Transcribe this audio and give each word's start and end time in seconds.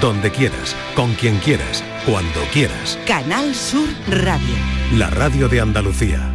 donde 0.00 0.30
quieras, 0.30 0.76
con 0.94 1.14
quien 1.14 1.38
quieras, 1.38 1.82
cuando 2.04 2.40
quieras. 2.52 2.98
Canal 3.06 3.54
Sur 3.54 3.88
Radio. 4.08 4.54
La 4.94 5.08
radio 5.10 5.48
de 5.48 5.60
Andalucía. 5.60 6.32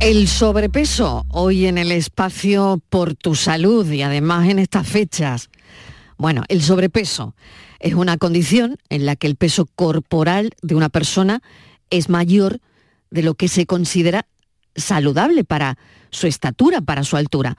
El 0.00 0.28
sobrepeso 0.28 1.24
hoy 1.30 1.66
en 1.66 1.78
el 1.78 1.90
espacio 1.90 2.80
por 2.88 3.14
tu 3.14 3.34
salud 3.34 3.90
y 3.90 4.02
además 4.02 4.48
en 4.48 4.58
estas 4.58 4.86
fechas. 4.86 5.50
Bueno, 6.16 6.44
el 6.48 6.62
sobrepeso 6.62 7.34
es 7.80 7.94
una 7.94 8.18
condición 8.18 8.76
en 8.88 9.04
la 9.04 9.16
que 9.16 9.26
el 9.26 9.36
peso 9.36 9.66
corporal 9.74 10.50
de 10.62 10.74
una 10.74 10.88
persona 10.88 11.42
es 11.90 12.08
mayor 12.08 12.60
de 13.10 13.22
lo 13.22 13.34
que 13.34 13.48
se 13.48 13.66
considera 13.66 14.26
saludable 14.76 15.44
para 15.44 15.78
su 16.10 16.26
estatura, 16.26 16.80
para 16.80 17.02
su 17.02 17.16
altura. 17.16 17.56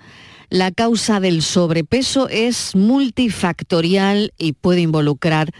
La 0.50 0.72
causa 0.72 1.20
del 1.20 1.42
sobrepeso 1.42 2.30
es 2.30 2.76
multifactorial 2.76 4.34
y 4.38 4.54
puede 4.54 4.82
involucrar 4.82 5.52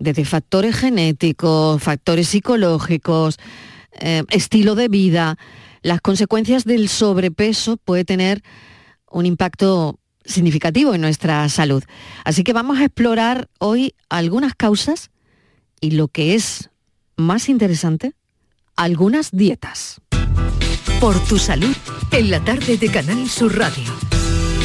desde 0.00 0.24
factores 0.24 0.74
genéticos, 0.74 1.80
factores 1.80 2.28
psicológicos, 2.28 3.38
eh, 3.92 4.24
estilo 4.30 4.74
de 4.74 4.88
vida. 4.88 5.38
Las 5.82 6.00
consecuencias 6.00 6.64
del 6.64 6.88
sobrepeso 6.88 7.76
puede 7.76 8.04
tener 8.04 8.42
un 9.10 9.26
impacto 9.26 10.00
significativo 10.24 10.94
en 10.94 11.02
nuestra 11.02 11.48
salud. 11.48 11.84
Así 12.24 12.42
que 12.42 12.52
vamos 12.52 12.78
a 12.78 12.84
explorar 12.84 13.48
hoy 13.58 13.94
algunas 14.08 14.54
causas 14.56 15.10
y 15.80 15.92
lo 15.92 16.08
que 16.08 16.34
es 16.34 16.70
más 17.16 17.48
interesante, 17.48 18.14
algunas 18.74 19.30
dietas. 19.30 20.00
Por 21.00 21.18
tu 21.24 21.38
salud, 21.38 21.76
en 22.10 22.30
la 22.30 22.44
tarde 22.44 22.76
de 22.76 22.88
Canal 22.88 23.28
Sur 23.28 23.56
Radio. 23.56 23.92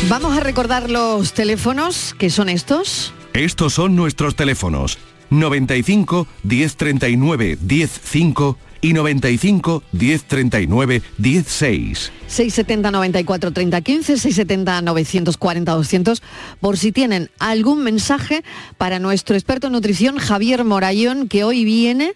Vamos 0.10 0.38
a 0.38 0.40
recordar 0.40 0.90
los 0.90 1.34
teléfonos, 1.34 2.16
que 2.18 2.30
son 2.30 2.48
estos. 2.48 3.14
Estos 3.34 3.74
son 3.74 3.96
nuestros 3.96 4.36
teléfonos. 4.36 4.98
95 5.30 6.28
1039 6.44 7.58
105 7.58 8.58
y 8.80 8.94
95 8.94 9.84
1039 9.92 11.02
16. 11.18 12.12
670 12.28 12.92
94 12.92 13.52
30 13.52 13.82
15, 13.82 14.18
670 14.18 14.82
940 14.82 15.72
200, 15.74 16.24
por 16.62 16.78
si 16.78 16.94
tienen 16.94 17.30
algún 17.40 17.84
mensaje 17.84 18.46
para 18.78 19.00
nuestro 19.00 19.36
experto 19.36 19.68
en 19.68 19.74
nutrición 19.74 20.20
Javier 20.20 20.64
Morayón, 20.64 21.28
que 21.28 21.44
hoy 21.44 21.66
viene 21.66 22.14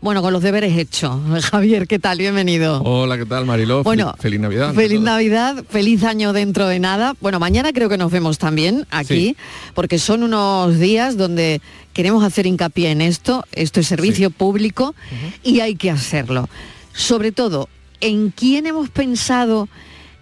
bueno, 0.00 0.22
con 0.22 0.32
los 0.32 0.42
deberes 0.42 0.76
hechos. 0.76 1.20
Javier, 1.50 1.88
¿qué 1.88 1.98
tal? 1.98 2.18
Bienvenido. 2.18 2.82
Hola, 2.82 3.18
¿qué 3.18 3.26
tal, 3.26 3.46
Mariló? 3.46 3.82
Bueno, 3.82 4.14
feliz 4.18 4.40
Navidad. 4.40 4.74
Feliz 4.74 5.00
Navidad, 5.00 5.64
feliz 5.68 6.04
año 6.04 6.32
dentro 6.32 6.68
de 6.68 6.78
nada. 6.78 7.16
Bueno, 7.20 7.40
mañana 7.40 7.72
creo 7.72 7.88
que 7.88 7.98
nos 7.98 8.12
vemos 8.12 8.38
también 8.38 8.86
aquí, 8.90 9.36
porque 9.74 9.98
son 9.98 10.22
unos 10.22 10.78
días 10.78 11.16
donde 11.16 11.60
queremos 11.92 12.22
hacer 12.22 12.46
hincapié 12.46 12.90
en 12.90 13.00
esto. 13.00 13.44
Esto 13.52 13.80
es 13.80 13.88
servicio 13.88 14.30
público 14.30 14.94
y 15.42 15.60
hay 15.60 15.74
que 15.74 15.90
hacerlo. 15.90 16.48
Sobre 16.92 17.32
todo, 17.32 17.68
¿en 18.00 18.30
quién 18.30 18.66
hemos 18.66 18.90
pensado 18.90 19.68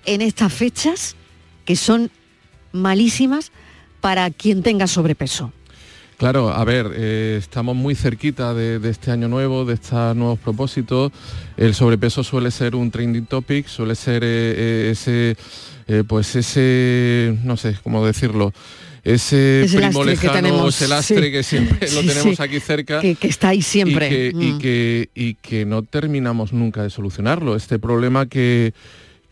en 0.07 0.23
estas 0.23 0.53
fechas 0.53 1.17
que 1.65 1.77
son 1.77 2.11
malísimas 2.73 3.53
para 4.01 4.31
quien 4.31 4.63
tenga 4.63 4.87
sobrepeso? 4.87 5.53
Claro, 6.17 6.49
a 6.49 6.65
ver, 6.65 6.93
eh, 6.95 7.37
estamos 7.39 7.77
muy 7.77 7.95
cerquita 7.95 8.55
de, 8.55 8.81
este 8.89 9.11
año 9.11 9.29
nuevo, 9.29 9.67
de 9.67 9.75
estos 9.75 10.17
nuevos 10.17 10.39
propósitos. 10.39 11.13
El 11.59 11.75
sobrepeso 11.75 12.25
suele 12.25 12.51
ser 12.51 12.75
un 12.75 12.91
trending 12.91 13.27
topic, 13.27 13.67
suele 13.67 13.95
ser 13.95 14.25
eh, 14.25 14.89
eh, 14.89 14.89
ese, 14.93 16.05
pues 16.05 16.35
ese, 16.35 17.37
no 17.45 17.59
sé 17.59 17.77
cómo 17.83 18.05
decirlo, 18.07 18.55
ese, 19.05 19.67
primo 19.71 20.05
lejano, 20.05 20.69
ese 20.69 20.89
lastre 20.89 21.31
que 21.31 21.43
siempre 21.43 21.87
lo 21.95 22.01
tenemos 22.01 22.41
aquí 22.41 22.61
cerca. 22.61 23.01
Que, 23.03 23.17
está 23.21 23.51
ahí 23.51 23.61
siempre. 23.61 24.07
Y 24.07 24.11
que, 24.11 24.33
y, 24.35 24.53
mm. 24.53 24.59
que, 24.59 25.11
y 25.15 25.35
que 25.35 25.67
no 25.67 25.83
terminamos 25.83 26.55
nunca 26.55 26.83
de 26.83 26.89
solucionarlo. 26.89 27.57
Este 27.57 27.79
problema 27.79 28.25
que 28.25 28.73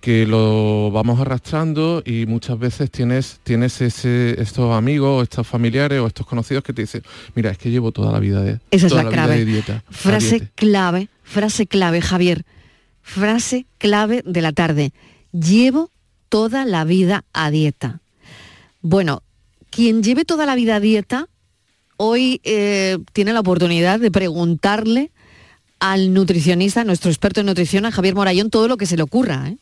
que 0.05 0.27
lo 0.27 0.91
vamos 0.91 1.19
arrastrando 1.19 2.03
y 2.05 2.27
muchas 2.27 2.59
veces 2.59 2.91
tienes, 2.91 3.41
tienes 3.43 3.81
ese, 3.81 4.39
estos 4.39 4.75
amigos, 4.75 5.23
estos 5.23 5.47
familiares 5.47 5.99
o 5.99 6.07
estos 6.07 6.27
conocidos 6.27 6.63
que 6.63 6.75
te 6.75 6.83
dicen, 6.83 7.03
mira, 7.35 7.51
es 7.51 7.57
que 7.57 7.71
llevo 7.71 7.91
toda 7.91 8.13
la 8.13 8.19
vida 8.19 8.43
de, 8.43 8.61
Esa 8.71 8.89
es 8.89 8.93
la, 8.93 9.09
clave. 9.09 9.47
dieta. 9.47 9.83
Frase 9.89 10.51
clave, 10.57 11.09
frase 11.23 11.67
clave, 11.67 12.03
Javier. 12.03 12.45
Frase 13.01 13.65
clave 13.79 14.23
de 14.27 14.43
la 14.43 14.53
tarde. 14.53 14.93
Llevo 15.33 15.91
toda 16.29 16.67
la 16.67 16.85
vida 16.85 17.25
a 17.33 17.51
dieta. 17.51 18.03
Bueno, 18.83 19.23
quien 19.71 20.03
lleve 20.03 20.27
toda 20.27 20.45
la 20.45 20.55
vida 20.55 20.77
a 20.77 20.81
dieta, 20.81 21.29
hoy 21.97 22.43
eh, 22.45 22.99
tiene 23.15 23.33
la 23.33 23.41
oportunidad 23.41 24.01
de 24.01 24.11
preguntarle 24.11 25.13
al 25.81 26.13
nutricionista, 26.13 26.85
nuestro 26.85 27.11
experto 27.11 27.41
en 27.41 27.47
nutrición, 27.47 27.87
a 27.87 27.91
Javier 27.91 28.15
Morayón, 28.15 28.51
todo 28.51 28.69
lo 28.69 28.77
que 28.77 28.85
se 28.85 28.99
le 28.99 29.03
ocurra. 29.03 29.49
¿eh? 29.49 29.57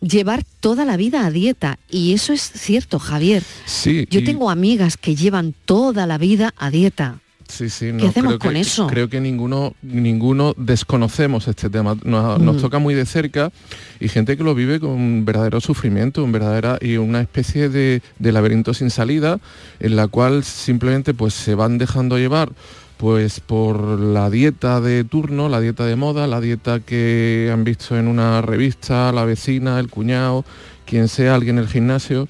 Llevar 0.00 0.44
toda 0.60 0.84
la 0.84 0.96
vida 0.96 1.26
a 1.26 1.30
dieta. 1.30 1.78
Y 1.90 2.12
eso 2.12 2.32
es 2.32 2.42
cierto, 2.42 2.98
Javier. 2.98 3.42
Sí. 3.64 4.06
Yo 4.10 4.24
tengo 4.24 4.50
amigas 4.50 4.96
que 4.96 5.14
llevan 5.14 5.54
toda 5.64 6.06
la 6.06 6.18
vida 6.18 6.54
a 6.56 6.70
dieta. 6.70 7.20
Sí, 7.48 7.70
sí, 7.70 7.92
no, 7.92 7.98
¿Qué 7.98 8.08
hacemos 8.08 8.38
con 8.38 8.56
eso? 8.56 8.86
Creo 8.88 9.08
que 9.08 9.20
ninguno, 9.20 9.74
ninguno 9.82 10.54
desconocemos 10.56 11.46
este 11.46 11.70
tema. 11.70 11.96
Nos, 12.02 12.40
mm. 12.40 12.60
toca 12.60 12.78
muy 12.78 12.94
de 12.94 13.06
cerca 13.06 13.52
y 14.00 14.08
gente 14.08 14.36
que 14.36 14.42
lo 14.42 14.54
vive 14.54 14.80
con 14.80 14.90
un 14.90 15.24
verdadero 15.24 15.60
sufrimiento, 15.60 16.24
un 16.24 16.32
verdadera 16.32 16.78
y 16.80 16.96
una 16.96 17.20
especie 17.20 17.68
de, 17.68 18.02
de 18.18 18.32
laberinto 18.32 18.74
sin 18.74 18.90
salida, 18.90 19.38
en 19.78 19.96
la 19.96 20.08
cual 20.08 20.42
simplemente 20.42 21.14
pues 21.14 21.34
se 21.34 21.54
van 21.54 21.78
dejando 21.78 22.18
llevar 22.18 22.50
pues 22.96 23.40
por 23.40 24.00
la 24.00 24.30
dieta 24.30 24.80
de 24.80 25.04
turno, 25.04 25.48
la 25.48 25.60
dieta 25.60 25.84
de 25.84 25.96
moda, 25.96 26.26
la 26.26 26.40
dieta 26.40 26.80
que 26.80 27.50
han 27.52 27.64
visto 27.64 27.96
en 27.96 28.08
una 28.08 28.40
revista, 28.42 29.12
la 29.12 29.24
vecina, 29.24 29.78
el 29.78 29.88
cuñado, 29.88 30.44
quien 30.86 31.08
sea, 31.08 31.34
alguien 31.34 31.58
en 31.58 31.64
el 31.64 31.68
gimnasio. 31.68 32.28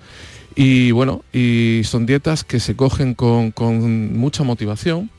Y 0.56 0.91
bueno, 0.91 1.22
y 1.32 1.82
son 1.84 2.06
dietas 2.06 2.43
que 2.43 2.60
se 2.60 2.75
cogen 2.75 3.15
con, 3.15 3.53
mucha 4.16 4.43
motivación 4.43 5.10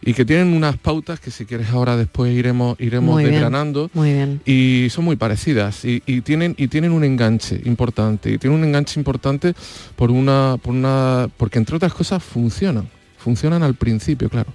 y 0.00 0.14
que 0.14 0.24
tienen 0.24 0.54
unas 0.54 0.76
pautas 0.76 1.18
que 1.18 1.30
si 1.32 1.46
quieres 1.46 1.70
ahora 1.70 1.96
después 1.96 2.32
iremos, 2.32 2.80
iremos 2.80 3.20
desgranando. 3.20 3.90
muy 3.92 4.12
bien. 4.12 4.40
Y 4.46 4.86
son 4.90 5.04
muy 5.04 5.16
parecidas 5.16 5.84
y, 5.84 6.00
tienen, 6.22 6.54
y 6.56 6.68
tienen 6.68 6.92
un 6.92 7.02
enganche 7.04 7.60
importante. 7.64 8.30
Y 8.30 8.38
tienen 8.38 8.60
un 8.60 8.64
enganche 8.64 8.98
importante 9.00 9.54
por 9.96 10.12
una, 10.12 10.56
por 10.62 10.72
una, 10.72 11.28
porque 11.36 11.58
entre 11.58 11.76
otras 11.76 11.92
cosas 11.92 12.22
funcionan 12.22 12.88
funcionan 13.22 13.62
al 13.62 13.74
principio, 13.74 14.28
claro. 14.28 14.52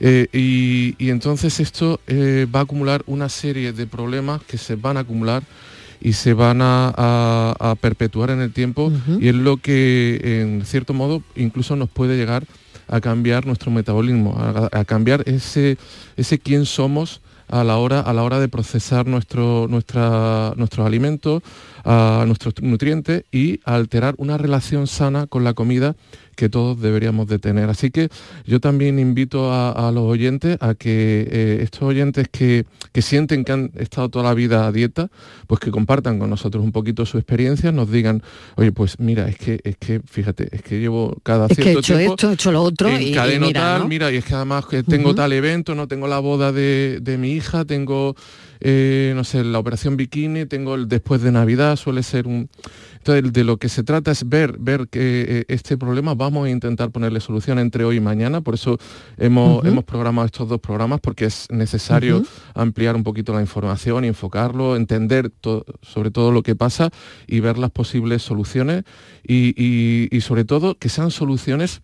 Eh, 0.00 0.28
y, 0.32 1.10
entonces 1.10 1.60
esto 1.60 2.00
eh, 2.06 2.46
va 2.52 2.60
a 2.60 2.62
acumular 2.62 3.02
una 3.06 3.28
serie 3.28 3.74
de 3.74 3.86
problemas 3.86 4.42
que 4.44 4.56
se 4.56 4.74
van 4.74 4.96
a 4.96 5.00
acumular 5.00 5.42
y 6.00 6.14
se 6.14 6.32
van 6.32 6.60
a, 6.62 7.76
perpetuar 7.82 8.30
en 8.30 8.40
el 8.40 8.52
tiempo 8.52 8.90
y 9.20 9.28
es 9.28 9.34
lo 9.34 9.58
que 9.58 10.40
en 10.40 10.64
cierto 10.64 10.94
modo 10.94 11.22
incluso 11.36 11.76
nos 11.76 11.90
puede 11.90 12.16
llegar 12.16 12.46
a 12.88 13.02
cambiar 13.02 13.44
nuestro 13.44 13.70
metabolismo, 13.70 14.34
a, 14.38 14.84
cambiar 14.86 15.22
ese, 15.28 15.76
ese 16.16 16.38
quién 16.38 16.64
somos 16.64 17.20
a 17.50 17.64
la 17.64 17.76
hora, 17.76 18.00
a 18.00 18.12
la 18.14 18.22
hora 18.22 18.40
de 18.40 18.48
procesar 18.48 19.06
nuestro, 19.06 19.66
nuestra, 19.68 20.54
nuestros 20.56 20.86
alimentos, 20.86 21.42
a 21.84 22.24
nuestros 22.26 22.54
nutrientes 22.62 23.24
y 23.32 23.60
a 23.64 23.74
alterar 23.74 24.14
una 24.18 24.38
relación 24.38 24.86
sana 24.86 25.26
con 25.26 25.44
la 25.44 25.54
comida 25.54 25.96
que 26.40 26.48
todos 26.48 26.80
deberíamos 26.80 27.26
de 27.28 27.38
tener. 27.38 27.68
Así 27.68 27.90
que 27.90 28.08
yo 28.46 28.60
también 28.60 28.98
invito 28.98 29.52
a, 29.52 29.92
los 29.92 30.04
oyentes 30.04 30.56
a 30.60 30.74
que 30.74 31.28
eh, 31.30 31.58
estos 31.60 31.82
oyentes 31.82 32.28
que, 32.32 32.64
sienten 32.94 33.44
que 33.44 33.52
han 33.52 33.72
estado 33.76 34.08
toda 34.08 34.24
la 34.24 34.32
vida 34.32 34.66
a 34.66 34.72
dieta, 34.72 35.10
pues 35.46 35.60
que 35.60 35.70
compartan 35.70 36.18
con 36.18 36.30
nosotros 36.30 36.64
un 36.64 36.72
poquito 36.72 37.04
su 37.04 37.18
experiencia, 37.18 37.72
nos 37.72 37.90
digan, 37.90 38.22
oye, 38.56 38.72
pues 38.72 38.98
mira, 38.98 39.28
es 39.28 39.36
que, 39.36 39.60
es 39.64 39.76
que, 39.76 40.00
fíjate, 40.00 40.48
es 40.50 40.62
que 40.62 40.80
llevo 40.80 41.14
cada 41.22 41.46
cierto 41.46 41.62
que 41.62 41.68
he 41.68 41.78
hecho 41.78 41.96
tiempo 41.98 42.14
esto, 42.14 42.30
he 42.30 42.32
hecho 42.32 42.52
lo 42.52 42.62
otro 42.62 42.88
y, 42.88 43.14
mira, 43.38 43.52
tal, 43.52 43.86
mira, 43.86 44.10
y 44.10 44.16
es 44.16 44.24
que 44.24 44.34
además 44.34 44.64
que 44.64 44.82
tengo 44.82 45.14
tal 45.14 45.34
evento, 45.34 45.74
no 45.74 45.88
tengo 45.88 46.08
la 46.08 46.20
boda 46.20 46.52
de, 46.52 47.00
de 47.02 47.18
mi 47.18 47.32
hija, 47.32 47.66
tengo 47.66 48.16
eh, 48.60 49.12
no 49.16 49.24
sé, 49.24 49.42
la 49.44 49.58
operación 49.58 49.96
bikini, 49.96 50.46
tengo 50.46 50.74
el 50.74 50.88
después 50.88 51.22
de 51.22 51.32
Navidad, 51.32 51.76
suele 51.76 52.02
ser 52.02 52.26
un... 52.26 52.48
Entonces, 52.98 53.32
de 53.32 53.44
lo 53.44 53.56
que 53.56 53.70
se 53.70 53.82
trata 53.82 54.10
es 54.10 54.28
ver, 54.28 54.56
ver 54.58 54.88
que 54.88 55.24
eh, 55.26 55.44
este 55.48 55.78
problema 55.78 56.14
vamos 56.14 56.46
a 56.46 56.50
intentar 56.50 56.90
ponerle 56.90 57.20
solución 57.20 57.58
entre 57.58 57.84
hoy 57.84 57.96
y 57.96 58.00
mañana, 58.00 58.42
por 58.42 58.54
eso 58.54 58.78
hemos, 59.16 59.64
hemos 59.64 59.84
programado 59.84 60.26
estos 60.26 60.48
dos 60.48 60.60
programas, 60.60 61.00
porque 61.00 61.24
es 61.24 61.46
necesario 61.50 62.22
ampliar 62.54 62.96
un 62.96 63.02
poquito 63.02 63.32
la 63.32 63.40
información 63.40 64.04
y 64.04 64.08
enfocarlo, 64.08 64.76
entender 64.76 65.32
sobre 65.80 66.10
todo 66.10 66.30
lo 66.30 66.42
que 66.42 66.54
pasa 66.54 66.90
y 67.26 67.40
ver 67.40 67.56
las 67.56 67.70
posibles 67.70 68.22
soluciones 68.22 68.84
y 69.22 70.20
sobre 70.20 70.44
todo 70.44 70.76
que 70.76 70.90
sean 70.90 71.10
soluciones 71.10 71.80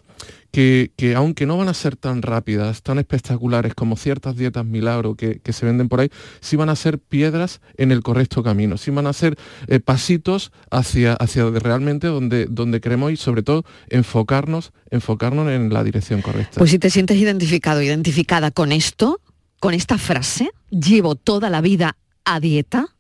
que, 0.51 1.15
aunque 1.15 1.45
no 1.45 1.59
van 1.59 1.69
a 1.69 1.75
ser 1.75 1.97
tan 1.97 2.23
rápidas, 2.23 2.83
tan 2.83 2.99
espectaculares 2.99 3.75
como 3.75 3.97
ciertas 3.97 4.37
dietas 4.37 4.65
milagro 4.65 5.15
que, 5.15 5.41
se 5.53 5.67
venden 5.67 5.89
por 5.89 6.01
ahí, 6.01 6.09
sí 6.41 6.57
van 6.57 6.71
a 6.71 6.77
ser 6.77 6.99
piedras 6.99 7.61
en 7.77 7.93
el 7.93 8.03
correcto 8.03 8.43
camino, 8.43 8.79
sí 8.79 8.91
van 8.91 9.07
a 9.07 9.13
ser 9.13 9.37
eh, 9.67 9.81
pasitos 9.81 10.53
hacia, 10.71 11.13
hacia 11.13 11.51
realmente 11.51 12.07
donde, 12.07 12.47
donde 12.47 12.81
queremos 12.81 13.13
ir, 13.13 13.19
sobre 13.19 13.43
todo 13.43 13.65
enfocarnos, 13.91 14.73
enfocarnos 14.91 15.51
en 15.51 15.73
la 15.73 15.85
dirección 15.85 16.23
correcta. 16.23 16.59
Pues 16.59 16.71
si 16.71 16.79
te 16.79 16.89
sientes 16.89 17.19
identificado, 17.19 17.83
identificada 17.83 18.51
con 18.51 18.73
esto, 18.73 19.21
con 19.61 19.75
esta 19.75 19.99
frase, 19.99 20.51
llevo 20.71 21.17
toda 21.17 21.51
la 21.51 21.61
vida 21.61 21.99
a 22.25 22.41
dieta, 22.41 22.96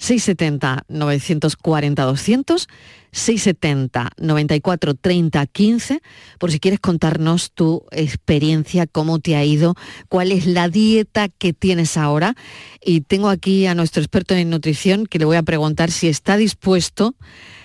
670 0.00 0.84
940 0.88 2.02
200 2.02 2.68
670 3.12 4.10
94 4.16 4.94
30 4.94 5.46
15 5.46 6.02
por 6.38 6.50
si 6.50 6.58
quieres 6.58 6.80
contarnos 6.80 7.52
tu 7.52 7.84
experiencia, 7.90 8.86
cómo 8.86 9.18
te 9.18 9.36
ha 9.36 9.44
ido, 9.44 9.74
cuál 10.08 10.32
es 10.32 10.46
la 10.46 10.68
dieta 10.68 11.28
que 11.28 11.52
tienes 11.52 11.98
ahora. 11.98 12.34
Y 12.82 13.02
tengo 13.02 13.28
aquí 13.28 13.66
a 13.66 13.74
nuestro 13.74 14.02
experto 14.02 14.34
en 14.34 14.48
nutrición 14.48 15.06
que 15.06 15.18
le 15.18 15.26
voy 15.26 15.36
a 15.36 15.42
preguntar 15.42 15.90
si 15.90 16.08
está 16.08 16.38
dispuesto 16.38 17.14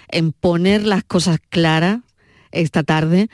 en 0.10 0.34
poner 0.34 0.86
las 0.86 1.04
cosas 1.04 1.40
claras 1.50 2.02
esta 2.52 2.84
tarde 2.84 3.30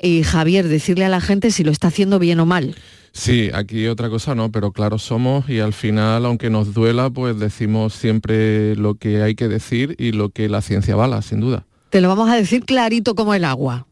y 0.00 0.22
Javier, 0.22 0.68
decirle 0.68 1.04
a 1.04 1.08
la 1.08 1.20
gente 1.20 1.50
si 1.50 1.64
lo 1.64 1.70
está 1.70 1.88
haciendo 1.88 2.18
bien 2.18 2.40
o 2.40 2.46
mal. 2.46 2.74
Sí, 3.12 3.50
aquí 3.54 3.86
otra 3.86 4.10
cosa 4.10 4.34
no, 4.34 4.50
pero 4.50 4.72
claro 4.72 4.98
somos 4.98 5.48
y 5.48 5.60
al 5.60 5.72
final, 5.72 6.26
aunque 6.26 6.50
nos 6.50 6.74
duela, 6.74 7.10
pues 7.10 7.38
decimos 7.38 7.94
siempre 7.94 8.74
lo 8.74 8.96
que 8.96 9.22
hay 9.22 9.36
que 9.36 9.46
decir 9.46 9.94
y 9.98 10.10
lo 10.12 10.30
que 10.30 10.48
la 10.48 10.62
ciencia 10.62 10.96
vala, 10.96 11.22
sin 11.22 11.40
duda. 11.40 11.64
Te 11.90 12.00
lo 12.00 12.08
vamos 12.08 12.28
a 12.28 12.34
decir 12.34 12.64
clarito 12.64 13.14
como 13.14 13.34
el 13.34 13.44
agua. 13.44 13.86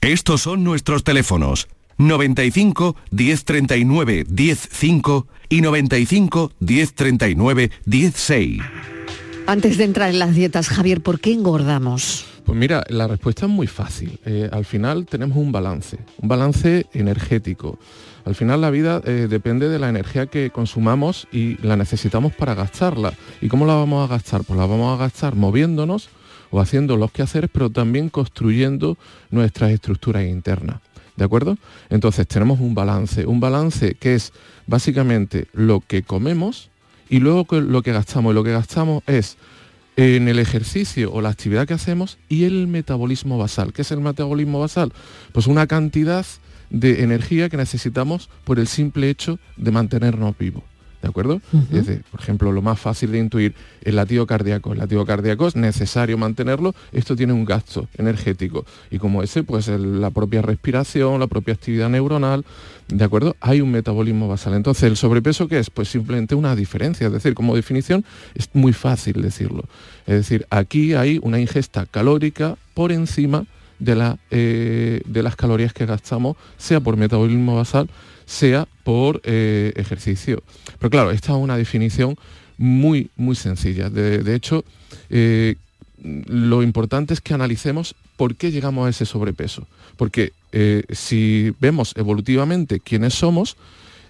Estos 0.00 0.42
son 0.42 0.64
nuestros 0.64 1.04
teléfonos. 1.04 1.68
95 1.98 2.96
1039 3.10 4.26
105 4.28 5.26
y 5.48 5.60
95 5.60 6.52
1039 6.58 7.70
16. 7.84 8.62
Antes 9.46 9.78
de 9.78 9.84
entrar 9.84 10.10
en 10.10 10.18
las 10.18 10.34
dietas, 10.34 10.68
Javier, 10.68 11.00
¿por 11.00 11.20
qué 11.20 11.32
engordamos? 11.32 12.26
Pues 12.48 12.58
mira, 12.58 12.82
la 12.88 13.06
respuesta 13.06 13.44
es 13.44 13.52
muy 13.52 13.66
fácil. 13.66 14.18
Eh, 14.24 14.48
al 14.50 14.64
final 14.64 15.04
tenemos 15.04 15.36
un 15.36 15.52
balance, 15.52 15.98
un 16.16 16.30
balance 16.30 16.86
energético. 16.94 17.78
Al 18.24 18.34
final 18.34 18.62
la 18.62 18.70
vida 18.70 19.02
eh, 19.04 19.26
depende 19.28 19.68
de 19.68 19.78
la 19.78 19.90
energía 19.90 20.28
que 20.28 20.48
consumamos 20.48 21.28
y 21.30 21.58
la 21.58 21.76
necesitamos 21.76 22.32
para 22.32 22.54
gastarla. 22.54 23.12
¿Y 23.42 23.48
cómo 23.48 23.66
la 23.66 23.74
vamos 23.74 24.02
a 24.02 24.10
gastar? 24.10 24.44
Pues 24.44 24.58
la 24.58 24.64
vamos 24.64 24.94
a 24.94 25.02
gastar 25.02 25.34
moviéndonos 25.34 26.08
o 26.50 26.58
haciendo 26.58 26.96
los 26.96 27.12
quehaceres, 27.12 27.50
pero 27.52 27.68
también 27.68 28.08
construyendo 28.08 28.96
nuestras 29.30 29.70
estructuras 29.70 30.24
internas. 30.24 30.80
¿De 31.16 31.26
acuerdo? 31.26 31.58
Entonces 31.90 32.26
tenemos 32.26 32.60
un 32.60 32.74
balance, 32.74 33.26
un 33.26 33.40
balance 33.40 33.94
que 33.96 34.14
es 34.14 34.32
básicamente 34.66 35.48
lo 35.52 35.80
que 35.86 36.02
comemos 36.02 36.70
y 37.10 37.18
luego 37.18 37.60
lo 37.60 37.82
que 37.82 37.92
gastamos. 37.92 38.32
Y 38.32 38.34
lo 38.36 38.42
que 38.42 38.52
gastamos 38.52 39.02
es 39.06 39.36
en 39.98 40.28
el 40.28 40.38
ejercicio 40.38 41.12
o 41.12 41.20
la 41.20 41.30
actividad 41.30 41.66
que 41.66 41.74
hacemos 41.74 42.18
y 42.28 42.44
el 42.44 42.68
metabolismo 42.68 43.36
basal. 43.36 43.72
¿Qué 43.72 43.82
es 43.82 43.90
el 43.90 44.00
metabolismo 44.00 44.60
basal? 44.60 44.92
Pues 45.32 45.48
una 45.48 45.66
cantidad 45.66 46.24
de 46.70 47.02
energía 47.02 47.48
que 47.48 47.56
necesitamos 47.56 48.30
por 48.44 48.60
el 48.60 48.68
simple 48.68 49.10
hecho 49.10 49.40
de 49.56 49.72
mantenernos 49.72 50.38
vivos. 50.38 50.62
¿De 51.02 51.08
acuerdo? 51.08 51.40
por 52.10 52.20
ejemplo, 52.20 52.52
lo 52.52 52.62
más 52.62 52.78
fácil 52.78 53.12
de 53.12 53.18
intuir, 53.18 53.54
el 53.82 53.96
latido 53.96 54.26
cardíaco. 54.26 54.72
El 54.72 54.78
latido 54.78 55.04
cardíaco 55.04 55.48
es 55.48 55.56
necesario 55.56 56.16
mantenerlo, 56.16 56.74
esto 56.92 57.16
tiene 57.16 57.32
un 57.32 57.44
gasto 57.44 57.88
energético. 57.96 58.66
Y 58.90 58.98
como 58.98 59.22
ese, 59.22 59.42
pues 59.42 59.68
la 59.68 60.10
propia 60.10 60.42
respiración, 60.42 61.18
la 61.20 61.26
propia 61.28 61.54
actividad 61.54 61.88
neuronal, 61.88 62.44
¿de 62.88 63.04
acuerdo? 63.04 63.36
Hay 63.40 63.60
un 63.60 63.70
metabolismo 63.70 64.28
basal. 64.28 64.54
Entonces, 64.54 64.84
¿el 64.84 64.96
sobrepeso 64.96 65.48
qué 65.48 65.58
es? 65.58 65.70
Pues 65.70 65.88
simplemente 65.88 66.34
una 66.34 66.56
diferencia. 66.56 67.06
Es 67.06 67.12
decir, 67.12 67.34
como 67.34 67.54
definición 67.54 68.04
es 68.34 68.48
muy 68.52 68.72
fácil 68.72 69.20
decirlo. 69.22 69.64
Es 70.06 70.14
decir, 70.14 70.46
aquí 70.50 70.94
hay 70.94 71.18
una 71.22 71.38
ingesta 71.38 71.86
calórica 71.86 72.56
por 72.74 72.92
encima 72.92 73.44
de, 73.78 73.94
la, 73.94 74.18
eh, 74.30 75.00
de 75.04 75.22
las 75.22 75.36
calorías 75.36 75.72
que 75.72 75.86
gastamos, 75.86 76.36
sea 76.56 76.80
por 76.80 76.96
metabolismo 76.96 77.56
basal, 77.56 77.88
sea 78.26 78.66
por 78.84 79.20
eh, 79.24 79.72
ejercicio. 79.76 80.42
Pero 80.78 80.90
claro, 80.90 81.10
esta 81.10 81.32
es 81.32 81.38
una 81.38 81.56
definición 81.56 82.16
muy, 82.56 83.10
muy 83.16 83.36
sencilla. 83.36 83.88
De, 83.88 84.34
hecho, 84.34 84.64
eh, 85.10 85.56
lo 86.02 86.62
importante 86.62 87.14
es 87.14 87.20
que 87.20 87.34
analicemos 87.34 87.94
por 88.16 88.36
qué 88.36 88.50
llegamos 88.50 88.86
a 88.86 88.90
ese 88.90 89.06
sobrepeso. 89.06 89.66
Porque 89.96 90.32
si 90.90 91.52
vemos 91.60 91.92
evolutivamente 91.96 92.80
quiénes 92.80 93.14
somos, 93.14 93.56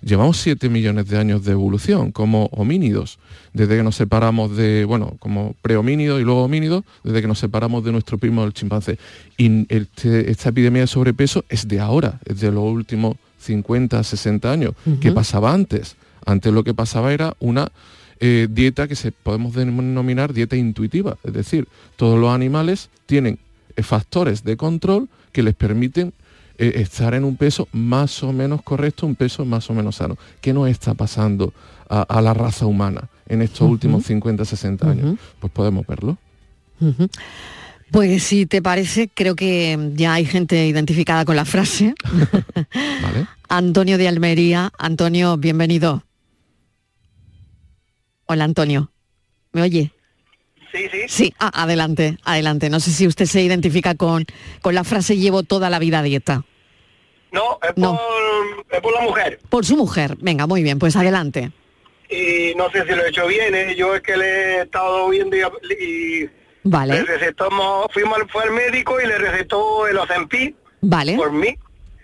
llevamos 0.03 0.37
7 0.39 0.69
millones 0.69 1.09
de 1.09 1.19
años 1.19 1.45
de 1.45 1.53
evolución 1.53 2.13
como 2.13 2.47
homínidos, 2.47 3.19
desde 3.53 3.77
que 3.77 3.83
nos 3.83 3.97
separamos 3.97 4.57
de, 4.57 4.85
bueno, 4.85 5.17
como 5.19 5.55
prehomínidos 5.63 6.21
y 6.21 6.25
luego 6.25 6.45
homínidos, 6.45 6.85
desde 7.03 7.23
que 7.23 7.29
nos 7.29 7.39
separamos 7.39 7.85
de 7.85 7.93
nuestro 7.93 8.19
primo 8.19 8.45
el 8.45 8.53
chimpancé. 8.53 8.99
Y 9.37 9.67
este, 9.75 10.31
esta 10.31 10.51
epidemia 10.51 10.83
de 10.83 10.87
sobrepeso 10.87 11.45
es 11.49 11.67
de 11.69 11.81
ahora, 11.81 12.21
es 12.25 12.41
de 12.41 12.53
los 12.53 12.65
últimos 12.65 13.17
50, 13.41 14.03
60 14.03 14.53
años. 14.53 14.75
¿Qué 15.01 15.13
pasaba 15.13 15.53
antes? 15.53 15.97
Antes 16.27 16.53
lo 16.53 16.65
que 16.65 16.75
pasaba 16.75 17.13
era 17.13 17.35
una 17.41 17.71
eh, 18.21 18.49
dieta 18.51 18.89
que 18.89 18.97
se 18.97 19.13
podemos 19.13 19.55
denominar 19.55 20.33
dieta 20.33 20.57
intuitiva, 20.57 21.17
es 21.23 21.33
decir, 21.33 21.69
todos 21.97 22.19
los 22.19 22.35
animales 22.35 22.91
tienen 23.07 23.39
eh, 23.77 23.83
factores 23.83 24.43
de 24.43 24.57
control 24.57 25.09
que 25.33 25.43
les 25.43 25.55
permiten 25.55 26.13
eh, 26.59 26.73
estar 26.77 27.15
en 27.15 27.25
un 27.25 27.37
peso 27.37 27.69
más 27.73 28.23
o 28.25 28.33
menos 28.33 28.63
correcto, 28.63 29.07
un 29.07 29.15
peso 29.15 29.45
más 29.45 29.71
o 29.71 29.75
menos 29.75 29.97
sano. 29.97 30.17
¿Qué 30.41 30.53
nos 30.53 30.69
está 30.69 30.95
pasando 30.95 31.53
a, 31.89 32.21
la 32.21 32.35
raza 32.35 32.67
humana 32.67 33.09
en 33.29 33.41
estos 33.41 33.71
últimos 33.71 34.05
50, 34.05 34.45
60 34.45 34.91
años? 34.91 35.19
Pues 35.39 35.53
podemos 35.53 35.87
verlo. 35.87 36.19
Pues 37.93 38.25
si 38.25 38.47
te 38.47 38.61
parece, 38.61 39.09
creo 39.09 39.37
que 39.37 39.93
ya 39.95 40.15
hay 40.15 40.27
gente 40.27 40.67
identificada 40.67 41.25
con 41.25 41.37
la 41.37 41.45
frase. 41.45 41.95
Antonio 43.49 43.97
de 43.97 44.09
Almería. 44.09 44.73
Antonio, 44.77 45.37
bienvenido. 45.37 46.03
Hola 48.31 48.45
Antonio. 48.45 48.91
¿Me 49.53 49.63
oye? 49.63 49.91
Sí, 50.71 50.87
sí. 50.93 51.01
Sí, 51.09 51.35
ah, 51.41 51.63
adelante, 51.63 52.19
adelante. 52.25 52.69
No 52.69 52.79
sé 52.79 52.91
si 52.91 53.07
usted 53.07 53.25
se 53.25 53.41
identifica 53.41 53.95
con, 53.95 54.27
con 54.61 54.75
la 54.75 54.85
frase 54.85 55.17
llevo 55.17 55.45
toda 55.45 55.71
la 55.71 55.79
vida 55.79 56.01
a 56.01 56.03
dieta. 56.03 56.45
No, 57.33 57.59
es, 57.63 57.73
Por, 57.73 58.95
la 58.95 59.01
mujer. 59.01 59.41
Por 59.49 59.65
su 59.65 59.77
mujer. 59.79 60.17
Venga, 60.21 60.47
muy 60.47 60.63
bien, 60.63 60.79
pues 60.79 60.95
adelante. 60.97 61.53
Y 62.11 62.53
no 62.55 62.71
sé 62.71 62.85
si 62.87 62.95
lo 62.95 63.03
he 63.03 63.09
hecho 63.09 63.27
bien, 63.27 63.55
¿eh? 63.55 63.75
yo 63.75 63.95
es 63.95 64.03
que 64.03 64.19
le 64.19 64.27
he 64.27 64.63
estado 64.63 65.09
viendo 65.09 65.35
y, 65.35 66.29
vale. 66.65 66.95
le 66.95 67.05
recetamos, 67.05 67.87
fuimos 67.95 68.19
fue 68.31 68.43
al 68.45 68.51
médico 68.51 69.01
y 69.01 69.07
le 69.07 69.17
recetó 69.17 69.87
el 69.87 69.97
Ozempic 69.97 70.55
vale. 70.83 71.17
por 71.17 71.33
mí. 71.33 71.57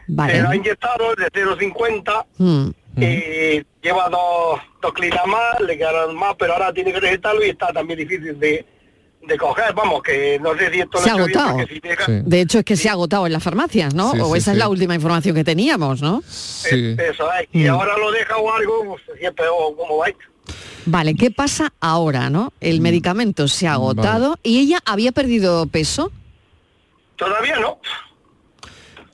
Vale. 0.06 0.42
lo 0.42 0.50
ha 0.50 0.56
inyectado 0.56 1.14
de 1.16 1.26
0,50 1.26 2.26
mm. 2.38 2.70
Y 2.96 3.64
lleva 3.82 4.08
dos, 4.08 4.60
dos 4.80 4.92
clinas 4.92 5.26
más, 5.26 5.60
le 5.60 5.76
quedaron 5.76 6.16
más, 6.16 6.34
pero 6.38 6.52
ahora 6.52 6.72
tiene 6.72 6.92
que 6.92 7.00
recetarlo 7.00 7.44
y 7.44 7.50
está 7.50 7.72
también 7.72 7.98
difícil 7.98 8.38
de, 8.38 8.64
de 9.26 9.36
coger, 9.36 9.72
vamos, 9.74 10.02
que 10.02 10.38
no 10.40 10.56
sé 10.56 10.70
si 10.72 10.80
esto 10.80 10.98
se 10.98 11.10
ha 11.10 11.14
agotado. 11.14 11.58
De 12.24 12.40
hecho 12.40 12.58
es 12.58 12.64
que 12.64 12.76
se 12.76 12.88
ha 12.88 12.92
agotado 12.92 13.26
en 13.26 13.32
las 13.32 13.42
farmacias, 13.42 13.94
¿no? 13.94 14.12
o 14.12 14.36
esa 14.36 14.52
es 14.52 14.58
la 14.58 14.68
última 14.68 14.94
información 14.94 15.34
que 15.34 15.44
teníamos, 15.44 16.02
¿no? 16.02 16.22
Sí. 16.28 16.96
Eso 16.98 17.28
es. 17.32 17.48
Y 17.52 17.64
mm. 17.64 17.70
ahora 17.70 17.96
lo 17.98 18.10
deja 18.10 18.36
o 18.36 18.52
algo, 18.52 18.84
pues, 18.86 19.18
siempre 19.18 19.46
o 19.48 19.76
como 19.76 19.98
va. 19.98 20.06
Vale, 20.86 21.14
¿qué 21.14 21.30
pasa 21.30 21.72
ahora, 21.80 22.28
no? 22.28 22.52
El 22.60 22.80
mm. 22.80 22.82
medicamento 22.82 23.48
se 23.48 23.66
ha 23.66 23.74
agotado 23.74 24.38
y 24.42 24.60
ella 24.60 24.80
había 24.84 25.12
perdido 25.12 25.66
peso. 25.66 26.12
Todavía 27.16 27.58
no. 27.58 27.78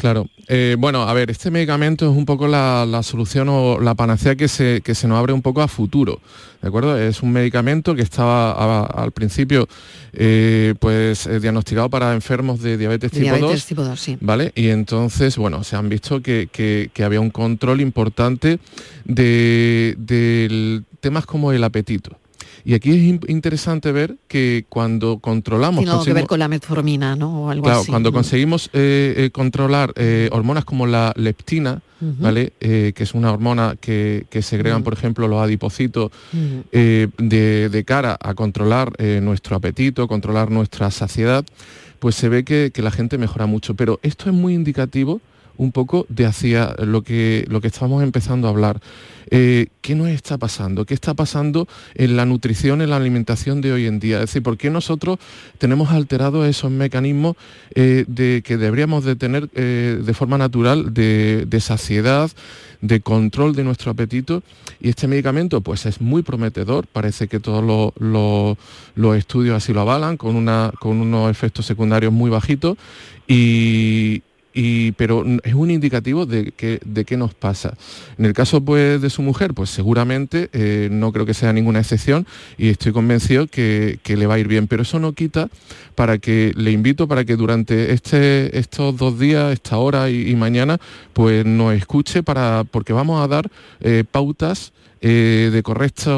Claro. 0.00 0.26
Eh, 0.48 0.76
bueno, 0.78 1.02
a 1.02 1.12
ver, 1.12 1.30
este 1.30 1.50
medicamento 1.50 2.10
es 2.10 2.16
un 2.16 2.24
poco 2.24 2.48
la, 2.48 3.02
solución 3.02 3.50
o 3.50 3.78
la 3.78 3.94
panacea 3.94 4.34
que 4.34 4.48
se, 4.48 4.80
que 4.80 4.94
se 4.94 5.06
nos 5.06 5.18
abre 5.18 5.34
un 5.34 5.42
poco 5.42 5.60
a 5.60 5.68
futuro. 5.68 6.20
¿De 6.62 6.68
acuerdo? 6.68 6.98
Es 6.98 7.22
un 7.22 7.32
medicamento 7.32 7.94
que 7.94 8.00
estaba 8.00 8.86
al 8.86 9.12
principio 9.12 9.68
eh, 10.14 10.74
pues 10.78 11.26
eh, 11.26 11.38
diagnosticado 11.38 11.90
para 11.90 12.14
enfermos 12.14 12.60
de 12.62 12.78
diabetes 12.78 13.12
tipo 13.12 13.24
diabetes 13.24 13.66
tipo 13.66 13.82
2 13.82 14.00
sí. 14.00 14.16
¿Vale? 14.20 14.52
Y 14.54 14.68
entonces, 14.68 15.36
bueno, 15.36 15.64
se 15.64 15.76
han 15.76 15.90
visto 15.90 16.22
que, 16.22 16.48
que, 16.50 17.04
había 17.04 17.20
un 17.20 17.30
control 17.30 17.82
importante 17.82 18.58
de 19.04 20.82
temas 21.00 21.26
como 21.26 21.52
el 21.52 21.62
apetito. 21.62 22.19
Y 22.64 22.74
aquí 22.74 22.90
es 22.90 23.30
interesante 23.30 23.92
ver 23.92 24.16
que 24.28 24.66
cuando 24.68 25.18
controlamos... 25.18 25.84
Tiene 25.84 26.04
que 26.04 26.12
ver 26.12 26.26
con 26.26 26.38
la 26.38 26.48
metformina, 26.48 27.16
¿no? 27.16 27.44
O 27.44 27.50
algo 27.50 27.64
claro, 27.64 27.82
cuando 27.86 28.12
conseguimos 28.12 28.70
eh, 28.72 29.14
eh, 29.16 29.30
controlar 29.30 29.92
eh, 29.96 30.28
hormonas 30.32 30.64
como 30.64 30.86
la 30.86 31.12
leptina, 31.16 31.82
¿vale? 32.00 32.52
que 32.58 32.94
es 32.96 33.14
una 33.14 33.30
hormona 33.30 33.76
que, 33.78 34.24
segregan, 34.42 34.82
por 34.82 34.94
ejemplo, 34.94 35.28
los 35.28 35.42
adipocitos 35.42 36.10
de, 36.32 37.84
cara 37.86 38.16
a 38.20 38.34
controlar 38.34 38.92
nuestro 39.20 39.56
apetito, 39.56 40.08
controlar 40.08 40.50
nuestra 40.50 40.90
saciedad, 40.90 41.44
pues 41.98 42.14
se 42.14 42.30
ve 42.30 42.44
que, 42.44 42.70
que 42.72 42.82
la 42.82 42.90
gente 42.90 43.18
mejora 43.18 43.46
mucho. 43.46 43.74
Pero 43.74 44.00
esto 44.02 44.30
es 44.30 44.34
muy 44.34 44.54
indicativo 44.54 45.20
un 45.60 45.72
poco 45.72 46.06
de 46.08 46.24
hacia 46.24 46.74
lo 46.78 47.02
que, 47.02 47.44
lo 47.48 47.60
que 47.60 47.66
estamos 47.66 48.02
empezando 48.02 48.48
a 48.48 48.50
hablar. 48.50 48.80
Eh, 49.30 49.66
¿qué 49.82 49.94
nos 49.94 50.08
está 50.08 50.38
pasando? 50.38 50.86
¿Qué 50.86 50.94
está 50.94 51.12
pasando 51.12 51.68
en 51.94 52.16
la 52.16 52.24
nutrición, 52.24 52.80
en 52.80 52.88
la 52.88 52.96
alimentación 52.96 53.60
de 53.60 53.70
hoy 53.70 53.86
en 53.86 54.00
día? 54.00 54.16
Es 54.16 54.30
decir, 54.30 54.42
¿por 54.42 54.56
qué 54.56 54.70
nosotros 54.70 55.18
tenemos 55.58 55.90
alterados 55.90 56.48
esos 56.48 56.70
mecanismos 56.70 57.36
eh, 57.74 58.06
de, 58.08 58.42
que 58.42 58.56
deberíamos 58.56 59.04
de 59.04 59.16
tener 59.16 59.50
eh, 59.54 60.00
de 60.02 60.14
forma 60.14 60.38
natural 60.38 60.94
de, 60.94 61.60
saciedad, 61.60 62.30
de 62.80 63.00
control 63.02 63.54
de 63.54 63.62
nuestro 63.62 63.90
apetito? 63.90 64.42
Y 64.80 64.88
este 64.88 65.08
medicamento 65.08 65.60
pues 65.60 65.84
es 65.84 66.00
muy 66.00 66.22
prometedor, 66.22 66.86
parece 66.86 67.28
que 67.28 67.38
todos 67.38 67.92
los, 67.98 68.56
estudios 69.18 69.56
así 69.58 69.74
lo 69.74 69.82
avalan, 69.82 70.16
con, 70.16 70.36
una, 70.36 70.72
con 70.80 71.02
unos 71.02 71.30
efectos 71.30 71.66
secundarios 71.66 72.14
muy 72.14 72.30
bajitos 72.30 72.78
y, 73.28 74.22
pero 74.96 75.24
es 75.42 75.54
un 75.54 75.70
indicativo 75.70 76.26
de, 76.26 76.52
que, 76.52 76.80
de 76.84 77.04
qué 77.04 77.16
nos 77.16 77.34
pasa. 77.34 77.74
En 78.18 78.24
el 78.26 78.32
caso 78.32 78.60
pues, 78.60 79.00
de 79.00 79.10
su 79.10 79.22
mujer, 79.22 79.54
pues 79.54 79.70
seguramente 79.70 80.50
eh, 80.52 80.88
no 80.90 81.12
creo 81.12 81.26
que 81.26 81.34
sea 81.34 81.52
ninguna 81.52 81.80
excepción 81.80 82.26
y 82.58 82.68
estoy 82.68 82.92
convencido 82.92 83.46
que, 83.46 83.98
le 84.04 84.26
va 84.26 84.34
a 84.34 84.38
ir 84.38 84.48
bien, 84.48 84.66
pero 84.66 84.82
eso 84.82 84.98
no 84.98 85.12
quita 85.12 85.48
para 85.94 86.18
que 86.18 86.52
le 86.56 86.72
invito 86.72 87.06
para 87.06 87.24
que 87.24 87.36
durante 87.36 87.92
este, 87.92 88.58
estos 88.58 88.96
dos 88.96 89.18
días, 89.18 89.52
esta 89.52 89.78
hora 89.78 90.10
y, 90.10 90.34
mañana, 90.34 90.78
pues 91.12 91.44
nos 91.46 91.74
escuche 91.74 92.22
para, 92.22 92.64
porque 92.70 92.92
vamos 92.92 93.22
a 93.22 93.28
dar 93.28 93.50
eh, 93.80 94.04
pautas 94.10 94.72
eh, 95.02 95.48
de 95.50 95.62
correcta 95.62 96.10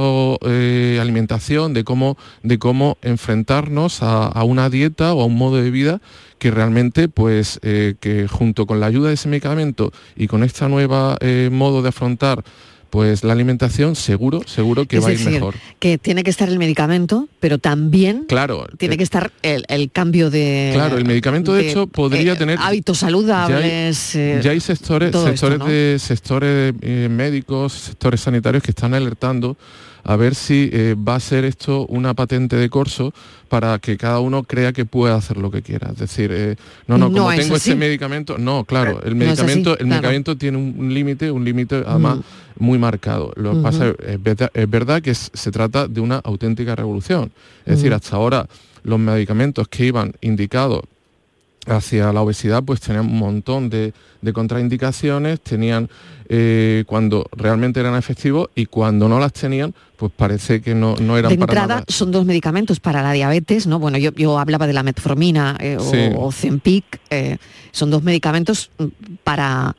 alimentación, 1.00 1.74
de 1.74 1.84
cómo, 1.84 2.16
de 2.42 2.58
cómo 2.58 2.98
enfrentarnos 3.02 4.02
a, 4.02 4.42
una 4.42 4.70
dieta 4.70 5.14
o 5.14 5.22
a 5.22 5.26
un 5.26 5.36
modo 5.36 5.62
de 5.62 5.70
vida 5.70 6.00
que 6.42 6.50
realmente, 6.50 7.06
pues, 7.06 7.60
eh, 7.62 7.94
que 8.00 8.26
junto 8.26 8.66
con 8.66 8.80
la 8.80 8.86
ayuda 8.86 9.06
de 9.10 9.14
ese 9.14 9.28
medicamento 9.28 9.92
y 10.16 10.26
con 10.26 10.42
esta 10.42 10.68
nueva 10.68 11.16
eh, 11.20 11.50
modo 11.52 11.82
de 11.82 11.90
afrontar 11.90 12.42
pues 12.90 13.22
la 13.22 13.32
alimentación 13.32 13.94
seguro, 13.94 14.40
seguro 14.44 14.84
que 14.84 14.98
va 14.98 15.10
a 15.10 15.12
ir 15.12 15.20
mejor. 15.24 15.54
Que 15.78 15.98
tiene 15.98 16.24
que 16.24 16.30
estar 16.30 16.48
el 16.48 16.58
medicamento, 16.58 17.28
pero 17.38 17.58
también 17.58 18.24
claro, 18.26 18.66
tiene 18.76 18.96
que 18.96 19.04
estar 19.04 19.30
el, 19.42 19.92
cambio 19.92 20.30
de. 20.30 20.72
Claro, 20.74 20.98
el 20.98 21.04
medicamento 21.04 21.54
de, 21.54 21.70
hecho 21.70 21.86
podría 21.86 22.32
eh, 22.32 22.36
tener 22.36 22.58
hábitos 22.60 22.98
saludables. 22.98 24.12
Ya 24.14 24.50
hay, 24.50 24.58
sectores, 24.58 25.14
sectores 25.16 25.64
de 25.64 25.96
sectores 26.00 26.74
médicos, 26.82 27.72
sectores 27.72 28.20
sanitarios 28.20 28.64
que 28.64 28.72
están 28.72 28.94
alertando 28.94 29.56
a 30.04 30.16
ver 30.16 30.34
si 30.34 30.70
va 30.94 31.16
a 31.16 31.20
ser 31.20 31.44
esto 31.44 31.86
una 31.86 32.14
patente 32.14 32.56
de 32.56 32.68
corso 32.68 33.12
para 33.48 33.78
que 33.78 33.98
cada 33.98 34.20
uno 34.20 34.44
crea 34.44 34.72
que 34.72 34.84
puede 34.84 35.12
hacer 35.12 35.36
lo 35.36 35.50
que 35.50 35.60
quiera. 35.60 35.90
Es 35.90 35.98
decir, 35.98 36.30
eh, 36.32 36.56
no, 36.86 36.96
no, 36.96 37.12
como 37.12 37.30
tengo 37.34 37.56
ese 37.56 37.76
medicamento, 37.76 38.38
no, 38.38 38.64
claro, 38.64 39.02
el 39.04 39.14
medicamento, 39.14 39.78
el 39.78 39.86
medicamento 39.86 40.38
tiene 40.38 40.56
un 40.56 40.92
límite, 40.92 41.30
un 41.30 41.44
límite 41.44 41.82
además 41.86 42.18
mm. 42.18 42.64
muy 42.64 42.78
marcado. 42.78 43.30
Lo 43.36 43.52
que 43.52 43.60
pasa 43.60 43.94
es, 44.54 44.70
verdad, 44.70 45.02
que 45.02 45.14
se 45.14 45.50
trata 45.50 45.86
de 45.86 46.00
una 46.00 46.16
auténtica 46.16 46.74
revolución. 46.74 47.30
Es 47.66 47.76
decir, 47.76 47.92
hasta 47.92 48.16
ahora 48.16 48.48
los 48.84 48.98
medicamentos 48.98 49.68
que 49.68 49.84
iban 49.84 50.14
indicados 50.22 50.82
hacia 51.66 52.12
la 52.12 52.22
obesidad 52.22 52.64
pues 52.64 52.80
tenían 52.80 53.06
un 53.06 53.18
montón 53.18 53.70
de, 53.70 53.92
de 54.22 54.32
contraindicaciones, 54.32 55.40
tenían 55.40 55.90
eh, 56.28 56.84
cuando 56.86 57.26
realmente 57.32 57.80
eran 57.80 57.94
efectivos 57.94 58.48
y 58.54 58.66
cuando 58.66 59.08
no 59.08 59.20
las 59.20 59.32
tenían, 59.34 59.74
pues 59.96 60.10
parece 60.16 60.62
que 60.62 60.74
no, 60.74 60.96
no 60.96 61.18
eran 61.18 61.30
de 61.30 61.38
para 61.38 61.52
entrada, 61.52 61.84
son 61.88 62.10
dos 62.10 62.24
medicamentos 62.24 62.80
para 62.80 63.02
la 63.02 63.12
diabetes, 63.12 63.66
¿no? 63.66 63.78
Bueno, 63.78 63.98
yo, 63.98 64.12
yo 64.14 64.38
hablaba 64.38 64.66
de 64.66 64.72
la 64.72 64.82
metformina 64.82 65.56
eh, 65.60 65.76
o, 65.78 66.32
Zempic, 66.32 67.00
eh, 67.10 67.36
son 67.72 67.90
dos 67.90 68.02
medicamentos 68.02 68.70
mm, 68.78 68.84
para, 69.24 69.76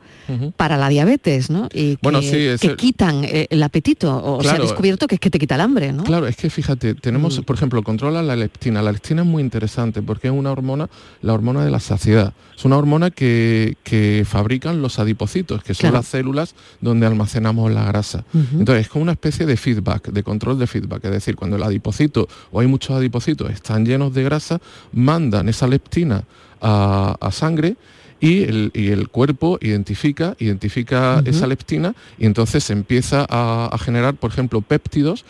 para 0.56 0.76
la 0.76 0.88
diabetes, 0.88 1.50
¿no? 1.50 1.68
Y 1.72 1.96
que, 1.96 2.56
que 2.60 2.76
quitan 2.76 3.26
el 3.28 3.62
apetito, 3.62 4.22
o 4.24 4.42
se 4.42 4.50
ha 4.50 4.58
descubierto 4.58 5.06
que 5.06 5.16
es 5.16 5.20
que 5.20 5.30
te 5.30 5.38
quita 5.38 5.56
el 5.56 5.62
hambre, 5.62 5.92
¿no? 5.92 6.04
Claro, 6.04 6.26
es 6.28 6.36
que 6.36 6.50
fíjate, 6.50 6.94
tenemos, 6.94 7.40
mm. 7.40 7.42
por 7.42 7.56
ejemplo, 7.56 7.82
controla 7.82 8.22
la 8.22 8.36
leptina. 8.36 8.80
La 8.80 8.92
leptina 8.92 9.22
es 9.22 9.28
muy 9.28 9.42
interesante 9.42 10.02
porque 10.02 10.28
es 10.28 10.34
una 10.34 10.52
hormona, 10.52 10.88
la 11.22 11.32
hormona 11.32 11.64
de 11.64 11.70
la 11.70 11.80
saciedad. 11.80 12.32
Es 12.56 12.64
una 12.64 12.78
hormona 12.78 13.10
que, 13.10 13.76
que 13.82 14.24
fabrican 14.34 14.82
los 14.82 14.98
adipocitos, 14.98 15.62
que 15.62 15.74
son 15.74 15.92
las 15.92 16.06
células 16.06 16.56
donde 16.80 17.06
almacenamos 17.06 17.70
la 17.70 17.84
grasa. 17.84 18.24
Entonces, 18.34 18.86
es 18.86 18.88
como 18.88 19.04
una 19.04 19.12
especie 19.12 19.46
de 19.46 19.56
feedback, 19.56 20.08
de 20.08 20.24
control 20.24 20.58
de 20.58 20.66
feedback. 20.66 21.04
Es 21.04 21.12
decir, 21.12 21.36
cuando 21.36 21.54
el 21.54 21.62
adipocito 21.62 22.26
o 22.50 22.58
hay 22.58 22.66
muchos 22.66 22.96
adipocitos 22.96 23.48
están 23.52 23.86
llenos 23.86 24.12
de 24.12 24.24
grasa, 24.24 24.60
mandan 24.92 25.48
esa 25.48 25.68
leptina 25.68 26.24
a, 26.60 27.30
sangre 27.30 27.76
y 28.18 28.42
el, 28.42 29.08
cuerpo 29.08 29.56
identifica, 29.60 30.34
identifica 30.40 31.22
esa 31.24 31.46
leptina 31.46 31.94
y 32.18 32.26
entonces 32.26 32.68
empieza 32.70 33.24
a, 33.28 33.76
generar, 33.78 34.16
por 34.16 34.32
ejemplo, 34.32 34.62
péptidos 34.62 35.24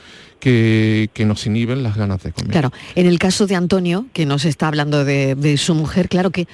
que, 0.45 1.25
nos 1.27 1.47
inhiben 1.47 1.83
las 1.83 1.97
ganas 1.97 2.23
de 2.23 2.33
comer. 2.33 2.51
Claro, 2.51 2.73
en 2.95 3.07
el 3.07 3.19
caso 3.19 3.47
de 3.47 3.55
Antonio, 3.55 4.07
que 4.13 4.27
nos 4.27 4.45
está 4.45 4.69
hablando 4.69 5.05
de, 5.05 5.57
su 5.57 5.75
mujer, 5.75 6.09
claro 6.09 6.31
que 6.31 6.47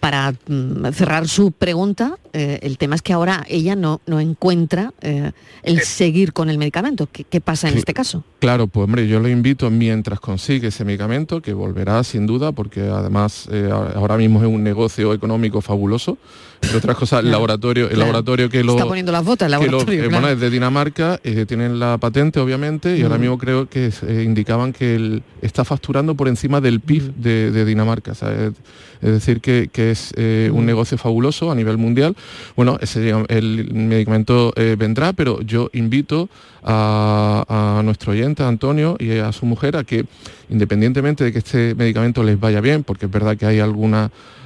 para 0.00 0.32
mm, 0.32 0.92
cerrar 0.92 1.26
su 1.28 1.50
pregunta, 1.50 2.18
eh, 2.34 2.58
el 2.62 2.76
tema 2.76 2.94
es 2.94 3.02
que 3.02 3.12
ahora 3.12 3.44
ella 3.48 3.74
no, 3.74 4.00
no 4.06 4.20
encuentra 4.20 4.92
eh, 5.00 5.32
el 5.62 5.80
seguir 5.80 6.32
con 6.32 6.50
el 6.50 6.58
medicamento. 6.58 7.08
¿Qué, 7.10 7.40
pasa 7.40 7.68
en 7.68 7.78
este 7.78 7.94
caso? 7.94 8.22
Claro, 8.38 8.66
pues 8.66 8.84
hombre, 8.84 9.08
yo 9.08 9.18
lo 9.18 9.28
invito 9.28 9.70
mientras 9.70 10.20
consigue 10.20 10.68
ese 10.68 10.84
medicamento, 10.84 11.40
que 11.40 11.54
volverá 11.54 12.04
sin 12.04 12.26
duda, 12.26 12.52
porque 12.52 12.82
además 12.82 13.48
eh, 13.50 13.70
ahora 13.72 14.18
mismo 14.18 14.40
es 14.42 14.46
un 14.46 14.62
negocio 14.62 15.14
económico 15.14 15.62
fabuloso, 15.62 16.18
entre 16.62 16.78
otras 16.78 16.96
cosas, 16.96 17.24
el 17.24 17.30
laboratorio, 17.30 17.90
el 17.90 17.98
laboratorio 17.98 18.48
que 18.48 18.62
lo... 18.62 18.72
Está 18.72 18.86
poniendo 18.86 19.12
las 19.12 19.24
botas, 19.24 19.46
el 19.46 19.52
laboratorio, 19.52 20.08
Bueno, 20.08 20.28
es 20.28 20.40
de 20.40 20.48
Dinamarca, 20.48 21.20
tienen 21.46 21.78
la 21.78 21.98
patente, 21.98 22.40
obviamente, 22.40 22.96
y 22.96 23.02
ahora 23.02 23.18
mismo 23.18 23.36
creo 23.36 23.68
que 23.68 23.90
indicaban 24.24 24.72
que 24.72 24.94
él 24.94 25.22
está 25.42 25.64
facturando 25.64 26.14
por 26.14 26.28
encima 26.28 26.60
del 26.60 26.80
PIB 26.80 27.14
de, 27.16 27.64
Dinamarca. 27.64 28.12
Es, 28.12 29.10
decir, 29.12 29.40
que, 29.40 29.70
es 29.74 30.12
un 30.52 30.64
negocio 30.64 30.96
fabuloso 30.96 31.50
a 31.50 31.54
nivel 31.54 31.78
mundial. 31.78 32.16
Bueno, 32.56 32.78
ese, 32.80 33.12
el 33.28 33.72
medicamento 33.72 34.52
eh, 34.56 34.76
vendrá, 34.78 35.12
pero 35.12 35.40
yo 35.42 35.70
invito 35.72 36.28
a, 36.62 37.80
nuestro 37.84 38.12
oyente, 38.12 38.42
Antonio, 38.42 38.96
y 38.98 39.18
a 39.18 39.32
su 39.32 39.46
mujer 39.46 39.76
a 39.76 39.84
que, 39.84 40.04
independientemente 40.48 41.24
de 41.24 41.32
que 41.32 41.38
este 41.38 41.74
medicamento 41.74 42.22
les 42.22 42.38
vaya 42.38 42.60
bien, 42.60 42.84
porque 42.84 43.06
es 43.06 43.12
verdad 43.12 43.36
que 43.36 43.46
hay 43.46 43.58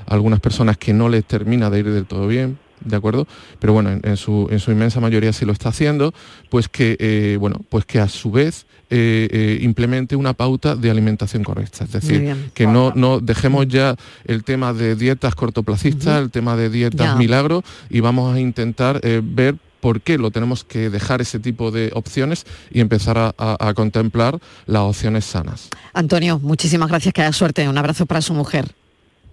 algunas 0.07 0.41
personas 0.41 0.77
que 0.77 0.93
no 0.93 1.09
les 1.09 1.25
termina 1.25 1.71
de 1.71 1.81
ir 1.81 1.91
del 1.91 2.07
todo 2.07 2.27
bien, 2.27 2.59
¿de 2.85 2.97
acuerdo? 2.97 3.27
Pero 3.59 3.73
bueno, 3.73 3.91
en, 3.91 4.17
su, 4.17 4.49
inmensa 4.69 5.01
mayoría 5.01 5.33
sí 5.33 5.45
lo 5.45 5.53
está 5.53 5.71
haciendo, 5.71 6.13
pues 6.51 6.69
que, 6.69 6.97
eh, 6.99 7.37
bueno, 7.39 7.61
pues 7.69 7.85
que 7.85 8.01
a 8.01 8.09
su 8.09 8.31
vez 8.31 8.67
eh, 8.91 9.29
eh, 9.31 9.59
implemente 9.63 10.15
una 10.17 10.35
pauta 10.35 10.77
de 10.77 10.91
alimentación 10.91 11.43
correcta. 11.43 11.85
Es 11.85 11.93
decir, 11.93 12.51
que 12.55 12.67
no, 12.67 12.93
no 12.95 13.21
dejemos 13.21 13.67
ya 13.69 13.97
el 14.25 14.45
tema 14.45 14.73
de 14.73 14.95
dietas 14.95 15.35
cortoplacistas, 15.35 16.21
el 16.21 16.31
tema 16.31 16.57
de 16.57 16.71
dietas 16.71 17.17
milagro 17.17 17.65
y 17.91 18.01
vamos 18.01 18.35
a 18.35 18.41
intentar 18.41 19.01
ver 19.23 19.57
por 19.81 20.01
qué 20.01 20.19
lo 20.19 20.31
tenemos 20.31 20.65
que 20.65 20.91
dejar 20.91 21.21
ese 21.21 21.39
tipo 21.39 21.71
de 21.71 21.91
opciones 21.95 22.45
y 22.73 22.81
empezar 22.81 23.35
a, 23.39 23.75
contemplar 23.75 24.39
las 24.67 24.83
opciones 24.83 25.25
sanas. 25.25 25.69
Antonio, 25.93 26.41
muchísimas 26.41 26.89
gracias, 26.89 27.15
que 27.15 27.23
haya 27.23 27.33
suerte. 27.33 27.69
Un 27.69 27.79
abrazo 27.79 28.07
para 28.07 28.21
su 28.21 28.35
mujer. 28.35 28.67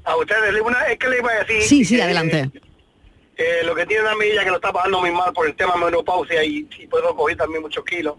A 0.04 0.18
ustedes, 0.18 0.54
es 0.90 0.98
que 0.98 1.10
le 1.10 1.18
iba 1.18 1.32
a 1.32 1.44
decir... 1.44 1.62
Sí, 1.62 1.86
sí, 1.86 2.00
adelante. 2.00 2.52
Eh, 3.38 3.64
lo 3.66 3.74
que 3.74 3.86
tiene 3.86 4.04
una 4.04 4.12
amiga 4.12 4.44
que 4.44 4.50
lo 4.50 4.58
está 4.58 4.72
pasando 4.72 5.00
muy 5.00 5.12
mal 5.12 5.34
por 5.34 5.48
el 5.48 5.56
tema 5.56 5.76
menopausia 5.76 6.44
y, 6.44 6.68
y 6.80 6.88
puedo 6.88 7.16
coger 7.16 7.38
también 7.38 7.62
muchos 7.62 7.84
kilos. 7.84 8.16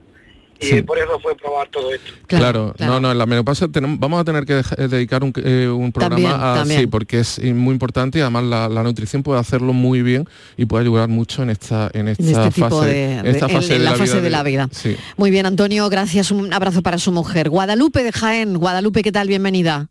Y 0.60 0.82
por 0.82 0.98
eso 0.98 1.18
fue 1.20 1.36
probar 1.36 1.68
todo 1.68 1.92
esto. 1.92 2.12
Claro, 2.26 2.74
no, 2.78 3.00
no, 3.00 3.12
en 3.12 3.18
la 3.18 3.26
menopausia 3.26 3.68
tenemos, 3.68 3.98
vamos 3.98 4.20
a 4.20 4.24
tener 4.24 4.44
que 4.44 4.58
eh, 4.58 4.88
dedicar 4.88 5.22
un, 5.22 5.32
eh, 5.36 5.90
programa 5.92 6.60
a 6.60 6.64
sí, 6.64 6.86
porque 6.86 7.20
es 7.20 7.42
muy 7.42 7.72
importante 7.72 8.18
y 8.18 8.22
además 8.22 8.44
la, 8.44 8.82
nutrición 8.82 9.22
puede 9.22 9.40
hacerlo 9.40 9.72
muy 9.72 10.02
bien 10.02 10.28
y 10.56 10.66
puede 10.66 10.84
ayudar 10.84 11.08
mucho 11.08 11.42
en 11.42 11.50
esta, 11.50 11.90
en 11.92 12.08
esta 12.08 12.46
este 12.46 12.60
fase, 12.60 12.86
de, 12.86 13.30
esta 13.30 13.48
fase, 13.48 13.74
de, 13.74 13.78
la, 13.80 13.94
fase 13.94 14.20
de 14.20 14.30
la 14.30 14.42
vida. 14.42 14.68
Muy 15.16 15.30
bien, 15.30 15.46
Antonio, 15.46 15.88
gracias, 15.88 16.30
un 16.30 16.52
abrazo 16.52 16.82
para 16.82 16.98
su 16.98 17.12
mujer. 17.12 17.50
Guadalupe 17.50 18.02
de 18.02 18.12
Jaén, 18.12 18.56
Guadalupe, 18.58 19.02
¿qué 19.02 19.12
tal? 19.12 19.28
Bienvenida. 19.28 19.88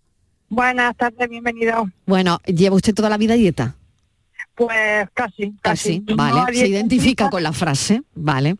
Buenas 0.53 0.95
tardes, 0.95 1.27
bienvenido. 1.29 1.89
Bueno, 2.05 2.39
¿lleva 2.45 2.75
usted 2.75 2.93
toda 2.93 3.10
la 3.10 3.17
vida 3.17 3.33
dieta? 3.33 3.75
Pues 4.53 5.10
casi. 5.15 5.51
Casi, 5.63 6.03
vale. 6.15 6.55
Se 6.55 6.67
identifica 6.67 7.31
con 7.31 7.41
la 7.41 7.51
frase, 7.53 8.03
vale. 8.13 8.55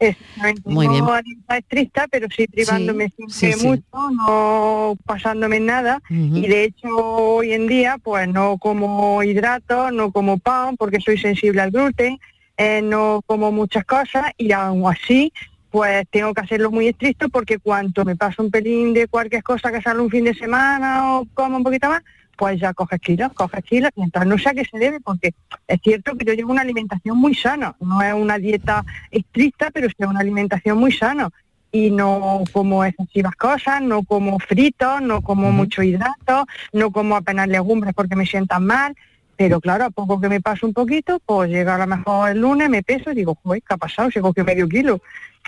Muy 0.66 0.88
bien. 0.88 1.06
No 1.06 1.16
estricta, 1.56 2.08
pero 2.08 2.28
sí 2.36 2.48
privándome 2.48 3.14
mucho, 3.62 4.10
no 4.10 4.98
pasándome 5.06 5.60
nada. 5.60 6.02
Y 6.10 6.48
de 6.48 6.64
hecho 6.64 6.88
hoy 6.90 7.54
en 7.54 7.68
día 7.68 8.00
pues 8.02 8.28
no 8.28 8.58
como 8.58 9.22
hidratos, 9.22 9.94
no 9.94 10.12
como 10.12 10.40
pan 10.40 10.76
porque 10.78 11.00
soy 11.00 11.20
sensible 11.20 11.62
al 11.62 11.70
gluten, 11.70 12.18
eh, 12.58 12.82
no 12.82 13.22
como 13.28 13.52
muchas 13.52 13.86
cosas 13.86 14.32
y 14.36 14.52
aún 14.52 14.92
así 14.92 15.32
pues 15.74 16.06
tengo 16.12 16.36
que 16.36 16.42
hacerlo 16.42 16.70
muy 16.70 16.88
estricto 16.88 17.30
porque 17.30 17.58
cuanto 17.58 18.06
me 18.06 18.15
pasa 18.15 18.44
un 18.44 18.51
pelín 18.51 18.94
de 18.94 19.08
cualquier 19.08 19.42
cosa 19.42 19.72
que 19.72 19.82
sale 19.82 20.01
un 20.01 20.10
fin 20.12 20.24
de 20.24 20.36
semana 20.36 21.15
o 21.15 21.27
como 21.34 21.58
un 21.58 21.63
poquito 21.63 21.89
más, 21.89 22.03
pues 22.38 22.60
ya 22.60 22.75
coges 22.75 23.01
kilos, 23.01 23.34
coges 23.34 23.63
kilos, 23.63 23.89
y 23.96 24.03
entonces 24.03 24.30
no 24.30 24.38
sé 24.38 24.50
a 24.50 24.53
qué 24.53 24.65
se 24.65 24.77
debe, 24.77 25.00
porque 25.00 25.34
es 25.68 25.82
cierto 25.82 26.15
que 26.15 26.25
yo 26.25 26.34
llevo 26.34 26.51
una 26.51 26.62
alimentación 26.62 27.18
muy 27.18 27.34
sana, 27.34 27.75
no 27.80 28.03
es 28.03 28.13
una 28.13 28.38
dieta 28.38 28.86
estricta, 29.10 29.72
pero 29.72 29.88
es 29.88 29.94
una 29.98 30.20
alimentación 30.20 30.77
muy 30.77 30.92
sana. 30.92 31.30
Y 31.72 31.89
no 31.89 32.44
como 32.51 32.86
excesivas 32.86 33.36
cosas, 33.36 33.82
no 33.82 34.03
como 34.03 34.38
fritos, 34.38 35.01
no 35.01 35.24
como 35.24 35.51
mucho 35.51 35.82
hidrato, 35.82 36.46
no 36.72 36.92
como 36.92 37.15
apenas 37.15 37.48
legumbres 37.48 37.96
porque 37.96 38.15
me 38.15 38.27
sientan 38.27 38.63
mal. 38.63 38.96
Pero 39.38 39.60
claro, 39.60 39.86
a 39.86 39.89
poco 39.89 40.22
que 40.22 40.30
me 40.30 40.39
paso 40.39 40.68
un 40.68 40.74
poquito, 40.74 41.20
pues 41.25 41.50
llega 41.50 41.74
a 41.74 41.80
lo 41.80 41.88
mejor 41.88 42.30
el 42.30 42.42
lunes, 42.42 42.70
me 42.70 42.84
peso 42.84 43.10
y 43.10 43.15
digo, 43.15 43.36
¿qué 43.44 43.60
ha 43.70 43.77
pasado? 43.77 44.12
Se 44.12 44.22
cogió 44.22 44.46
medio 44.46 44.70
kilo. 44.70 45.01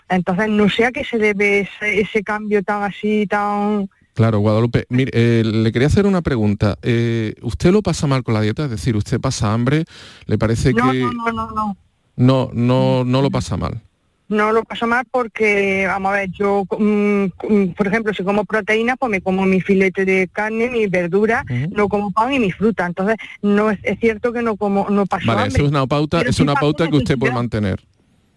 Entonces 0.09 0.49
no 0.49 0.69
sé 0.69 0.85
a 0.85 0.91
qué 0.91 1.03
se 1.03 1.17
debe 1.17 1.67
ese, 1.81 2.23
cambio 2.23 2.63
tan 2.63 2.83
así, 2.83 3.25
tan... 3.27 3.89
Claro, 4.13 4.39
Guadalupe. 4.39 4.85
Mire, 4.89 5.11
eh, 5.13 5.43
le 5.43 5.71
quería 5.71 5.87
hacer 5.87 6.05
una 6.05 6.21
pregunta. 6.21 6.77
Eh, 6.81 7.35
¿Usted 7.41 7.71
lo 7.71 7.81
pasa 7.81 8.07
mal 8.07 8.23
con 8.23 8.33
la 8.33 8.41
dieta? 8.41 8.65
Es 8.65 8.69
decir, 8.69 8.95
¿usted 8.95 9.19
pasa 9.19 9.53
hambre? 9.53 9.83
¿Le 10.25 10.37
parece 10.37 10.73
que...? 10.73 10.81
No, 10.81 11.11
no, 11.11 11.31
no, 11.31 11.51
no. 11.51 11.77
No, 12.15 12.49
no, 12.53 13.03
no 13.03 13.21
lo 13.21 13.29
pasa 13.29 13.57
mal. 13.57 13.81
No 14.27 14.51
lo 14.51 14.63
paso 14.63 14.87
mal 14.87 15.05
porque, 15.11 15.85
vamos 15.85 16.11
a 16.11 16.15
ver, 16.15 16.31
yo, 16.31 16.63
mm, 16.79 17.25
mm, 17.47 17.73
por 17.77 17.87
ejemplo, 17.87 18.11
si 18.13 18.23
como 18.23 18.43
proteína, 18.43 18.95
pues 18.95 19.11
me 19.11 19.21
como 19.21 19.45
mi 19.45 19.61
filete 19.61 20.03
de 20.03 20.27
carne, 20.31 20.69
mi 20.69 20.87
verdura, 20.87 21.45
no 21.69 21.87
como 21.87 22.11
pan 22.11 22.33
y 22.33 22.39
mi 22.39 22.51
fruta. 22.51 22.87
Entonces, 22.87 23.17
no 23.43 23.69
es, 23.69 23.79
cierto 23.99 24.33
que 24.33 24.41
no 24.41 24.55
como, 24.55 24.89
no 24.89 25.05
paso 25.05 25.27
vale, 25.27 25.49
Eso 25.49 25.63
es 25.63 25.69
una 25.69 25.85
pauta, 25.85 26.21
es 26.21 26.39
una 26.39 26.55
pauta 26.55 26.89
que 26.89 26.97
usted 26.97 27.19
puede 27.19 27.33
mantener. 27.33 27.81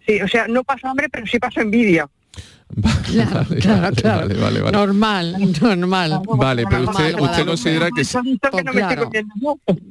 Sí, 0.09 0.23
o 0.23 0.29
sea, 0.29 0.49
no 0.49 0.65
paso 0.65 0.89
hambre, 0.89 1.11
pero 1.11 1.27
sí 1.27 1.39
paso 1.39 1.61
envidia. 1.61 2.09
Claro, 3.09 3.47
claro, 3.61 3.97
claro. 3.97 4.71
Normal, 4.71 5.37
normal. 5.61 6.21
Vale, 6.37 6.65
pero 6.69 6.91
usted, 6.91 7.19
usted 7.19 7.47
considera 7.47 7.89
que... 7.91 8.03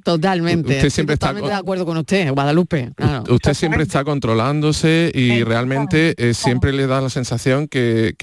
Totalmente. 0.04 0.76
Usted 0.76 0.90
siempre 0.90 1.14
está 1.16 1.34
de 1.34 1.54
acuerdo 1.54 1.86
con 1.86 1.98
usted, 1.98 2.32
Guadalupe. 2.32 2.94
Usted 3.30 3.54
siempre 3.54 3.84
está 3.84 4.04
controlándose 4.04 5.12
y 5.14 5.44
realmente 5.44 6.14
eh, 6.18 6.34
siempre 6.34 6.72
le 6.72 6.88
da 6.88 7.02
la 7.02 7.10
sensación 7.10 7.68
que, 7.68 8.16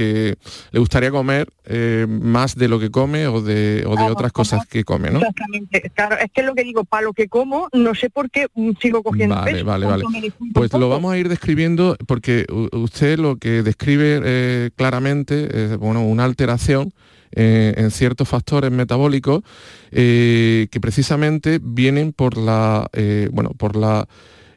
le 0.70 0.78
gustaría 0.78 1.10
comer 1.10 1.48
eh, 1.66 2.06
más 2.08 2.56
de 2.56 2.68
lo 2.68 2.78
que 2.78 2.90
come 2.90 3.26
o 3.26 3.40
de, 3.40 3.84
o 3.86 3.96
de 3.96 4.02
otras 4.04 4.32
cosas 4.32 4.66
que 4.66 4.84
come, 4.84 5.10
¿no? 5.10 5.18
Exactamente. 5.18 5.90
Claro, 5.94 6.16
es 6.18 6.30
que 6.30 6.42
lo 6.42 6.54
que 6.54 6.62
digo, 6.62 6.84
para 6.84 7.04
lo 7.04 7.12
que 7.12 7.28
como, 7.28 7.68
no 7.72 7.94
sé 7.94 8.10
por 8.10 8.30
qué 8.30 8.48
mm, 8.54 8.72
sigo 8.80 9.02
cogiendo 9.02 9.34
Vale, 9.34 9.62
vale, 9.62 9.86
vale. 9.86 10.04
Pues 10.52 10.72
lo 10.72 10.88
vamos 10.88 11.12
a 11.12 11.18
ir 11.18 11.28
describiendo 11.28 11.96
porque 12.06 12.46
usted 12.72 13.18
lo 13.18 13.36
que 13.36 13.62
describe 13.62 14.20
eh, 14.24 14.43
claramente 14.76 15.76
bueno, 15.76 16.04
una 16.04 16.24
alteración 16.24 16.92
eh, 17.32 17.74
en 17.76 17.90
ciertos 17.90 18.28
factores 18.28 18.70
metabólicos 18.70 19.42
eh, 19.90 20.68
que 20.70 20.80
precisamente 20.80 21.58
vienen 21.62 22.12
por 22.12 22.36
la, 22.36 22.88
bueno, 23.32 23.50
por 23.50 23.76
la 23.76 24.06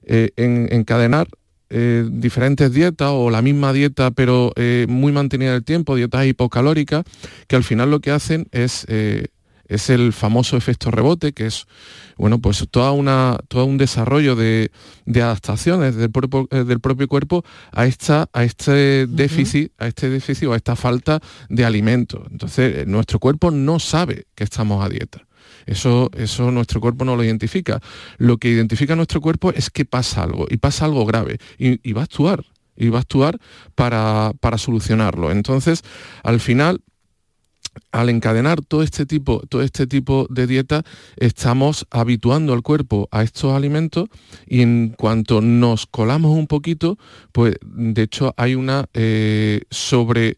encadenar 0.10 1.28
diferentes 1.70 2.72
dietas 2.72 3.10
o 3.12 3.30
la 3.30 3.42
misma 3.42 3.74
dieta 3.74 4.12
pero 4.12 4.54
muy 4.88 5.12
mantenida 5.12 5.50
en 5.50 5.56
el 5.56 5.64
tiempo, 5.66 5.96
dietas 5.96 6.26
hipocalóricas, 6.26 7.04
que 7.48 7.56
al 7.56 7.64
final 7.64 7.92
lo 7.92 8.00
que 8.00 8.12
hacen 8.12 8.48
es 8.52 8.86
es 9.68 9.90
el 9.90 10.14
famoso 10.14 10.58
efecto 10.58 10.92
rebote, 10.92 11.34
que 11.34 11.48
es 11.48 11.68
bueno, 12.18 12.40
pues 12.40 12.66
toda 12.70 12.92
una, 12.92 13.38
todo 13.48 13.66
un 13.66 13.78
desarrollo 13.78 14.36
de, 14.36 14.72
adaptaciones 15.16 15.96
del 15.96 16.12
propio, 16.12 16.48
eh, 16.52 16.64
del 16.64 16.80
propio, 16.80 17.08
cuerpo 17.08 17.44
a, 17.72 17.86
esta, 17.86 18.30
a 18.34 18.44
este 18.44 19.08
déficit, 19.08 19.72
a 19.78 19.88
este 19.88 20.10
déficit 20.10 20.48
o 20.48 20.54
a 20.54 20.58
esta 20.58 20.76
falta 20.76 21.20
de 21.50 21.66
alimento. 21.66 22.26
Entonces, 22.32 22.78
eh, 22.78 22.86
nuestro 22.86 23.20
cuerpo 23.20 23.52
no 23.52 23.80
sabe 23.80 24.26
que 24.36 24.44
estamos 24.44 24.84
a 24.84 24.90
dieta. 24.90 25.28
Eso, 25.66 26.10
eso 26.16 26.50
nuestro 26.52 26.80
cuerpo 26.80 27.06
no 27.06 27.16
lo 27.16 27.24
identifica. 27.24 27.80
Lo 28.18 28.38
que 28.38 28.50
identifica 28.50 28.96
nuestro 28.96 29.22
cuerpo 29.22 29.52
es 29.52 29.70
que 29.70 29.86
pasa 29.86 30.24
algo, 30.24 30.48
y 30.50 30.58
pasa 30.58 30.86
algo 30.86 31.06
grave, 31.06 31.38
y, 31.58 31.92
va 31.94 32.02
a 32.02 32.06
actuar, 32.06 32.46
y 32.76 32.90
va 32.90 33.00
a 33.00 33.02
actuar 33.02 33.38
para, 33.76 34.32
para 34.40 34.58
solucionarlo. 34.58 35.30
Entonces, 35.30 35.84
al 36.24 36.40
final, 36.40 36.82
al 37.92 38.10
encadenar 38.10 38.62
todo 38.62 38.84
este 38.84 39.06
tipo, 39.06 39.42
todo 39.50 39.62
este 39.62 39.88
tipo 39.88 40.28
de 40.30 40.48
dieta, 40.48 40.84
estamos 41.16 41.86
habituando 41.92 42.54
al 42.54 42.62
cuerpo 42.62 43.08
a 43.12 43.24
estos 43.24 43.54
alimentos 43.54 44.10
y 44.46 44.62
en 44.62 44.94
cuanto 44.98 45.42
nos 45.42 45.86
colamos 45.86 46.32
un 46.32 46.48
poquito, 46.48 46.98
pues 47.32 47.56
de 47.64 48.02
hecho 48.02 48.34
hay 48.38 48.56
una 48.56 48.86
eh, 48.94 49.62
sobre 49.70 50.38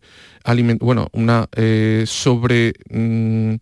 bueno, 0.80 1.10
una 1.12 1.47
eh, 1.56 2.06
sobre, 2.08 2.73
mm, 2.89 3.56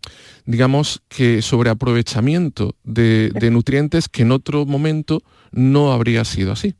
digamos 0.46 1.02
que 1.08 1.42
sobre 1.42 1.68
aprovechamiento 1.68 2.76
de, 2.82 3.30
nutrientes 3.50 4.08
que 4.08 4.22
en 4.22 4.32
otro 4.32 4.64
momento 4.64 5.22
no 5.52 5.92
habría 5.92 6.24
sido 6.24 6.52
así. 6.52 6.74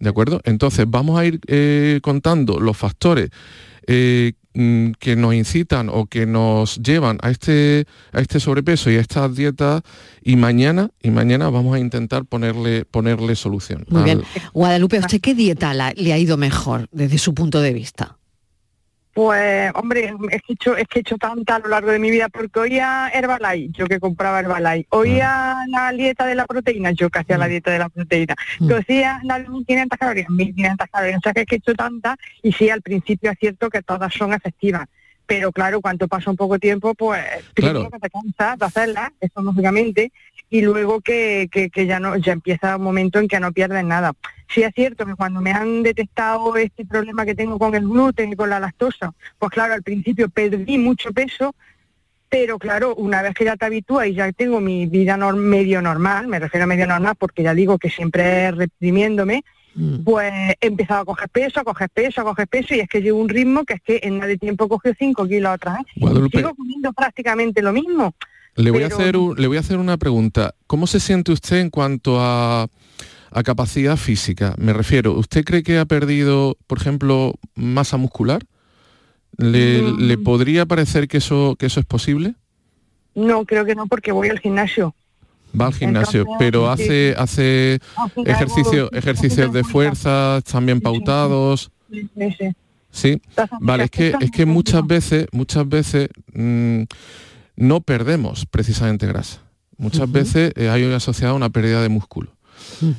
¿De 0.00 0.08
acuerdo? 0.08 0.40
Entonces 0.44 0.86
vamos 0.88 1.18
a 1.18 1.26
ir 1.26 1.40
eh, 1.46 2.00
contando 2.02 2.58
los 2.58 2.76
factores 2.76 3.30
Mm, 3.88 4.32
que 4.98 5.16
nos 5.16 5.34
incitan 5.34 5.88
o 5.88 6.06
que 6.06 6.26
nos 6.26 6.76
llevan 6.82 7.18
a 7.22 7.30
este, 7.30 7.86
a 8.12 8.20
este 8.20 8.40
sobrepeso 8.40 8.90
y 8.90 8.96
a 8.96 9.00
estas 9.00 9.34
dietas 9.34 9.82
y 10.22 10.36
mañana, 10.36 10.90
y 11.02 11.10
mañana 11.10 11.48
vamos 11.50 11.76
a 11.76 11.78
intentar 11.78 12.24
ponerle, 12.24 12.84
ponerle 12.84 13.36
solución. 13.36 13.84
Muy 13.88 14.02
bien. 14.02 14.22
Guadalupe, 14.52 14.98
usted 14.98 15.20
qué 15.20 15.34
dieta 15.34 15.74
le 15.74 16.12
ha 16.12 16.18
ido 16.18 16.36
mejor 16.36 16.88
desde 16.92 17.18
su 17.18 17.34
punto 17.34 17.60
de 17.60 17.72
vista? 17.72 18.18
Pues, 19.18 19.72
hombre, 19.74 20.14
es 20.30 20.42
que, 20.42 20.52
he 20.52 20.54
hecho, 20.54 20.76
es 20.76 20.86
que 20.86 21.00
he 21.00 21.02
hecho 21.02 21.16
tanta 21.16 21.56
a 21.56 21.58
lo 21.58 21.66
largo 21.66 21.90
de 21.90 21.98
mi 21.98 22.08
vida, 22.08 22.28
porque 22.28 22.60
oía 22.60 23.10
Herbalife, 23.12 23.76
yo 23.76 23.86
que 23.88 23.98
compraba 23.98 24.38
Herbalife, 24.38 24.86
oía 24.90 25.58
ah. 25.58 25.64
la 25.66 25.90
dieta 25.90 26.24
de 26.24 26.36
la 26.36 26.46
proteína, 26.46 26.92
yo 26.92 27.10
que 27.10 27.18
hacía 27.18 27.36
la 27.36 27.46
mm. 27.46 27.50
dieta 27.50 27.72
de 27.72 27.78
la 27.80 27.88
proteína, 27.88 28.36
mm. 28.60 28.72
hacía 28.74 29.20
las 29.24 29.48
1500 29.48 29.98
calorías, 29.98 30.30
1500 30.30 30.88
calorías, 30.88 31.18
o 31.18 31.20
sea 31.20 31.32
que, 31.32 31.40
es 31.40 31.46
que 31.48 31.56
he 31.56 31.58
hecho 31.58 31.74
tanta, 31.74 32.16
y 32.44 32.52
sí, 32.52 32.70
al 32.70 32.80
principio 32.80 33.32
es 33.32 33.38
cierto 33.40 33.68
que 33.70 33.82
todas 33.82 34.14
son 34.14 34.32
efectivas, 34.34 34.86
pero 35.26 35.50
claro, 35.50 35.80
cuanto 35.80 36.06
pasa 36.06 36.30
un 36.30 36.36
poco 36.36 36.60
tiempo, 36.60 36.94
pues 36.94 37.24
primero 37.54 37.90
que 37.90 37.98
te 37.98 38.10
cansas 38.10 38.56
de 38.56 38.66
hacerlas, 38.66 39.10
eso 39.20 39.42
lógicamente, 39.42 40.12
y 40.50 40.62
luego 40.62 41.00
que, 41.00 41.48
que, 41.50 41.86
ya 41.86 42.00
no 42.00 42.16
ya 42.16 42.32
empieza 42.32 42.76
un 42.76 42.82
momento 42.82 43.18
en 43.18 43.28
que 43.28 43.40
no 43.40 43.52
pierdes 43.52 43.84
nada. 43.84 44.12
Sí 44.48 44.62
es 44.62 44.72
cierto 44.74 45.04
que 45.04 45.14
cuando 45.14 45.40
me 45.40 45.52
han 45.52 45.82
detectado 45.82 46.56
este 46.56 46.86
problema 46.86 47.26
que 47.26 47.34
tengo 47.34 47.58
con 47.58 47.74
el 47.74 47.86
gluten 47.86 48.32
y 48.32 48.36
con 48.36 48.48
la 48.48 48.60
lactosa, 48.60 49.12
pues 49.38 49.50
claro, 49.50 49.74
al 49.74 49.82
principio 49.82 50.28
perdí 50.30 50.78
mucho 50.78 51.12
peso, 51.12 51.54
pero 52.30 52.58
claro, 52.58 52.94
una 52.94 53.22
vez 53.22 53.34
que 53.34 53.44
ya 53.44 53.56
te 53.56 53.66
habitúas 53.66 54.06
y 54.06 54.14
ya 54.14 54.32
tengo 54.32 54.60
mi 54.60 54.86
vida 54.86 55.16
medio 55.16 55.82
normal, 55.82 56.28
me 56.28 56.38
refiero 56.38 56.64
a 56.64 56.66
medio 56.66 56.86
normal 56.86 57.14
porque 57.18 57.42
ya 57.42 57.52
digo 57.52 57.78
que 57.78 57.90
siempre 57.90 58.50
reprimiéndome, 58.50 59.44
mm. 59.74 60.04
pues 60.04 60.32
he 60.60 60.66
empezado 60.66 61.02
a 61.02 61.04
coger 61.04 61.28
peso, 61.28 61.60
a 61.60 61.64
coger 61.64 61.90
peso, 61.90 62.22
a 62.22 62.24
coger 62.24 62.48
peso 62.48 62.74
y 62.74 62.80
es 62.80 62.88
que 62.88 63.02
llevo 63.02 63.20
un 63.20 63.28
ritmo 63.28 63.64
que 63.64 63.74
es 63.74 63.82
que 63.82 64.00
en 64.02 64.16
nada 64.16 64.28
de 64.28 64.38
tiempo 64.38 64.66
cogió 64.66 64.94
5 64.98 65.26
kilos 65.26 65.54
otra 65.54 65.78
vez. 65.78 66.30
Sigo 66.32 66.54
comiendo 66.54 66.92
prácticamente 66.94 67.60
lo 67.60 67.72
mismo. 67.74 68.14
Le 68.58 68.72
voy, 68.72 68.82
a 68.82 68.88
hacer 68.88 69.14
le 69.14 69.46
voy 69.46 69.56
a 69.56 69.60
hacer 69.60 69.78
una 69.78 69.96
pregunta. 69.98 70.54
¿Cómo 70.66 70.88
se 70.88 70.98
siente 70.98 71.30
usted 71.30 71.58
en 71.58 71.70
cuanto 71.70 72.20
a, 72.20 72.68
capacidad 73.44 73.96
física? 73.96 74.56
Me 74.58 74.72
refiero, 74.72 75.12
¿usted 75.12 75.44
cree 75.44 75.62
que 75.62 75.78
ha 75.78 75.84
perdido, 75.84 76.56
por 76.66 76.78
ejemplo, 76.78 77.34
masa 77.54 77.96
muscular? 77.98 78.44
¿Le, 79.36 79.82
mm. 79.82 80.24
podría 80.24 80.66
parecer 80.66 81.06
que 81.06 81.18
eso, 81.18 81.54
que 81.56 81.66
eso 81.66 81.78
es 81.78 81.86
posible? 81.86 82.34
No, 83.14 83.44
creo 83.44 83.64
que 83.64 83.76
no, 83.76 83.86
porque 83.86 84.10
voy 84.10 84.28
al 84.28 84.40
gimnasio. 84.40 84.92
Va 85.58 85.66
al 85.66 85.74
gimnasio, 85.74 86.26
pero 86.40 86.68
hace, 86.68 87.14
hace 87.16 87.78
ejercicio, 88.26 88.90
ejercicios 88.92 89.52
de 89.52 89.62
fuerza, 89.62 90.40
también 90.50 90.80
pautados. 90.80 91.70
Sí, 91.90 92.10
sí. 92.90 93.22
Vale, 93.60 93.84
es 93.84 93.90
que, 93.90 94.14
es 94.20 94.30
que 94.32 94.46
muchas 94.46 94.84
veces, 94.84 95.28
muchas 95.30 95.68
veces 95.68 96.08
mm, 96.34 96.82
no 97.58 97.80
perdemos 97.80 98.46
precisamente 98.46 99.06
grasa. 99.06 99.40
Muchas 99.76 100.10
veces 100.10 100.52
eh, 100.56 100.70
hay 100.70 100.84
asociada 100.92 101.34
una 101.34 101.50
pérdida 101.50 101.82
de 101.82 101.88
músculo. 101.88 102.32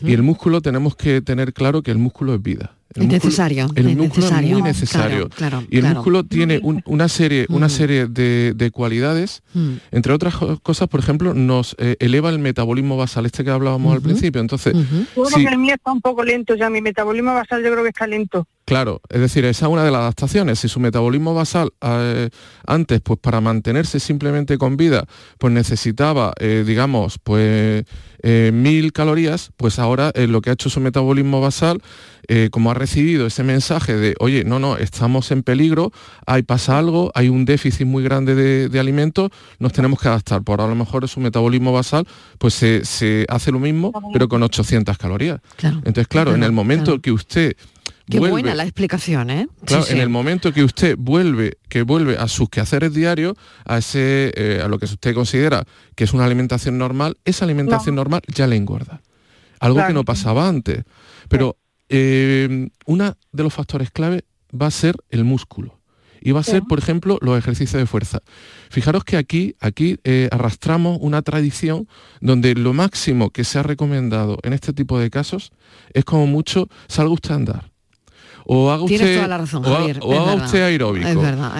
Y 0.01 0.13
el 0.13 0.23
músculo 0.23 0.61
tenemos 0.61 0.95
que 0.95 1.21
tener 1.21 1.53
claro 1.53 1.81
que 1.81 1.91
el 1.91 1.97
músculo 1.97 2.33
es 2.33 2.41
vida. 2.41 2.75
El 2.95 3.03
es 3.03 3.09
necesario. 3.09 3.67
El 3.75 3.95
músculo 3.95 4.27
es 4.27 4.41
muy 4.41 4.61
necesario. 4.61 5.29
y 5.69 5.77
el 5.77 5.85
músculo 5.85 6.23
tiene 6.23 6.59
una 6.85 7.07
serie, 7.07 7.45
una 7.49 7.67
mm. 7.67 7.69
serie 7.69 8.07
de, 8.07 8.71
cualidades, 8.73 9.43
mm. 9.53 9.73
entre 9.91 10.13
otras 10.13 10.35
cosas, 10.63 10.87
por 10.87 10.99
ejemplo, 10.99 11.33
nos 11.33 11.75
eh, 11.79 11.97
eleva 11.99 12.29
el 12.29 12.39
metabolismo 12.39 12.97
basal, 12.97 13.25
este 13.25 13.43
que 13.43 13.51
hablábamos 13.51 13.93
al 13.93 14.01
principio. 14.01 14.41
Entonces, 14.41 14.73
que 14.73 15.43
el 15.43 15.57
mío 15.57 15.75
está 15.75 15.91
un 15.91 16.01
poco 16.01 16.23
lento 16.23 16.55
ya, 16.55 16.69
mi 16.69 16.81
metabolismo 16.81 17.33
basal 17.33 17.63
yo 17.63 17.71
creo 17.71 17.83
que 17.83 17.89
está 17.89 18.07
lento. 18.07 18.47
Claro, 18.65 19.01
es 19.09 19.19
decir, 19.19 19.45
esa 19.45 19.65
es 19.65 19.71
una 19.71 19.83
de 19.83 19.89
las 19.89 20.01
adaptaciones. 20.01 20.59
Si 20.59 20.67
su 20.67 20.79
metabolismo 20.79 21.33
basal 21.33 21.71
eh, 21.81 22.29
antes, 22.67 23.01
pues 23.01 23.17
para 23.19 23.41
mantenerse 23.41 23.99
simplemente 23.99 24.59
con 24.59 24.77
vida, 24.77 25.05
pues 25.39 25.51
necesitaba, 25.51 26.33
eh, 26.39 26.63
digamos, 26.65 27.17
pues 27.17 27.83
eh, 28.21 28.51
mil 28.53 28.91
calorías, 28.93 29.51
pues 29.57 29.79
ahora 29.79 30.11
eh, 30.13 30.27
lo 30.27 30.41
que 30.41 30.49
ha 30.49 30.53
hecho 30.53 30.69
su 30.69 30.79
metabolismo 30.79 31.41
basal, 31.41 31.81
eh, 32.27 32.49
como 32.51 32.69
ha 32.69 32.73
recibido 32.73 33.25
ese 33.25 33.43
mensaje 33.43 33.95
de, 33.95 34.15
oye, 34.19 34.43
no, 34.43 34.59
no, 34.59 34.77
estamos 34.77 35.31
en 35.31 35.41
peligro, 35.43 35.91
hay 36.25 36.43
pasa 36.43 36.77
algo, 36.77 37.11
hay 37.15 37.29
un 37.29 37.45
déficit 37.45 37.87
muy 37.87 38.03
grande 38.03 38.35
de, 38.35 38.79
alimentos, 38.79 39.29
nos 39.59 39.73
tenemos 39.73 39.99
que 39.99 40.07
adaptar. 40.07 40.43
Por 40.43 40.61
a 40.61 40.67
lo 40.67 40.75
mejor 40.75 41.07
su 41.07 41.19
metabolismo 41.19 41.73
basal, 41.73 42.07
pues 42.37 42.53
se, 42.53 43.25
hace 43.29 43.51
lo 43.51 43.59
mismo, 43.59 43.91
pero 44.13 44.27
con 44.29 44.43
800 44.43 44.97
calorías. 44.97 45.39
Entonces, 45.61 46.07
claro, 46.07 46.35
en 46.35 46.43
el 46.43 46.51
momento 46.51 47.01
que 47.01 47.11
usted 47.11 47.55
Qué 48.09 48.19
buena 48.19 48.55
la 48.55 48.63
explicación, 48.63 49.29
¿eh? 49.29 49.47
Claro, 49.65 49.85
en 49.87 49.99
el 49.99 50.09
momento 50.09 50.51
que 50.51 50.63
usted 50.63 50.95
vuelve, 50.97 51.57
que 51.69 51.83
vuelve 51.83 52.17
a 52.17 52.27
sus 52.27 52.49
quehaceres 52.49 52.93
diarios, 52.93 53.35
a 53.65 53.77
ese, 53.77 54.31
eh, 54.35 54.61
a 54.63 54.67
lo 54.67 54.79
que 54.79 54.85
usted 54.85 55.13
considera 55.13 55.63
que 55.95 56.05
es 56.05 56.13
una 56.13 56.25
alimentación 56.25 56.77
normal, 56.77 57.17
esa 57.23 57.45
alimentación 57.45 57.95
normal 57.95 58.21
ya 58.27 58.47
le 58.47 58.55
engorda. 58.55 59.01
Algo 59.59 59.85
que 59.85 59.93
no 59.93 60.03
pasaba 60.03 60.47
antes. 60.47 60.83
Pero 61.27 61.57
eh, 61.89 62.69
uno 62.85 63.15
de 63.31 63.43
los 63.43 63.53
factores 63.53 63.91
clave 63.91 64.23
va 64.59 64.67
a 64.67 64.71
ser 64.71 64.95
el 65.09 65.23
músculo. 65.23 65.79
Y 66.21 66.31
va 66.31 66.41
a 66.41 66.43
ser, 66.43 66.63
por 66.63 66.79
ejemplo, 66.79 67.17
los 67.21 67.37
ejercicios 67.37 67.79
de 67.79 67.85
fuerza. 67.85 68.19
Fijaros 68.69 69.05
que 69.05 69.15
aquí, 69.15 69.55
aquí 69.61 69.99
eh, 70.03 70.27
arrastramos 70.31 70.97
una 70.99 71.21
tradición 71.21 71.87
donde 72.19 72.55
lo 72.55 72.73
máximo 72.73 73.29
que 73.29 73.45
se 73.45 73.57
ha 73.57 73.63
recomendado 73.63 74.37
en 74.43 74.51
este 74.51 74.73
tipo 74.73 74.99
de 74.99 75.09
casos 75.09 75.51
es 75.93 76.03
como 76.03 76.27
mucho 76.27 76.67
salga 76.89 77.13
usted 77.13 77.31
a 77.31 77.35
andar 77.35 77.71
o 78.51 78.71
haga 78.71 78.81
usted, 78.81 79.19
o, 80.01 80.19
haga 80.19 80.33
usted 80.33 80.63
aeróbico, 80.63 81.07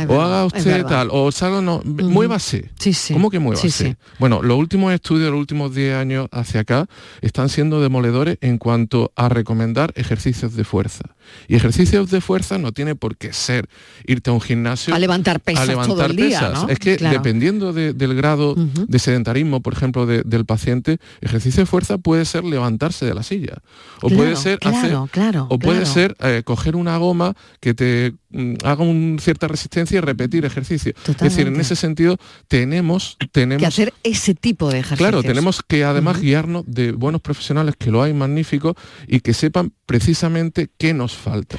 o 0.08 0.21
haga 0.21 0.45
usted 0.45 0.84
tal, 0.88 1.10
o 1.12 1.32
salga, 1.32 1.62
no, 1.62 1.84
muévase. 1.86 2.71
Sí, 2.80 2.93
sí. 2.93 3.13
¿Cómo 3.13 3.30
que 3.30 3.38
muévase? 3.38 3.95
Bueno, 4.17 4.41
los 4.41 4.58
últimos 4.58 4.91
estudios 4.91 5.25
de 5.25 5.32
los 5.32 5.39
últimos 5.39 5.75
10 5.75 5.93
años 5.93 6.28
hacia 6.32 6.62
acá 6.62 6.88
están 7.21 7.49
siendo 7.49 7.80
demoledores 7.80 8.39
en 8.41 8.58
cuanto 8.58 9.12
a 9.15 9.30
recomendar 9.30 9.93
ejercicios 9.95 10.56
de 10.56 10.63
fuerza. 10.63 11.04
Y 11.47 11.55
ejercicios 11.55 12.09
de 12.09 12.21
fuerza 12.21 12.57
no 12.57 12.71
tiene 12.71 12.95
por 12.95 13.17
qué 13.17 13.33
ser 13.33 13.67
irte 14.05 14.29
a 14.29 14.33
un 14.33 14.41
gimnasio 14.41 14.93
a 14.93 14.99
levantar 14.99 15.39
pesas. 15.39 15.63
A 15.63 15.65
levantar 15.65 15.95
todo 15.95 16.05
el 16.05 16.15
día. 16.15 16.53
Es 16.67 16.79
que 16.79 16.97
dependiendo 16.97 17.73
del 17.73 18.15
grado 18.15 18.55
de 18.55 18.99
sedentarismo, 18.99 19.61
por 19.61 19.73
ejemplo, 19.73 20.05
del 20.05 20.45
paciente, 20.45 20.99
ejercicio 21.21 21.63
de 21.63 21.65
fuerza 21.65 21.97
puede 21.97 22.25
ser 22.25 22.43
levantarse 22.43 23.05
de 23.05 23.13
la 23.13 23.23
silla. 23.23 23.57
O 24.01 24.09
puede 24.09 24.35
ser 24.35 24.59
hacer, 24.63 24.95
o 24.95 25.59
puede 25.59 25.85
ser 25.85 26.15
eh, 26.19 26.43
coger 26.45 26.75
una 26.75 26.97
goma 26.97 27.33
que 27.59 27.73
te 27.73 28.13
mm, 28.29 28.55
haga 28.63 28.83
una 28.83 29.19
cierta 29.19 29.47
resistencia 29.47 29.97
y 29.97 30.01
repetir 30.01 30.45
ejercicio. 30.45 30.93
Es 31.07 31.17
decir, 31.17 31.47
en 31.47 31.59
ese 31.59 31.75
sentido 31.75 32.17
tenemos, 32.47 33.17
tenemos 33.31 33.61
que 33.61 33.67
hacer 33.67 33.93
ese 34.03 34.35
tipo 34.35 34.69
de 34.69 34.79
ejercicios. 34.79 35.09
Claro, 35.09 35.23
tenemos 35.23 35.61
que 35.67 35.83
además 35.83 36.21
guiarnos 36.21 36.63
de 36.67 36.91
buenos 36.91 37.21
profesionales 37.21 37.75
que 37.77 37.91
lo 37.91 38.01
hay 38.01 38.13
magníficos 38.13 38.75
y 39.07 39.19
que 39.21 39.33
sepan 39.33 39.73
precisamente 39.85 40.69
qué 40.77 40.93
nos 40.93 41.13
falta. 41.19 41.58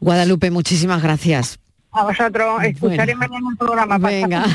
Guadalupe, 0.00 0.50
muchísimas 0.50 1.02
gracias 1.02 1.58
a 1.92 2.04
vosotros. 2.04 2.64
Escucharé 2.64 3.14
mañana 3.14 3.48
el 3.50 3.56
programa. 3.56 3.98
Venga, 3.98 4.46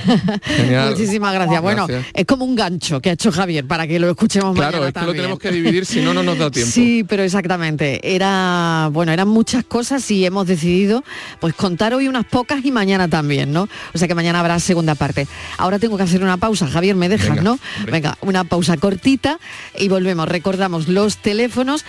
muchísimas 0.89 1.33
gracias. 1.33 1.61
Bueno, 1.61 1.87
es 2.13 2.25
como 2.25 2.45
un 2.45 2.55
gancho 2.55 2.99
que 2.99 3.11
ha 3.11 3.13
hecho 3.13 3.31
Javier 3.31 3.65
para 3.65 3.85
que 3.85 3.99
lo 3.99 4.09
escuchemos 4.09 4.55
claro, 4.55 4.79
mañana 4.79 4.87
es 4.87 4.93
que 4.93 5.05
lo 5.05 5.13
tenemos 5.13 5.39
que 5.39 5.51
dividir, 5.51 5.85
si 5.85 6.01
no, 6.01 6.13
no 6.13 6.23
nos 6.23 6.37
da 6.39 6.49
tiempo. 6.49 6.71
Sí, 6.71 7.05
pero 7.07 7.23
exactamente. 7.23 8.15
Era, 8.15 8.89
bueno, 8.91 9.11
eran 9.11 9.27
muchas 9.27 9.63
cosas 9.63 10.09
y 10.09 10.25
hemos 10.25 10.47
decidido 10.47 11.03
pues 11.39 11.53
contar 11.53 11.93
hoy 11.93 12.07
unas 12.07 12.25
pocas 12.25 12.65
y 12.65 12.71
mañana 12.71 13.07
también, 13.07 13.53
¿no? 13.53 13.69
O 13.93 13.97
sea 13.97 14.07
que 14.07 14.15
mañana 14.15 14.39
habrá 14.39 14.59
segunda 14.59 14.95
parte. 14.95 15.27
Ahora 15.59 15.77
tengo 15.77 15.95
que 15.95 16.03
hacer 16.03 16.23
una 16.23 16.37
pausa. 16.37 16.67
Javier, 16.67 16.95
¿me 16.95 17.07
dejas, 17.07 17.43
no? 17.43 17.59
Venga, 17.91 18.17
una 18.21 18.45
pausa 18.45 18.77
cortita 18.77 19.39
y 19.77 19.89
volvemos. 19.89 20.27
Recordamos 20.27 20.87
los 20.87 21.17
teléfonos 21.17 21.85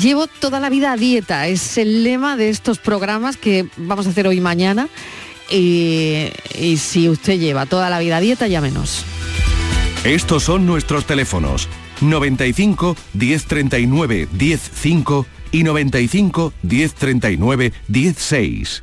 Llevo 0.00 0.26
toda 0.26 0.58
la 0.58 0.70
vida 0.70 0.92
a 0.92 0.96
dieta, 0.96 1.48
es 1.48 1.76
el 1.76 2.02
lema 2.02 2.36
de 2.36 2.48
estos 2.48 2.78
programas 2.78 3.36
que 3.36 3.66
vamos 3.76 4.06
a 4.06 4.10
hacer 4.10 4.26
hoy 4.26 4.38
y 4.38 4.40
mañana. 4.40 4.88
Y, 5.50 6.30
si 6.78 7.10
usted 7.10 7.38
lleva 7.38 7.66
toda 7.66 7.90
la 7.90 7.98
vida 7.98 8.16
a 8.16 8.20
dieta, 8.20 8.46
llámenos. 8.46 9.04
Estos 10.04 10.44
son 10.44 10.64
nuestros 10.64 11.04
teléfonos. 11.04 11.68
95 12.00 12.96
1039 13.12 14.28
105 14.32 15.26
y 15.52 15.62
95 15.62 16.52
1039 16.62 17.72
16. 17.88 18.82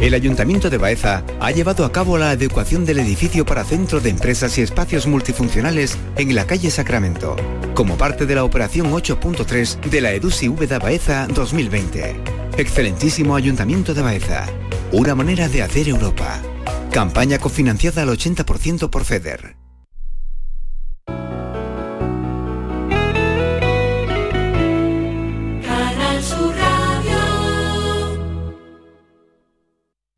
El 0.00 0.14
Ayuntamiento 0.14 0.70
de 0.70 0.78
Baeza 0.78 1.24
ha 1.40 1.50
llevado 1.50 1.84
a 1.84 1.92
cabo 1.92 2.16
la 2.16 2.30
adecuación 2.30 2.86
del 2.86 3.00
edificio 3.00 3.44
para 3.44 3.64
centro 3.64 4.00
de 4.00 4.08
empresas 4.08 4.56
y 4.56 4.62
espacios 4.62 5.06
multifuncionales 5.06 5.98
en 6.16 6.34
la 6.34 6.46
calle 6.46 6.70
Sacramento, 6.70 7.36
como 7.74 7.98
parte 7.98 8.24
de 8.24 8.34
la 8.34 8.44
operación 8.44 8.90
8.3 8.90 9.80
de 9.80 10.00
la 10.00 10.12
EDUSI 10.12 10.48
Úbeda 10.48 10.78
Baeza 10.78 11.26
2020. 11.26 12.16
Excelentísimo 12.56 13.36
Ayuntamiento 13.36 13.92
de 13.92 14.00
Baeza. 14.00 14.46
Una 14.90 15.14
manera 15.14 15.48
de 15.48 15.62
hacer 15.62 15.88
Europa. 15.88 16.40
Campaña 16.90 17.38
cofinanciada 17.38 18.02
al 18.02 18.08
80% 18.08 18.88
por 18.88 19.04
FEDER. 19.04 19.59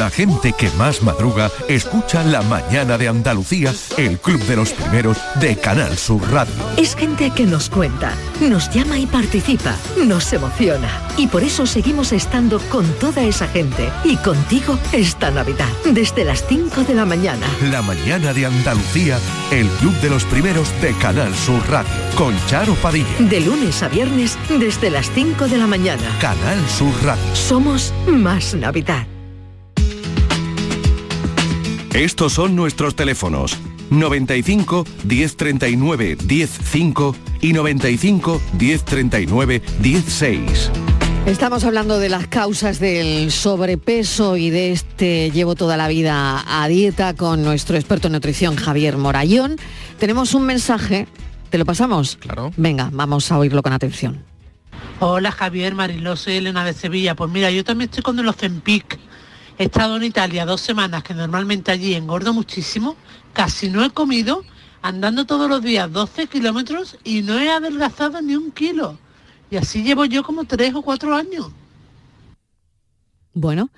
La 0.00 0.08
gente 0.08 0.54
que 0.54 0.70
más 0.78 1.02
madruga 1.02 1.50
escucha 1.68 2.24
La 2.24 2.40
Mañana 2.40 2.96
de 2.96 3.06
Andalucía, 3.06 3.74
el 3.98 4.18
club 4.18 4.40
de 4.46 4.56
los 4.56 4.70
primeros 4.70 5.18
de 5.42 5.58
Canal 5.58 5.94
Sur 5.98 6.22
Radio. 6.32 6.54
Es 6.78 6.96
gente 6.96 7.30
que 7.32 7.44
nos 7.44 7.68
cuenta, 7.68 8.14
nos 8.40 8.70
llama 8.70 8.98
y 8.98 9.04
participa, 9.04 9.76
nos 10.06 10.32
emociona. 10.32 10.88
Y 11.18 11.26
por 11.26 11.42
eso 11.42 11.66
seguimos 11.66 12.12
estando 12.12 12.60
con 12.70 12.86
toda 12.94 13.22
esa 13.24 13.46
gente 13.48 13.90
y 14.02 14.16
contigo 14.16 14.78
esta 14.92 15.30
Navidad, 15.30 15.68
desde 15.84 16.24
las 16.24 16.46
5 16.48 16.84
de 16.84 16.94
la 16.94 17.04
mañana. 17.04 17.46
La 17.70 17.82
Mañana 17.82 18.32
de 18.32 18.46
Andalucía, 18.46 19.18
el 19.50 19.68
club 19.80 19.92
de 20.00 20.08
los 20.08 20.24
primeros 20.24 20.72
de 20.80 20.94
Canal 20.94 21.34
Sur 21.34 21.60
Radio, 21.68 21.90
con 22.16 22.34
Charo 22.46 22.72
Padilla. 22.76 23.06
De 23.18 23.42
lunes 23.42 23.82
a 23.82 23.88
viernes, 23.88 24.38
desde 24.48 24.88
las 24.88 25.10
5 25.10 25.46
de 25.46 25.58
la 25.58 25.66
mañana. 25.66 26.16
Canal 26.22 26.66
Sur 26.70 26.94
Radio. 27.04 27.36
Somos 27.36 27.92
más 28.06 28.54
Navidad. 28.54 29.06
Estos 31.94 32.34
son 32.34 32.54
nuestros 32.54 32.94
teléfonos 32.94 33.58
95 33.90 34.84
1039 35.04 36.18
105 36.20 37.16
y 37.40 37.52
95 37.52 38.40
1039 38.58 39.62
16. 39.80 40.70
Estamos 41.26 41.64
hablando 41.64 41.98
de 41.98 42.08
las 42.08 42.28
causas 42.28 42.78
del 42.78 43.32
sobrepeso 43.32 44.36
y 44.36 44.50
de 44.50 44.70
este 44.70 45.32
llevo 45.32 45.56
toda 45.56 45.76
la 45.76 45.88
vida 45.88 46.44
a 46.46 46.68
dieta 46.68 47.14
con 47.14 47.42
nuestro 47.42 47.76
experto 47.76 48.06
en 48.06 48.12
nutrición 48.12 48.54
Javier 48.54 48.96
Morayón. 48.96 49.56
Tenemos 49.98 50.34
un 50.34 50.46
mensaje, 50.46 51.08
¿te 51.50 51.58
lo 51.58 51.64
pasamos? 51.64 52.16
Claro. 52.20 52.52
Venga, 52.56 52.88
vamos 52.92 53.32
a 53.32 53.38
oírlo 53.38 53.62
con 53.62 53.72
atención. 53.72 54.24
Hola 55.00 55.32
Javier, 55.32 55.74
Mariló, 55.74 56.14
soy 56.14 56.36
Elena 56.36 56.64
de 56.64 56.72
Sevilla. 56.72 57.16
Pues 57.16 57.30
mira, 57.30 57.50
yo 57.50 57.64
también 57.64 57.90
estoy 57.90 58.04
con 58.04 58.16
el 58.18 58.28
Ozempic. 58.28 59.09
He 59.60 59.64
estado 59.64 59.98
en 59.98 60.04
Italia 60.04 60.46
dos 60.46 60.62
semanas, 60.62 61.02
que 61.02 61.12
normalmente 61.12 61.70
allí 61.70 61.92
engordo 61.92 62.32
muchísimo. 62.32 62.96
Casi 63.34 63.68
no 63.68 63.84
he 63.84 63.90
comido, 63.90 64.42
andando 64.80 65.26
todos 65.26 65.50
los 65.50 65.62
días 65.62 65.92
12 65.92 66.28
kilómetros 66.28 66.96
y 67.04 67.20
no 67.20 67.38
he 67.38 67.50
adelgazado 67.50 68.22
ni 68.22 68.36
un 68.36 68.52
kilo. 68.52 68.96
Y 69.50 69.58
así 69.58 69.82
llevo 69.82 70.06
yo 70.06 70.22
como 70.22 70.44
tres 70.44 70.74
o 70.74 70.80
cuatro 70.80 71.14
años. 71.14 71.48
Bueno, 73.34 73.68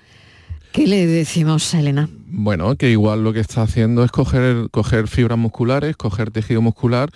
¿qué 0.71 0.87
le 0.87 1.05
decimos 1.05 1.73
a 1.73 1.81
Elena? 1.81 2.07
Bueno, 2.27 2.77
que 2.77 2.89
igual 2.89 3.25
lo 3.25 3.33
que 3.33 3.41
está 3.41 3.63
haciendo 3.63 4.05
es 4.05 4.11
coger, 4.11 4.69
coger 4.71 5.09
fibras 5.09 5.37
musculares, 5.37 5.97
coger 5.97 6.31
tejido 6.31 6.61
muscular, 6.61 7.09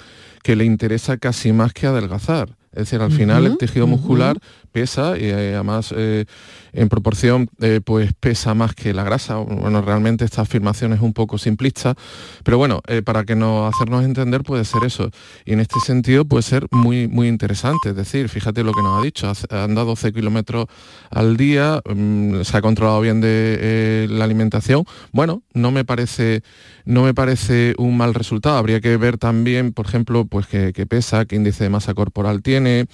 que 0.43 0.57
le 0.57 0.65
interesa 0.65 1.15
casi 1.15 1.53
más 1.53 1.71
que 1.71 1.87
adelgazar. 1.87 2.57
Es 2.73 2.79
decir, 2.79 3.01
al 3.01 3.13
final 3.13 3.45
el 3.45 3.57
tejido 3.57 3.87
muscular 3.87 4.37
pesa 4.77 5.17
y 5.17 5.25
eh, 5.25 5.55
además 5.55 5.91
eh, 5.97 6.25
en 6.71 6.87
proporción 6.87 7.49
eh, 7.61 7.81
pues 7.83 8.13
pesa 8.13 8.53
más 8.53 8.75
que 8.75 8.93
la 8.93 9.03
grasa. 9.03 9.37
Bueno, 9.37 9.81
realmente 9.81 10.23
esta 10.23 10.43
afirmación 10.43 10.93
es 10.93 11.01
un 11.01 11.13
poco 11.13 11.39
simplista, 11.39 11.95
pero 12.43 12.59
bueno, 12.59 12.81
para 13.03 13.23
que 13.23 13.35
nos 13.35 13.73
hacernos 13.73 14.05
entender 14.05 14.43
puede 14.43 14.65
ser 14.65 14.83
eso. 14.83 15.09
Y 15.45 15.53
en 15.53 15.61
este 15.61 15.79
sentido 15.79 16.25
puede 16.25 16.43
ser 16.43 16.67
muy, 16.69 17.07
muy 17.07 17.27
interesante. 17.27 17.89
Es 17.89 17.95
decir, 17.95 18.29
fíjate 18.29 18.63
lo 18.63 18.71
que 18.71 18.83
nos 18.83 18.99
ha 18.99 19.03
dicho, 19.03 19.31
anda 19.49 19.83
12 19.83 20.13
kilómetros 20.13 20.67
al 21.09 21.37
día, 21.37 21.81
mm, 21.83 22.43
se 22.43 22.57
ha 22.57 22.61
controlado 22.61 23.01
bien 23.01 23.19
de 23.19 24.05
la 24.11 24.25
alimentación. 24.25 24.83
Bueno, 25.11 25.41
no 25.55 25.71
me 25.71 25.85
parece, 25.85 26.43
no 26.85 27.01
me 27.01 27.15
parece 27.15 27.73
un 27.79 27.97
mal 27.97 28.13
resultado. 28.13 28.57
Habría 28.57 28.79
que 28.79 28.95
ver 28.97 29.17
también, 29.17 29.73
por 29.73 29.87
ejemplo, 29.87 30.25
pues 30.25 30.45
qué 30.45 30.85
pesa, 30.87 31.25
qué 31.25 31.35
índice 31.35 31.63
de 31.63 31.71
masa 31.71 31.95
corporal 31.95 32.43
tiene, 32.43 32.85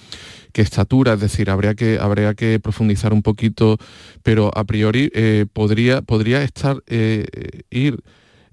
qué 0.54 0.62
estatura, 0.62 1.14
es 1.14 1.20
decir, 1.20 1.50
habría 1.50 1.73
que, 1.74 1.98
habría 2.00 2.34
que 2.34 2.58
profundizar 2.60 3.12
un 3.12 3.22
poquito, 3.22 3.78
pero 4.22 4.50
a 4.56 4.64
priori 4.64 5.10
eh, 5.14 5.46
podría, 5.52 6.02
podría 6.02 6.42
estar, 6.42 6.82
eh, 6.86 7.26
ir, 7.70 8.02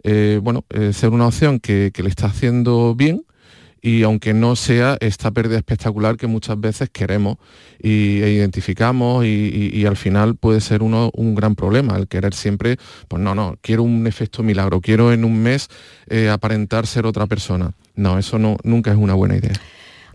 eh, 0.04 0.40
bueno, 0.42 0.66
ser 0.92 1.10
una 1.10 1.28
opción 1.28 1.60
que, 1.60 1.92
le 1.96 2.10
está 2.10 2.28
haciendo 2.28 2.96
bien, 2.96 3.24
y 3.84 4.04
aunque 4.04 4.36
no 4.36 4.56
sea 4.56 4.96
esta 5.00 5.32
pérdida 5.32 5.58
espectacular 5.58 6.16
que 6.16 6.28
muchas 6.28 6.60
veces 6.60 6.90
queremos 6.92 7.38
y, 7.82 8.22
e 8.22 8.32
identificamos 8.32 9.26
y, 9.26 9.86
al 9.88 9.98
final 9.98 10.36
puede 10.36 10.62
ser 10.62 10.84
uno 10.84 11.10
un 11.16 11.34
gran 11.34 11.56
problema, 11.56 11.98
el 11.98 12.08
querer 12.08 12.36
siempre, 12.36 12.78
pues 13.08 13.22
no, 13.24 13.34
no, 13.34 13.58
quiero 13.62 13.82
un 13.82 14.06
efecto 14.06 14.44
milagro, 14.44 14.82
quiero 14.82 15.12
en 15.12 15.26
un 15.26 15.42
mes 15.42 15.68
aparentar 16.32 16.86
ser 16.86 17.08
otra 17.08 17.26
persona. 17.26 17.74
No, 17.96 18.18
eso 18.18 18.38
no, 18.38 18.58
nunca 18.64 18.92
es 18.92 18.98
una 18.98 19.16
buena 19.16 19.36
idea. 19.36 19.54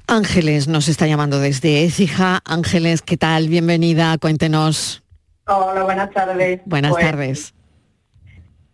Ángeles 0.09 0.69
nos 0.69 0.89
está 0.89 1.09
llamando 1.09 1.41
desde 1.41 1.85
Écija. 1.85 2.41
Ángeles, 2.45 3.03
¿qué 3.03 3.17
tal? 3.17 3.49
Bienvenida, 3.49 4.17
cuéntenos. 4.19 5.03
Hola, 5.49 5.83
buenas 5.83 6.13
tardes. 6.13 6.61
Buenas 6.65 6.93
pues, 6.93 7.05
tardes. 7.05 7.55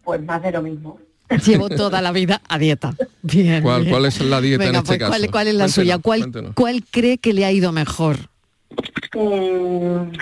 Pues 0.04 0.22
más 0.22 0.42
de 0.42 0.52
lo 0.52 0.60
mismo. 0.60 0.98
Llevo 1.46 1.70
toda 1.70 2.02
la 2.02 2.12
vida 2.12 2.42
a 2.48 2.58
dieta. 2.58 2.94
Bien. 3.22 3.62
¿Cuál, 3.62 3.88
¿cuál 3.88 4.04
es 4.04 4.20
la 4.20 4.42
dieta 4.42 4.64
en 4.64 4.74
este 4.74 4.86
pues, 4.86 4.98
caso? 4.98 5.30
¿cuál, 5.30 5.48
es 5.48 5.54
la 5.54 5.68
suya? 5.68 5.98
¿Cuál, 5.98 6.52
¿Cuál, 6.54 6.84
cree 6.90 7.16
que 7.16 7.32
le 7.32 7.46
ha 7.46 7.52
ido 7.52 7.72
mejor? 7.72 8.18
Mm, 9.14 10.12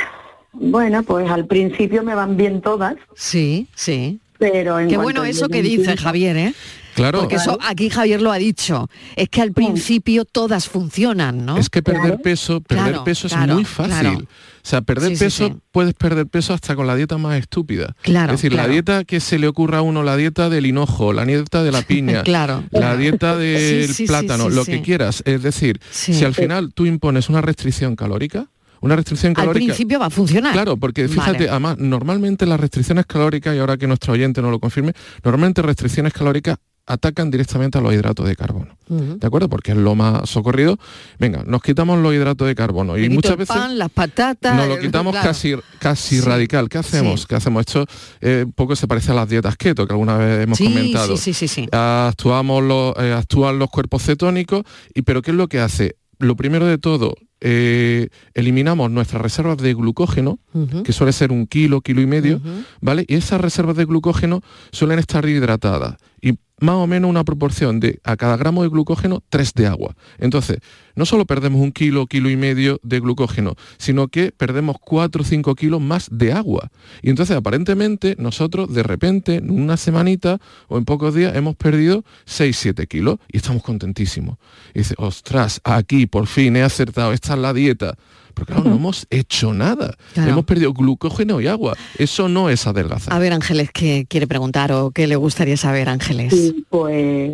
bueno, 0.52 1.02
pues 1.02 1.28
al 1.28 1.46
principio 1.46 2.04
me 2.04 2.14
van 2.14 2.36
bien 2.36 2.60
todas. 2.60 2.94
Sí, 3.16 3.66
sí. 3.74 4.20
Pero 4.38 4.78
en 4.78 4.88
Qué 4.88 4.96
bueno 4.96 5.24
eso 5.24 5.48
que 5.48 5.60
dice 5.60 5.96
Javier, 5.96 6.36
¿eh? 6.36 6.54
Claro. 6.94 7.20
Porque 7.20 7.36
eso 7.36 7.58
aquí 7.60 7.90
Javier 7.90 8.22
lo 8.22 8.32
ha 8.32 8.38
dicho. 8.38 8.88
Es 9.16 9.28
que 9.28 9.42
al 9.42 9.52
principio 9.52 10.24
todas 10.24 10.68
funcionan, 10.68 11.44
¿no? 11.44 11.56
Es 11.56 11.70
que 11.70 11.82
perder 11.82 12.20
peso, 12.22 12.60
perder 12.60 13.00
peso 13.04 13.26
es 13.26 13.36
muy 13.36 13.64
fácil. 13.64 14.28
O 14.62 14.68
sea, 14.68 14.82
perder 14.82 15.16
peso, 15.16 15.58
puedes 15.72 15.94
perder 15.94 16.26
peso 16.26 16.52
hasta 16.52 16.76
con 16.76 16.86
la 16.86 16.94
dieta 16.94 17.16
más 17.16 17.38
estúpida. 17.38 17.96
Claro, 18.02 18.34
es 18.34 18.42
decir, 18.42 18.52
la 18.52 18.68
dieta 18.68 19.04
que 19.04 19.20
se 19.20 19.38
le 19.38 19.48
ocurra 19.48 19.78
a 19.78 19.82
uno, 19.82 20.02
la 20.02 20.16
dieta 20.16 20.50
del 20.50 20.66
hinojo, 20.66 21.12
la 21.12 21.24
dieta 21.24 21.62
de 21.62 21.72
la 21.72 21.82
piña, 21.90 22.22
claro. 22.22 22.64
la 22.70 22.96
dieta 22.96 23.36
del 23.36 23.90
plátano, 24.06 24.50
lo 24.50 24.64
que 24.64 24.82
quieras. 24.82 25.22
Es 25.24 25.42
decir, 25.42 25.80
si 25.90 26.24
al 26.24 26.34
final 26.34 26.74
tú 26.74 26.86
impones 26.86 27.28
una 27.28 27.40
restricción 27.40 27.96
calórica, 27.96 28.48
una 28.80 28.96
restricción 28.96 29.34
calórica. 29.34 29.60
Al 29.60 29.66
principio 29.66 29.98
va 29.98 30.06
a 30.06 30.10
funcionar. 30.10 30.52
Claro, 30.52 30.76
porque 30.76 31.08
fíjate, 31.08 31.48
además, 31.48 31.78
normalmente 31.78 32.46
las 32.46 32.60
restricciones 32.60 33.06
calóricas, 33.06 33.54
y 33.54 33.58
ahora 33.58 33.76
que 33.76 33.86
nuestro 33.86 34.12
oyente 34.12 34.42
no 34.42 34.50
lo 34.50 34.58
confirme, 34.58 34.92
normalmente 35.22 35.62
restricciones 35.62 36.12
calóricas 36.12 36.58
atacan 36.90 37.30
directamente 37.30 37.78
a 37.78 37.80
los 37.80 37.94
hidratos 37.94 38.26
de 38.26 38.36
carbono. 38.36 38.76
¿De 38.88 39.24
acuerdo? 39.24 39.48
Porque 39.48 39.70
es 39.70 39.76
lo 39.76 39.94
más 39.94 40.28
socorrido. 40.28 40.76
Venga, 41.18 41.44
nos 41.46 41.62
quitamos 41.62 42.00
los 42.00 42.12
hidratos 42.12 42.48
de 42.48 42.56
carbono. 42.56 42.98
y 42.98 43.08
muchas 43.08 43.36
veces. 43.36 43.56
Pan, 43.56 43.78
las 43.78 43.90
patatas. 43.90 44.56
Nos 44.56 44.66
lo 44.66 44.78
quitamos 44.80 45.14
casi, 45.14 45.54
casi 45.78 46.20
radical. 46.20 46.68
¿Qué 46.68 46.78
hacemos? 46.78 47.26
¿Qué 47.26 47.36
hacemos? 47.36 47.60
Esto 47.60 47.86
eh, 48.20 48.42
un 48.44 48.52
poco 48.52 48.74
se 48.74 48.88
parece 48.88 49.12
a 49.12 49.14
las 49.14 49.28
dietas 49.28 49.56
keto 49.56 49.86
que 49.86 49.92
alguna 49.92 50.16
vez 50.16 50.42
hemos 50.42 50.58
comentado. 50.58 51.16
Sí, 51.16 51.32
sí, 51.32 51.46
sí. 51.46 51.68
Actuamos 51.70 52.64
los, 52.64 52.94
eh, 52.98 53.12
actúan 53.12 53.58
los 53.58 53.70
cuerpos 53.70 54.02
cetónicos, 54.02 54.64
y 54.92 55.02
pero 55.02 55.22
¿qué 55.22 55.30
es 55.30 55.36
lo 55.36 55.48
que 55.48 55.60
hace? 55.60 55.96
Lo 56.18 56.36
primero 56.36 56.66
de 56.66 56.78
todo, 56.78 57.14
eh, 57.40 58.08
eliminamos 58.34 58.90
nuestras 58.90 59.22
reservas 59.22 59.56
de 59.56 59.72
glucógeno, 59.72 60.38
que 60.84 60.92
suele 60.92 61.12
ser 61.12 61.32
un 61.32 61.46
kilo, 61.46 61.80
kilo 61.80 62.02
y 62.02 62.06
medio, 62.06 62.40
¿vale? 62.80 63.04
Y 63.08 63.14
esas 63.14 63.40
reservas 63.40 63.76
de 63.76 63.86
glucógeno 63.86 64.42
suelen 64.72 64.98
estar 64.98 65.26
hidratadas. 65.26 65.96
Y 66.20 66.34
más 66.60 66.76
o 66.76 66.86
menos 66.86 67.10
una 67.10 67.24
proporción 67.24 67.80
de 67.80 68.00
a 68.04 68.16
cada 68.16 68.36
gramo 68.36 68.62
de 68.62 68.68
glucógeno 68.68 69.22
3 69.28 69.54
de 69.54 69.66
agua. 69.66 69.96
Entonces, 70.18 70.58
no 70.94 71.06
solo 71.06 71.24
perdemos 71.24 71.60
un 71.60 71.72
kilo, 71.72 72.06
kilo 72.06 72.30
y 72.30 72.36
medio 72.36 72.80
de 72.82 73.00
glucógeno, 73.00 73.56
sino 73.78 74.08
que 74.08 74.32
perdemos 74.32 74.76
4 74.80 75.22
o 75.22 75.24
5 75.24 75.54
kilos 75.54 75.80
más 75.80 76.08
de 76.10 76.32
agua. 76.32 76.70
Y 77.02 77.10
entonces, 77.10 77.36
aparentemente, 77.36 78.16
nosotros 78.18 78.72
de 78.72 78.82
repente, 78.82 79.36
en 79.36 79.50
una 79.50 79.76
semanita 79.76 80.38
o 80.68 80.78
en 80.78 80.84
pocos 80.84 81.14
días, 81.14 81.34
hemos 81.34 81.56
perdido 81.56 82.04
6, 82.26 82.56
7 82.56 82.86
kilos 82.86 83.18
y 83.32 83.38
estamos 83.38 83.62
contentísimos. 83.62 84.38
Y 84.74 84.80
dice, 84.80 84.94
ostras, 84.98 85.60
aquí 85.64 86.06
por 86.06 86.26
fin 86.26 86.56
he 86.56 86.62
acertado, 86.62 87.12
esta 87.12 87.34
es 87.34 87.38
la 87.40 87.52
dieta. 87.52 87.96
Pero 88.34 88.46
claro, 88.46 88.64
no 88.64 88.76
hemos 88.76 89.06
hecho 89.10 89.52
nada. 89.52 89.94
Hemos 90.14 90.44
perdido 90.44 90.72
glucógeno 90.72 91.40
y 91.40 91.46
agua. 91.46 91.76
Eso 91.98 92.28
no 92.28 92.50
es 92.50 92.66
adelgazar. 92.66 93.12
A 93.14 93.18
ver, 93.18 93.32
Ángeles, 93.32 93.70
¿qué 93.72 94.06
quiere 94.08 94.26
preguntar 94.26 94.72
o 94.72 94.90
qué 94.90 95.06
le 95.06 95.16
gustaría 95.16 95.56
saber, 95.56 95.88
Ángeles? 95.88 96.54
pues, 96.68 97.32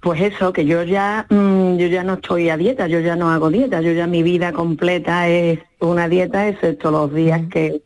pues 0.00 0.20
eso, 0.20 0.52
que 0.52 0.64
yo 0.64 0.82
ya, 0.82 1.26
mm, 1.28 1.76
yo 1.76 1.86
ya 1.88 2.04
no 2.04 2.14
estoy 2.14 2.50
a 2.50 2.56
dieta, 2.56 2.86
yo 2.86 3.00
ya 3.00 3.16
no 3.16 3.30
hago 3.30 3.50
dieta, 3.50 3.80
yo 3.80 3.92
ya 3.92 4.06
mi 4.06 4.22
vida 4.22 4.52
completa 4.52 5.28
es 5.28 5.58
una 5.80 6.08
dieta, 6.08 6.48
excepto 6.48 6.90
los 6.90 7.12
días 7.12 7.42
mm. 7.42 7.48
que, 7.48 7.82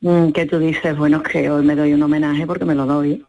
mm. 0.00 0.30
que 0.30 0.46
tú 0.46 0.58
dices, 0.58 0.96
bueno, 0.96 1.22
es 1.24 1.32
que 1.32 1.50
hoy 1.50 1.64
me 1.64 1.76
doy 1.76 1.94
un 1.94 2.02
homenaje 2.02 2.46
porque 2.46 2.64
me 2.64 2.74
lo 2.74 2.86
doy. 2.86 3.24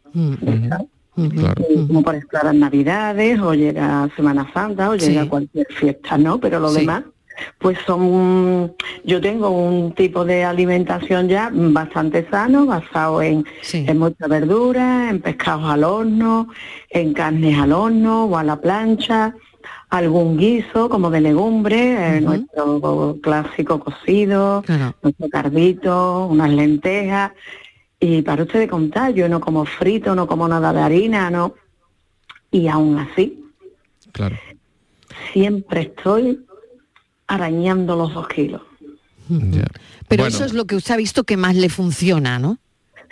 Como 1.14 2.02
por 2.02 2.14
ejemplo 2.14 2.38
las 2.42 2.54
navidades, 2.54 3.38
o 3.40 3.54
llega 3.54 4.08
Semana 4.16 4.50
Santa, 4.52 4.90
o 4.90 4.96
llega 4.96 5.28
cualquier 5.28 5.66
fiesta, 5.68 6.16
¿no? 6.16 6.40
Pero 6.40 6.60
lo 6.60 6.72
demás 6.72 7.04
pues 7.58 7.78
son, 7.86 8.74
yo 9.04 9.20
tengo 9.20 9.50
un 9.50 9.92
tipo 9.94 10.24
de 10.24 10.44
alimentación 10.44 11.28
ya 11.28 11.50
bastante 11.52 12.28
sano, 12.30 12.66
basado 12.66 13.22
en, 13.22 13.44
en 13.72 13.98
mucha 13.98 14.26
verdura, 14.26 15.10
en 15.10 15.20
pescados 15.20 15.70
al 15.70 15.84
horno, 15.84 16.48
en 16.88 17.12
carnes 17.12 17.58
al 17.58 17.72
horno 17.72 18.24
o 18.24 18.36
a 18.36 18.44
la 18.44 18.60
plancha, 18.60 19.34
algún 19.90 20.38
guiso 20.38 20.88
como 20.88 21.10
de 21.10 21.20
legumbre, 21.20 22.16
eh, 22.16 22.20
nuestro 22.20 23.18
clásico 23.20 23.80
cocido, 23.80 24.62
nuestro 25.02 25.28
cardito, 25.28 26.26
unas 26.26 26.50
lentejas. 26.50 27.32
Y 27.98 28.22
para 28.22 28.44
usted 28.44 28.60
de 28.60 28.68
contar, 28.68 29.12
yo 29.12 29.28
no 29.28 29.40
como 29.40 29.64
frito, 29.66 30.14
no 30.14 30.26
como 30.26 30.48
nada 30.48 30.72
de 30.72 30.80
harina, 30.80 31.30
no. 31.30 31.54
Y 32.50 32.68
aún 32.68 32.98
así, 32.98 33.44
claro. 34.12 34.36
siempre 35.32 35.82
estoy 35.82 36.40
arañando 37.30 37.96
los 37.96 38.12
dos 38.12 38.28
kilos. 38.28 38.60
Pero 40.08 40.26
eso 40.26 40.44
es 40.44 40.52
lo 40.52 40.64
que 40.64 40.74
usted 40.74 40.94
ha 40.94 40.96
visto 40.96 41.22
que 41.22 41.36
más 41.36 41.54
le 41.54 41.68
funciona, 41.68 42.38
¿no? 42.40 42.58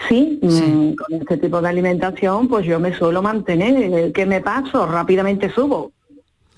Sí, 0.08 0.38
mm, 0.42 0.94
con 0.94 1.20
este 1.20 1.36
tipo 1.38 1.60
de 1.60 1.68
alimentación, 1.68 2.48
pues 2.48 2.66
yo 2.66 2.78
me 2.80 2.96
suelo 2.96 3.22
mantener. 3.22 4.12
que 4.12 4.26
me 4.26 4.40
paso? 4.40 4.86
Rápidamente 4.86 5.50
subo. 5.50 5.92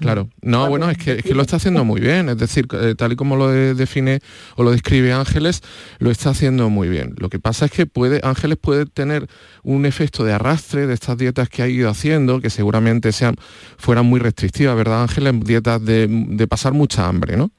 Claro, 0.01 0.29
no, 0.41 0.69
bueno, 0.69 0.89
es 0.89 0.97
que, 0.97 1.23
lo 1.35 1.43
está 1.43 1.57
haciendo 1.57 1.85
muy 1.85 2.01
bien, 2.01 2.31
es 2.31 2.39
decir, 2.39 2.67
eh, 2.73 2.95
tal 2.97 3.13
y 3.13 3.17
como 3.17 3.37
lo 3.37 3.49
define 3.51 4.21
o 4.57 4.63
lo 4.63 4.71
describe 4.71 5.13
Ángeles, 5.13 5.63
lo 5.99 6.11
está 6.11 6.31
haciendo 6.31 6.71
muy 6.71 6.89
bien. 6.89 7.15
Lo 7.19 7.29
que 7.29 7.39
pasa 7.39 7.67
es 7.67 7.71
que 7.71 7.87
puede, 7.87 8.21
Ángeles 8.23 8.57
puede 8.57 8.87
tener 8.87 9.27
un 9.63 9.85
efecto 9.85 10.25
de 10.25 10.33
arrastre 10.33 10.87
de 10.87 10.95
estas 10.95 11.19
dietas 11.19 11.51
que 11.51 11.63
ha 11.63 11.69
ido 11.69 11.91
haciendo, 11.91 12.41
que 12.41 12.49
seguramente 12.49 13.13
sean, 13.13 13.37
fueran 13.77 14.07
muy 14.07 14.21
restrictivas, 14.21 14.75
¿verdad, 14.75 15.03
Ángeles? 15.03 15.35
Dietas 15.45 15.85
de, 15.85 16.07
de 16.09 16.49
pasar 16.49 16.73
mucha 16.73 17.07
hambre, 17.07 17.37
¿no? 17.37 17.51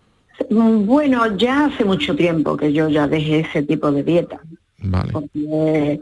Bueno, 0.50 1.38
ya 1.38 1.66
hace 1.66 1.86
mucho 1.86 2.16
tiempo 2.16 2.58
que 2.58 2.74
yo 2.74 2.90
ya 2.90 3.08
dejé 3.08 3.42
ese 3.42 3.62
tipo 3.64 3.92
de 3.92 4.04
dieta. 4.04 4.40
Vale. 4.80 5.12
Porque, 5.12 6.02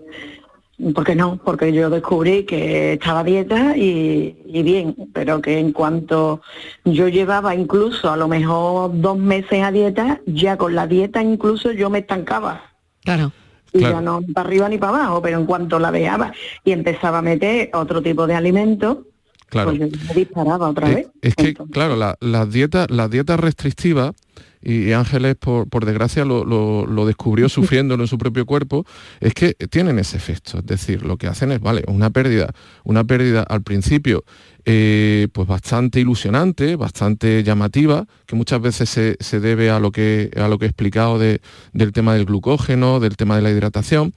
no, 0.79 1.37
porque 1.43 1.73
yo 1.73 1.89
descubrí 1.89 2.45
que 2.45 2.93
estaba 2.93 3.23
dieta 3.23 3.75
y, 3.75 4.33
bien, 4.63 4.95
pero 5.13 5.41
que 5.41 5.59
en 5.59 5.73
cuanto 5.73 6.41
yo 6.85 7.09
llevaba 7.09 7.53
incluso 7.53 8.09
a 8.09 8.17
lo 8.17 8.27
mejor 8.27 8.91
dos 8.93 9.17
meses 9.17 9.61
a 9.61 9.71
dieta, 9.71 10.21
ya 10.25 10.57
con 10.57 10.75
la 10.75 10.87
dieta 10.87 11.21
incluso 11.21 11.71
yo 11.71 11.89
me 11.89 11.99
estancaba. 11.99 12.61
Claro. 13.03 13.31
Y 13.73 13.81
ya 13.81 14.01
no 14.01 14.21
para 14.33 14.47
arriba 14.47 14.69
ni 14.69 14.77
para 14.77 14.95
abajo, 14.95 15.21
pero 15.21 15.37
en 15.37 15.45
cuanto 15.45 15.77
la 15.77 15.91
dejaba 15.91 16.31
y 16.63 16.71
empezaba 16.71 17.19
a 17.19 17.21
meter 17.21 17.69
otro 17.73 18.01
tipo 18.01 18.25
de 18.25 18.33
alimentos, 18.33 18.99
claro. 19.47 19.69
pues 19.69 19.79
yo 19.79 19.97
me 20.07 20.13
disparaba 20.15 20.69
otra 20.69 20.87
vez. 20.89 21.07
Es 21.21 21.35
que, 21.35 21.53
claro, 21.53 21.95
la, 21.95 22.15
la 22.19 22.45
dieta, 22.45 22.87
la 22.89 23.07
dieta 23.07 23.37
restrictiva 23.37 24.13
y, 24.61 24.91
Ángeles, 24.91 25.35
por, 25.35 25.85
desgracia, 25.85 26.25
lo, 26.25 27.05
descubrió 27.05 27.49
sufriéndolo 27.49 28.03
en 28.03 28.07
su 28.07 28.17
propio 28.17 28.45
cuerpo, 28.45 28.85
es 29.19 29.33
que 29.33 29.53
tienen 29.69 29.99
ese 29.99 30.17
efecto. 30.17 30.59
Es 30.59 30.65
decir, 30.65 31.03
lo 31.03 31.17
que 31.17 31.27
hacen 31.27 31.51
es, 31.51 31.59
vale, 31.59 31.83
una 31.87 32.09
pérdida, 32.09 32.51
una 32.83 33.03
pérdida 33.03 33.43
al 33.43 33.61
principio 33.63 34.23
eh, 34.65 35.27
pues 35.31 35.47
bastante 35.47 35.99
ilusionante, 35.99 36.75
bastante 36.75 37.43
llamativa, 37.43 38.05
que 38.25 38.35
muchas 38.35 38.61
veces 38.61 38.89
se, 38.89 39.39
debe 39.39 39.69
a 39.69 39.79
lo 39.79 39.91
que, 39.91 40.31
a 40.35 40.47
lo 40.47 40.59
que 40.59 40.65
he 40.65 40.69
explicado 40.69 41.17
del 41.17 41.91
tema 41.93 42.13
del 42.13 42.25
glucógeno, 42.25 42.99
del 42.99 43.15
tema 43.15 43.35
de 43.35 43.41
la 43.41 43.51
hidratación, 43.51 44.13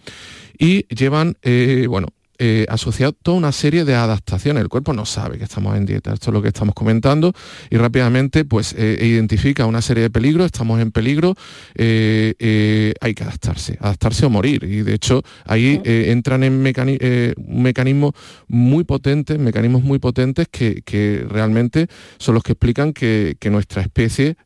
y 0.58 0.86
llevan, 0.94 1.36
eh, 1.42 1.86
bueno, 1.88 2.08
eh, 2.44 2.66
asociado 2.68 3.12
toda 3.12 3.36
una 3.36 3.52
serie 3.52 3.84
de 3.84 3.94
adaptaciones. 3.94 4.64
El 4.64 4.68
cuerpo 4.68 4.92
no 4.92 5.06
sabe 5.06 5.38
que 5.38 5.44
estamos 5.44 5.76
en 5.76 5.86
dieta, 5.86 6.12
esto 6.12 6.30
es 6.30 6.34
lo 6.34 6.42
que 6.42 6.48
estamos 6.48 6.74
comentando, 6.74 7.32
y 7.70 7.76
rápidamente 7.76 8.44
pues 8.44 8.74
eh, 8.76 8.98
identifica 9.00 9.64
una 9.64 9.80
serie 9.80 10.02
de 10.02 10.10
peligros, 10.10 10.46
estamos 10.46 10.80
en 10.80 10.90
peligro, 10.90 11.36
eh, 11.76 12.94
hay 13.00 13.14
que 13.14 13.22
adaptarse, 13.22 13.78
adaptarse 13.80 14.26
o 14.26 14.30
morir. 14.30 14.64
Y 14.64 14.82
de 14.82 14.92
hecho 14.92 15.22
ahí 15.44 15.80
entran 15.84 16.42
en 16.42 16.60
mecanismos 16.60 18.14
muy 18.48 18.82
potentes, 18.82 19.38
mecanismos 19.38 19.84
muy 19.84 20.00
potentes 20.00 20.48
que, 20.50 21.24
realmente 21.28 21.86
son 22.18 22.34
los 22.34 22.42
que 22.42 22.54
explican 22.54 22.92
que, 22.92 23.36
que 23.38 23.50
nuestra 23.50 23.82
especie 23.82 24.36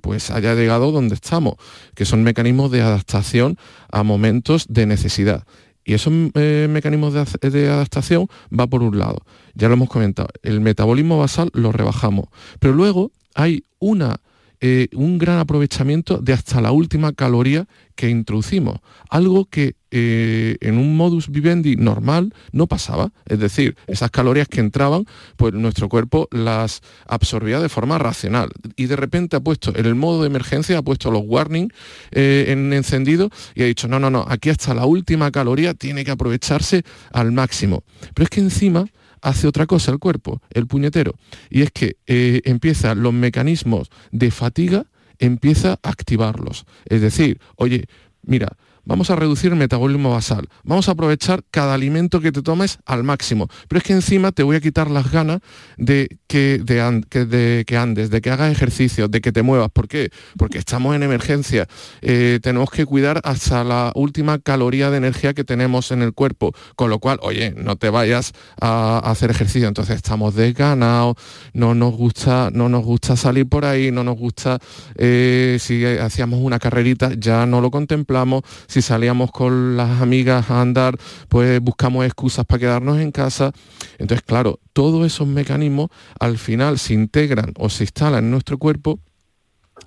pues 0.00 0.30
haya 0.30 0.54
llegado 0.54 0.90
donde 0.90 1.16
estamos, 1.16 1.56
que 1.94 2.06
son 2.06 2.22
mecanismos 2.22 2.70
de 2.70 2.80
adaptación 2.80 3.58
a 3.90 4.02
momentos 4.04 4.64
de 4.70 4.86
necesidad. 4.86 5.44
Y 5.84 5.94
esos 5.94 6.12
eh, 6.34 6.68
mecanismos 6.70 7.12
de, 7.12 7.68
adaptación 7.68 8.28
va 8.58 8.66
por 8.66 8.82
un 8.82 8.98
lado. 8.98 9.18
Ya 9.54 9.68
lo 9.68 9.74
hemos 9.74 9.88
comentado. 9.88 10.28
El 10.42 10.60
metabolismo 10.60 11.18
basal 11.18 11.50
lo 11.54 11.72
rebajamos. 11.72 12.26
Pero 12.60 12.74
luego 12.74 13.10
hay 13.34 13.64
una, 13.78 14.20
eh, 14.60 14.88
un 14.94 15.18
gran 15.18 15.38
aprovechamiento 15.38 16.18
de 16.18 16.32
hasta 16.32 16.60
la 16.60 16.72
última 16.72 17.12
caloría 17.12 17.66
que 17.96 18.08
introducimos. 18.08 18.78
Algo 19.10 19.46
que 19.46 19.74
eh, 19.94 20.56
en 20.62 20.78
un 20.78 20.96
modus 20.96 21.28
vivendi 21.28 21.76
normal 21.76 22.32
no 22.50 22.66
pasaba. 22.66 23.12
Es 23.26 23.38
decir, 23.38 23.76
esas 23.86 24.10
calorías 24.10 24.48
que 24.48 24.60
entraban, 24.60 25.04
pues 25.36 25.52
nuestro 25.52 25.90
cuerpo 25.90 26.28
las 26.30 26.80
absorbía 27.06 27.60
de 27.60 27.68
forma 27.68 27.98
racional. 27.98 28.50
Y 28.74 28.86
de 28.86 28.96
repente 28.96 29.36
ha 29.36 29.40
puesto 29.40 29.76
en 29.76 29.84
el 29.84 29.94
modo 29.94 30.22
de 30.22 30.28
emergencia, 30.28 30.78
ha 30.78 30.82
puesto 30.82 31.10
los 31.10 31.22
warnings 31.26 31.74
eh, 32.10 32.46
en 32.48 32.72
encendido 32.72 33.28
y 33.54 33.62
ha 33.62 33.66
dicho, 33.66 33.86
no, 33.86 34.00
no, 34.00 34.10
no, 34.10 34.24
aquí 34.26 34.48
hasta 34.48 34.74
la 34.74 34.86
última 34.86 35.30
caloría 35.30 35.74
tiene 35.74 36.04
que 36.04 36.10
aprovecharse 36.10 36.84
al 37.12 37.30
máximo. 37.32 37.84
Pero 38.14 38.24
es 38.24 38.30
que 38.30 38.40
encima 38.40 38.86
hace 39.20 39.46
otra 39.46 39.66
cosa 39.66 39.92
el 39.92 39.98
cuerpo, 39.98 40.40
el 40.50 40.66
puñetero, 40.66 41.14
y 41.50 41.62
es 41.62 41.70
que 41.70 41.96
eh, 42.06 42.40
empiezan 42.44 43.02
los 43.02 43.12
mecanismos 43.12 43.90
de 44.10 44.30
fatiga, 44.30 44.86
empieza 45.18 45.78
a 45.82 45.90
activarlos. 45.90 46.64
Es 46.86 47.02
decir, 47.02 47.40
oye, 47.56 47.84
mira, 48.22 48.56
vamos 48.84 49.10
a 49.10 49.16
reducir 49.16 49.52
el 49.52 49.58
metabolismo 49.58 50.10
basal, 50.10 50.48
vamos 50.64 50.88
a 50.88 50.92
aprovechar 50.92 51.44
cada 51.50 51.74
alimento 51.74 52.20
que 52.20 52.32
te 52.32 52.42
tomes 52.42 52.78
al 52.86 53.04
máximo, 53.04 53.48
pero 53.68 53.78
es 53.78 53.84
que 53.84 53.92
encima 53.92 54.32
te 54.32 54.42
voy 54.42 54.56
a 54.56 54.60
quitar 54.60 54.90
las 54.90 55.10
ganas 55.10 55.40
de 55.76 56.18
que, 56.26 56.58
de, 56.58 57.64
que 57.66 57.76
andes, 57.76 58.10
de 58.10 58.20
que 58.20 58.30
hagas 58.30 58.50
ejercicio, 58.50 59.08
de 59.08 59.20
que 59.20 59.32
te 59.32 59.42
muevas. 59.42 59.70
¿Por 59.70 59.88
qué? 59.88 60.10
Porque 60.36 60.58
estamos 60.58 60.96
en 60.96 61.02
emergencia, 61.02 61.66
eh, 62.00 62.40
tenemos 62.42 62.70
que 62.70 62.86
cuidar 62.86 63.20
hasta 63.24 63.64
la 63.64 63.92
última 63.94 64.38
caloría 64.38 64.90
de 64.90 64.96
energía 64.96 65.34
que 65.34 65.44
tenemos 65.44 65.90
en 65.92 66.02
el 66.02 66.12
cuerpo, 66.12 66.52
con 66.76 66.90
lo 66.90 66.98
cual, 66.98 67.18
oye, 67.22 67.54
no 67.56 67.76
te 67.76 67.90
vayas 67.90 68.32
a, 68.60 68.98
hacer 69.04 69.30
ejercicio, 69.30 69.68
entonces 69.68 69.96
estamos 69.96 70.34
desganados, 70.34 71.16
no 71.52 71.74
nos 71.74 71.94
gusta, 71.94 72.50
no 72.52 72.68
nos 72.68 72.84
gusta 72.84 73.16
salir 73.16 73.48
por 73.48 73.64
ahí, 73.64 73.90
no 73.90 74.04
nos 74.04 74.16
gusta, 74.16 74.58
eh, 74.96 75.58
si 75.60 75.84
hacíamos 75.84 76.40
una 76.40 76.58
carrerita, 76.58 77.12
ya 77.14 77.46
no 77.46 77.60
lo 77.60 77.70
contemplamos, 77.70 78.42
si 78.72 78.80
salíamos 78.80 79.30
con 79.30 79.76
las 79.76 80.00
amigas 80.00 80.50
a 80.50 80.62
andar, 80.62 80.96
pues 81.28 81.60
buscamos 81.60 82.06
excusas 82.06 82.46
para 82.46 82.58
quedarnos 82.58 82.98
en 83.00 83.12
casa. 83.12 83.52
Entonces, 83.98 84.24
claro, 84.24 84.60
todos 84.72 85.04
esos 85.06 85.28
mecanismos 85.28 85.90
al 86.18 86.38
final 86.38 86.78
se 86.78 86.94
integran 86.94 87.52
o 87.58 87.68
se 87.68 87.84
instalan 87.84 88.24
en 88.24 88.30
nuestro 88.30 88.56
cuerpo 88.56 88.98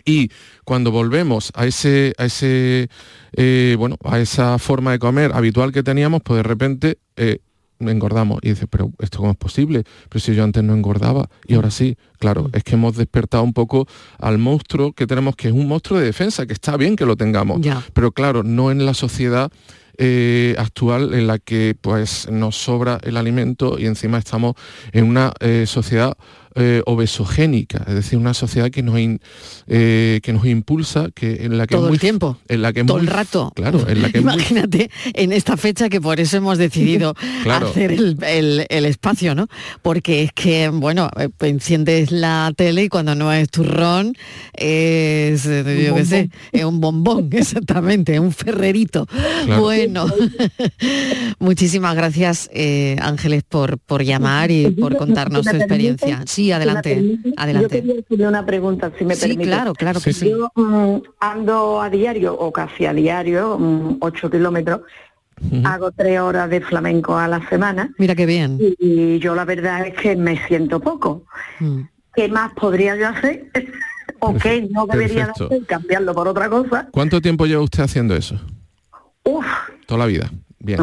y 0.06 0.30
cuando 0.65 0.91
volvemos 0.91 1.52
a 1.56 1.65
ese, 1.65 2.13
a 2.19 2.26
ese 2.26 2.89
eh, 3.34 3.76
bueno, 3.80 3.98
a 4.04 4.19
esa 4.19 4.60
forma 4.60 4.91
de 4.91 5.00
comer 5.00 5.32
habitual 5.34 5.71
que 5.71 5.82
teníamos, 5.82 6.21
pues 6.24 6.38
de 6.38 6.43
repente 6.43 7.00
eh, 7.15 7.39
engordamos. 7.80 8.40
Y 8.42 8.50
dices, 8.50 8.68
pero 8.70 8.92
¿esto 9.00 9.20
cómo 9.20 9.32
es 9.32 9.38
posible? 9.38 9.84
Pero 10.10 10.20
si 10.20 10.34
yo 10.34 10.44
antes 10.44 10.64
no 10.64 10.74
engordaba 10.74 11.30
y 11.48 11.56
ahora 11.56 11.72
sí. 11.72 11.98
Claro, 12.20 12.44
mm. 12.44 12.50
es 12.54 12.64
que 12.64 12.76
hemos 12.76 12.96
despertado 12.96 13.44
un 13.44 13.54
poco 13.54 13.88
al 14.20 14.38
monstruo 14.38 14.94
que 14.94 15.08
tenemos, 15.08 15.36
que 15.36 15.50
es 15.50 15.54
un 15.54 15.68
monstruo 15.68 16.00
de 16.00 16.06
defensa, 16.06 16.46
que 16.46 16.54
está 16.54 16.78
bien 16.78 16.96
que 16.96 17.06
lo 17.06 17.16
tengamos. 17.16 17.62
Pero 17.94 18.12
claro, 18.12 18.44
no 18.44 18.72
en 18.72 18.86
la 18.86 18.94
sociedad 18.94 19.52
eh, 19.98 20.56
actual 20.58 21.14
en 21.14 21.26
la 21.28 21.40
que 21.40 21.76
pues 21.80 22.30
nos 22.30 22.58
sobra 22.58 23.00
el 23.04 23.16
alimento 23.16 23.80
y 23.80 23.86
encima 23.86 24.18
estamos 24.18 24.56
en 24.92 25.06
una 25.06 25.32
eh, 25.40 25.64
sociedad 25.68 26.18
eh, 26.58 26.82
obesogénica, 26.86 27.84
es 27.86 27.96
decir, 27.96 28.18
una 28.18 28.34
sociedad 28.34 28.72
que 28.72 28.82
nos, 28.82 28.98
eh, 29.68 30.22
que 30.24 30.32
nos 30.32 30.46
impulsa, 30.46 31.10
que 31.13 31.44
en 31.44 31.58
la 31.58 31.68
que 31.68 31.76
todo 31.76 31.89
el 31.89 32.00
tiempo, 32.00 32.38
en 32.48 32.62
la 32.62 32.72
que 32.72 32.86
todo 32.86 32.98
el 32.98 33.08
rato, 33.08 33.52
claro, 33.54 33.86
en 33.89 34.02
la 34.02 34.10
que 34.10 34.20
imagínate 34.20 34.89
en 35.15 35.34
esta 35.34 35.58
fecha 35.58 35.89
que 35.89 36.00
por 36.00 36.22
eso 36.22 36.38
hemos 36.38 36.58
decidido 36.58 37.13
hacer 37.52 37.91
el, 37.91 38.86
espacio, 38.86 39.36
¿no? 39.36 39.50
Porque 39.82 40.24
es 40.24 40.32
que 40.32 40.70
bueno, 40.70 41.10
eh, 41.20 41.28
enciendes 41.41 42.13
la 42.13 42.54
tele 42.56 42.86
y 42.86 42.88
cuando 42.88 43.15
no 43.15 43.34
es 43.34 43.50
turrón 43.50 44.15
es, 44.54 45.44
yo 45.44 45.96
qué 45.96 46.06
sé, 46.06 46.30
es 46.54 46.63
un 46.63 46.80
bombón, 46.80 47.28
exactamente, 47.34 48.18
un 48.18 48.32
ferrerito. 48.32 49.08
Bueno, 49.60 50.08
muchísimas 51.39 51.96
gracias 51.98 52.50
Ángeles 53.02 53.44
por 53.44 53.78
por 53.78 54.04
llamar 54.04 54.52
y 54.52 54.72
por 54.72 54.96
contarnos 54.96 55.46
su 55.46 55.56
experiencia. 55.56 56.24
Sí, 56.26 56.44
adelante, 56.51 57.19
adelante. 57.38 57.84
Yo 57.86 58.03
quería 58.05 58.27
una 58.27 58.45
pregunta, 58.45 58.91
si 58.97 59.05
me 59.05 59.15
sí, 59.15 59.36
claro, 59.38 59.73
claro 59.73 59.99
que 60.01 60.13
sí. 60.13 60.29
Yo 60.29 60.51
mm, 60.55 60.97
ando 61.19 61.81
a 61.81 61.89
diario, 61.89 62.38
o 62.38 62.51
casi 62.51 62.86
a 62.86 62.93
diario, 62.93 63.58
8 63.99 64.27
mm, 64.27 64.31
kilómetros, 64.31 64.81
hago 65.63 65.91
tres 65.91 66.19
horas 66.19 66.49
de 66.49 66.62
flamenco 66.62 67.17
a 67.17 67.27
la 67.27 67.47
semana. 67.49 67.93
Mira 67.97 68.15
qué 68.15 68.25
bien. 68.25 68.58
Y, 68.79 69.19
yo 69.19 69.36
la 69.36 69.45
verdad 69.45 69.88
es 69.88 69.95
que 69.95 70.15
me 70.15 70.45
siento 70.47 70.79
poco. 70.79 71.23
Mm. 71.60 71.81
¿Qué 72.15 72.29
más 72.29 72.53
podría 72.53 72.95
yo 72.95 73.10
hacer? 73.10 73.51
¿O 74.19 74.34
qué 74.36 74.67
no 74.71 74.86
debería 74.91 75.25
hacer? 75.25 75.65
Cambiarlo 75.65 76.13
por 76.13 76.27
otra 76.27 76.49
cosa. 76.49 76.88
¿Cuánto 76.91 77.21
tiempo 77.21 77.45
lleva 77.45 77.62
usted 77.62 77.84
haciendo 77.84 78.15
eso? 78.15 78.39
Uf. 79.23 79.45
Toda 79.86 79.99
la 79.99 80.05
vida 80.05 80.31
Bien. 80.65 80.80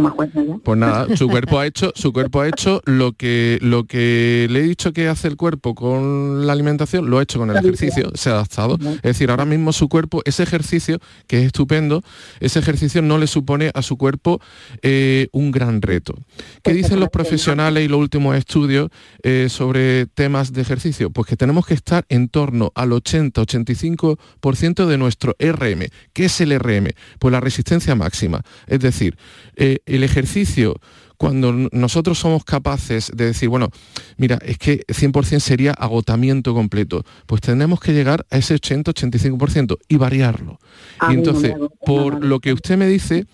Pues 0.62 0.78
nada, 0.78 1.16
su 1.16 1.28
cuerpo 1.28 1.58
ha 1.58 1.66
hecho, 1.66 1.92
su 1.96 2.12
cuerpo 2.12 2.40
ha 2.40 2.48
hecho 2.48 2.80
lo 2.84 3.14
que 3.14 3.58
lo 3.60 3.84
que 3.84 4.46
le 4.48 4.60
he 4.60 4.62
dicho 4.62 4.92
que 4.92 5.08
hace 5.08 5.26
el 5.26 5.36
cuerpo 5.36 5.74
con 5.74 6.46
la 6.46 6.52
alimentación, 6.52 7.10
lo 7.10 7.18
ha 7.18 7.22
hecho 7.24 7.40
con 7.40 7.50
el 7.50 7.56
ejercicio, 7.56 8.12
se 8.14 8.30
ha 8.30 8.34
adaptado. 8.34 8.78
Es 8.80 9.02
decir, 9.02 9.30
ahora 9.30 9.44
mismo 9.44 9.72
su 9.72 9.88
cuerpo, 9.88 10.22
ese 10.24 10.44
ejercicio, 10.44 11.00
que 11.26 11.40
es 11.40 11.46
estupendo, 11.46 12.04
ese 12.38 12.60
ejercicio 12.60 13.02
no 13.02 13.18
le 13.18 13.26
supone 13.26 13.72
a 13.74 13.82
su 13.82 13.96
cuerpo 13.96 14.40
eh, 14.82 15.28
un 15.32 15.50
gran 15.50 15.82
reto. 15.82 16.14
¿Qué 16.62 16.72
dicen 16.72 17.00
los 17.00 17.08
profesionales 17.08 17.84
y 17.84 17.88
los 17.88 17.98
últimos 17.98 18.36
estudios 18.36 18.88
eh, 19.24 19.48
sobre 19.50 20.06
temas 20.06 20.52
de 20.52 20.62
ejercicio? 20.62 21.10
Pues 21.10 21.26
que 21.26 21.36
tenemos 21.36 21.66
que 21.66 21.74
estar 21.74 22.04
en 22.08 22.28
torno 22.28 22.70
al 22.76 22.90
80-85% 22.90 24.86
de 24.86 24.96
nuestro 24.96 25.34
RM. 25.40 25.88
¿Qué 26.12 26.26
es 26.26 26.40
el 26.40 26.56
RM? 26.56 26.90
Pues 27.18 27.32
la 27.32 27.40
resistencia 27.40 27.96
máxima. 27.96 28.42
Es 28.68 28.78
decir, 28.78 29.16
eh, 29.56 29.71
el 29.86 30.04
ejercicio 30.04 30.80
cuando 31.22 31.52
nosotros 31.70 32.18
somos 32.18 32.42
capaces 32.44 33.12
de 33.14 33.26
decir, 33.26 33.48
bueno, 33.48 33.70
mira, 34.16 34.40
es 34.44 34.58
que 34.58 34.84
100% 34.88 35.38
sería 35.38 35.70
agotamiento 35.70 36.52
completo, 36.52 37.04
pues 37.26 37.40
tenemos 37.40 37.78
que 37.78 37.92
llegar 37.92 38.26
a 38.28 38.38
ese 38.38 38.56
80-85% 38.56 39.78
y 39.86 39.98
variarlo. 39.98 40.58
y 41.08 41.14
entonces, 41.14 41.54
por 41.86 42.24
lo 42.24 42.40
que 42.40 42.52
usted 42.52 42.76
me 42.76 42.88
dice, 42.88 43.26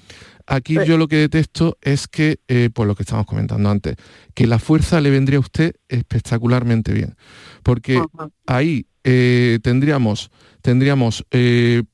aquí 0.46 0.74
pues 0.74 0.86
yo 0.86 0.98
lo 0.98 1.08
que 1.08 1.16
detesto 1.16 1.78
es 1.80 2.08
que, 2.08 2.40
eh, 2.48 2.68
por 2.70 2.86
lo 2.86 2.94
que 2.94 3.04
estamos 3.04 3.24
comentando 3.24 3.70
antes, 3.70 3.96
que 4.34 4.46
la 4.46 4.58
fuerza 4.58 5.00
le 5.00 5.08
vendría 5.08 5.38
a 5.38 5.40
usted 5.40 5.74
espectacularmente 5.88 6.92
bien, 6.92 7.16
porque 7.62 8.02
ahí 8.46 8.84
eh, 9.02 9.60
tendríamos, 9.62 10.30
tendríamos 10.60 11.24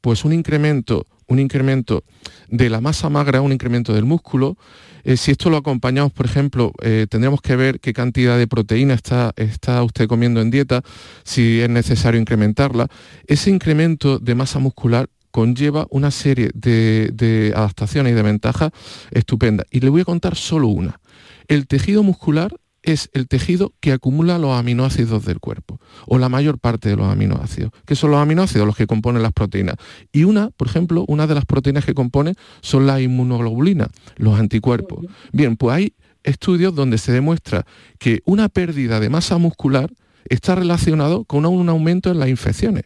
pues 0.00 0.24
un 0.24 0.32
incremento 0.32 1.06
un 1.34 1.40
incremento 1.40 2.04
de 2.48 2.70
la 2.70 2.80
masa 2.80 3.10
magra, 3.10 3.42
un 3.42 3.52
incremento 3.52 3.92
del 3.92 4.04
músculo. 4.04 4.56
Eh, 5.02 5.16
si 5.16 5.32
esto 5.32 5.50
lo 5.50 5.58
acompañamos, 5.58 6.12
por 6.12 6.24
ejemplo, 6.24 6.72
eh, 6.80 7.06
tendríamos 7.10 7.42
que 7.42 7.56
ver 7.56 7.80
qué 7.80 7.92
cantidad 7.92 8.38
de 8.38 8.46
proteína 8.46 8.94
está, 8.94 9.34
está 9.36 9.82
usted 9.82 10.06
comiendo 10.08 10.40
en 10.40 10.50
dieta, 10.50 10.82
si 11.24 11.60
es 11.60 11.68
necesario 11.68 12.20
incrementarla. 12.20 12.88
Ese 13.26 13.50
incremento 13.50 14.18
de 14.18 14.34
masa 14.34 14.58
muscular 14.60 15.08
conlleva 15.30 15.86
una 15.90 16.10
serie 16.10 16.50
de, 16.54 17.10
de 17.12 17.52
adaptaciones 17.54 18.12
y 18.12 18.14
de 18.14 18.22
ventajas 18.22 18.70
estupendas. 19.10 19.66
Y 19.70 19.80
le 19.80 19.90
voy 19.90 20.02
a 20.02 20.04
contar 20.04 20.36
solo 20.36 20.68
una. 20.68 21.00
El 21.48 21.66
tejido 21.66 22.02
muscular 22.02 22.54
es 22.84 23.10
el 23.14 23.26
tejido 23.26 23.72
que 23.80 23.92
acumula 23.92 24.38
los 24.38 24.52
aminoácidos 24.52 25.24
del 25.24 25.40
cuerpo, 25.40 25.80
o 26.06 26.18
la 26.18 26.28
mayor 26.28 26.58
parte 26.58 26.90
de 26.90 26.96
los 26.96 27.06
aminoácidos, 27.06 27.72
que 27.86 27.96
son 27.96 28.10
los 28.10 28.20
aminoácidos 28.20 28.66
los 28.66 28.76
que 28.76 28.86
componen 28.86 29.22
las 29.22 29.32
proteínas. 29.32 29.76
Y 30.12 30.24
una, 30.24 30.50
por 30.50 30.68
ejemplo, 30.68 31.04
una 31.08 31.26
de 31.26 31.34
las 31.34 31.46
proteínas 31.46 31.84
que 31.84 31.94
componen 31.94 32.34
son 32.60 32.86
la 32.86 33.00
inmunoglobulina, 33.00 33.88
los 34.16 34.38
anticuerpos. 34.38 35.04
Bien, 35.32 35.56
pues 35.56 35.74
hay 35.74 35.94
estudios 36.22 36.74
donde 36.74 36.98
se 36.98 37.12
demuestra 37.12 37.66
que 37.98 38.20
una 38.24 38.48
pérdida 38.48 39.00
de 39.00 39.08
masa 39.10 39.38
muscular 39.38 39.92
está 40.28 40.54
relacionado 40.54 41.24
con 41.24 41.46
un 41.46 41.68
aumento 41.68 42.10
en 42.10 42.18
las 42.18 42.28
infecciones. 42.28 42.84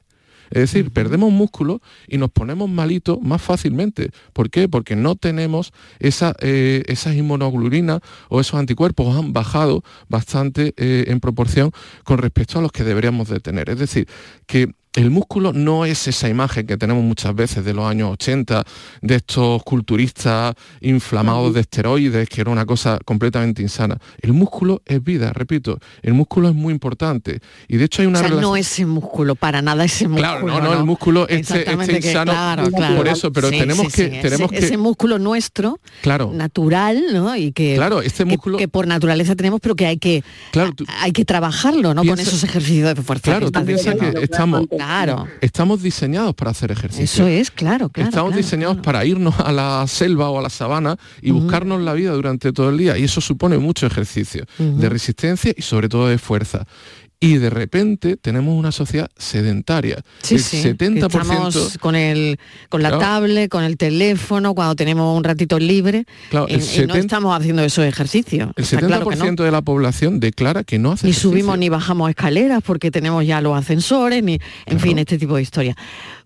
Es 0.51 0.73
decir, 0.73 0.91
perdemos 0.91 1.33
músculo 1.33 1.81
y 2.07 2.19
nos 2.19 2.31
ponemos 2.31 2.69
malitos 2.69 3.21
más 3.21 3.43
fácilmente. 3.43 4.11
¿Por 4.33 4.51
qué? 4.51 4.69
Porque 4.69 4.97
no 4.97 5.17
tenemos 5.17 5.73
esa, 5.99 6.35
eh, 6.41 6.83
esas 6.87 7.15
inmunoglobulinas 7.15 8.01
o 8.29 8.41
esos 8.41 8.59
anticuerpos 8.59 9.17
han 9.17 9.33
bajado 9.33 9.83
bastante 10.09 10.75
eh, 10.77 11.05
en 11.09 11.21
proporción 11.21 11.71
con 12.05 12.19
respecto 12.19 12.59
a 12.59 12.63
los 12.63 12.73
que 12.73 12.85
deberíamos 12.85 13.29
de 13.29 13.41
tener. 13.41 13.71
Es 13.71 13.79
decir, 13.79 14.09
que 14.47 14.73
el 14.99 15.11
músculo 15.11 15.53
no 15.53 15.85
es 15.85 16.09
esa 16.09 16.29
imagen 16.29 16.67
que 16.67 16.77
tenemos 16.77 17.05
muchas 17.05 17.35
veces 17.35 17.65
de 17.65 17.73
los 17.73 17.87
años 17.87 18.11
80, 18.15 18.65
de 19.01 19.15
estos 19.15 19.63
culturistas 19.63 20.55
inflamados 20.81 21.55
de 21.55 21.61
esteroides, 21.61 22.29
que 22.29 22.41
era 22.41 22.51
una 22.51 22.67
cosa 22.67 22.99
completamente 23.05 23.63
insana. 23.63 23.97
El 24.21 24.33
músculo 24.33 24.83
es 24.85 25.03
vida, 25.03 25.33
repito, 25.33 25.79
el 26.03 26.15
músculo 26.15 26.49
es 26.49 26.55
muy 26.55 26.73
importante. 26.73 27.39
Y 27.69 27.77
de 27.77 27.85
hecho 27.85 28.03
hay 28.03 28.09
una 28.09 28.21
o 28.21 28.23
sea, 28.23 28.31
no 28.41 28.57
ese 28.57 28.87
músculo, 28.87 29.37
para 29.37 29.63
nada 29.63 29.85
ese 29.85 30.09
músculo. 30.09 30.41
Claro, 30.41 30.47
no, 30.47 30.61
no, 30.61 30.73
el 30.73 30.85
músculo 30.85 31.29
este, 31.29 31.71
este 31.71 31.97
insano, 31.97 32.33
por 32.97 33.07
eso, 33.07 33.33
pero 33.33 33.51
tenemos 33.51 33.93
que... 33.93 34.09
tenemos 34.09 34.51
ese, 34.51 34.61
que... 34.61 34.67
ese 34.67 34.77
músculo 34.79 35.21
nuestro, 35.21 35.79
claro. 36.03 36.33
natural, 36.35 37.05
¿no? 37.13 37.37
Y 37.37 37.53
que, 37.53 37.77
claro, 37.77 38.03
este 38.03 38.25
músculo... 38.25 38.59
que, 38.59 38.67
por 38.67 38.89
naturaleza 38.89 39.37
tenemos, 39.37 39.61
pero 39.61 39.77
que 39.77 39.87
hay 39.87 39.99
que, 39.99 40.25
hay 41.01 41.13
que 41.13 41.25
trabajarlo, 41.25 41.95
¿no? 41.95 42.05
Con 42.05 42.19
esos 42.19 42.43
ejercicios 42.43 42.97
de 42.97 43.03
fuerza. 43.03 43.31
Claro, 43.31 43.53
tú 43.53 43.65
piensas 43.65 43.95
que 43.95 44.25
estamos 44.25 44.67
Claro. 44.67 44.88
Estamos 45.41 45.83
diseñados 45.83 46.35
para 46.35 46.53
hacer 46.53 46.73
ejercicio. 46.73 47.05
Eso 47.05 47.27
es, 47.27 47.51
claro, 47.51 47.91
claro. 47.91 48.09
Estamos 48.09 48.35
diseñados 48.35 48.79
para 48.79 49.05
irnos 49.05 49.39
a 49.39 49.53
la 49.53 49.87
selva 49.87 50.31
o 50.31 50.39
a 50.39 50.43
la 50.43 50.51
sabana 50.51 50.97
y 51.21 51.31
buscarnos 51.31 51.83
la 51.83 51.93
vida 51.93 52.13
durante 52.13 52.53
todo 52.53 52.71
el 52.71 52.79
día. 52.79 52.97
Y 52.97 53.05
eso 53.05 53.21
supone 53.21 53.59
mucho 53.59 53.87
ejercicio 53.87 54.47
de 54.59 54.89
resistencia 54.89 55.53
y 55.57 55.63
sobre 55.63 55.89
todo 55.89 56.09
de 56.09 56.19
fuerza 56.19 56.67
y 57.21 57.39
de 57.39 57.51
repente 57.51 58.17
tenemos 58.17 58.57
una 58.57 58.71
sociedad 58.71 59.11
sedentaria. 59.17 60.03
Sí, 60.23 60.37
el 60.37 60.41
70%... 60.41 61.07
Estamos 61.07 61.79
con, 61.79 61.97
el, 61.97 62.39
con 62.69 62.83
la 62.83 62.97
tablet, 62.99 63.51
con 63.51 63.65
el 63.65 63.77
teléfono, 63.77 64.55
cuando 64.55 64.77
tenemos 64.77 65.17
un 65.17 65.25
ratito 65.25 65.59
libre, 65.59 66.07
claro, 66.31 66.47
y, 66.49 66.87
no 66.87 66.95
estamos 66.95 67.37
haciendo 67.37 67.63
esos 67.63 67.85
ejercicios. 67.85 68.51
El 68.57 68.65
70% 68.65 69.43
de 69.43 69.51
la 69.51 69.63
población 69.63 70.21
declara 70.21 70.63
que 70.63 70.79
no 70.79 70.93
hace 70.93 71.07
Ni 71.07 71.13
subimos 71.13 71.59
ni 71.59 71.69
bajamos 71.69 72.09
escaleras 72.11 72.63
porque 72.65 72.91
tenemos 72.91 73.27
ya 73.27 73.41
los 73.41 73.57
ascensores, 73.57 74.23
ni, 74.23 74.39
en 74.67 74.79
fin, 74.79 74.99
este 74.99 75.19
tipo 75.19 75.37
de 75.37 75.43
historia. 75.43 75.77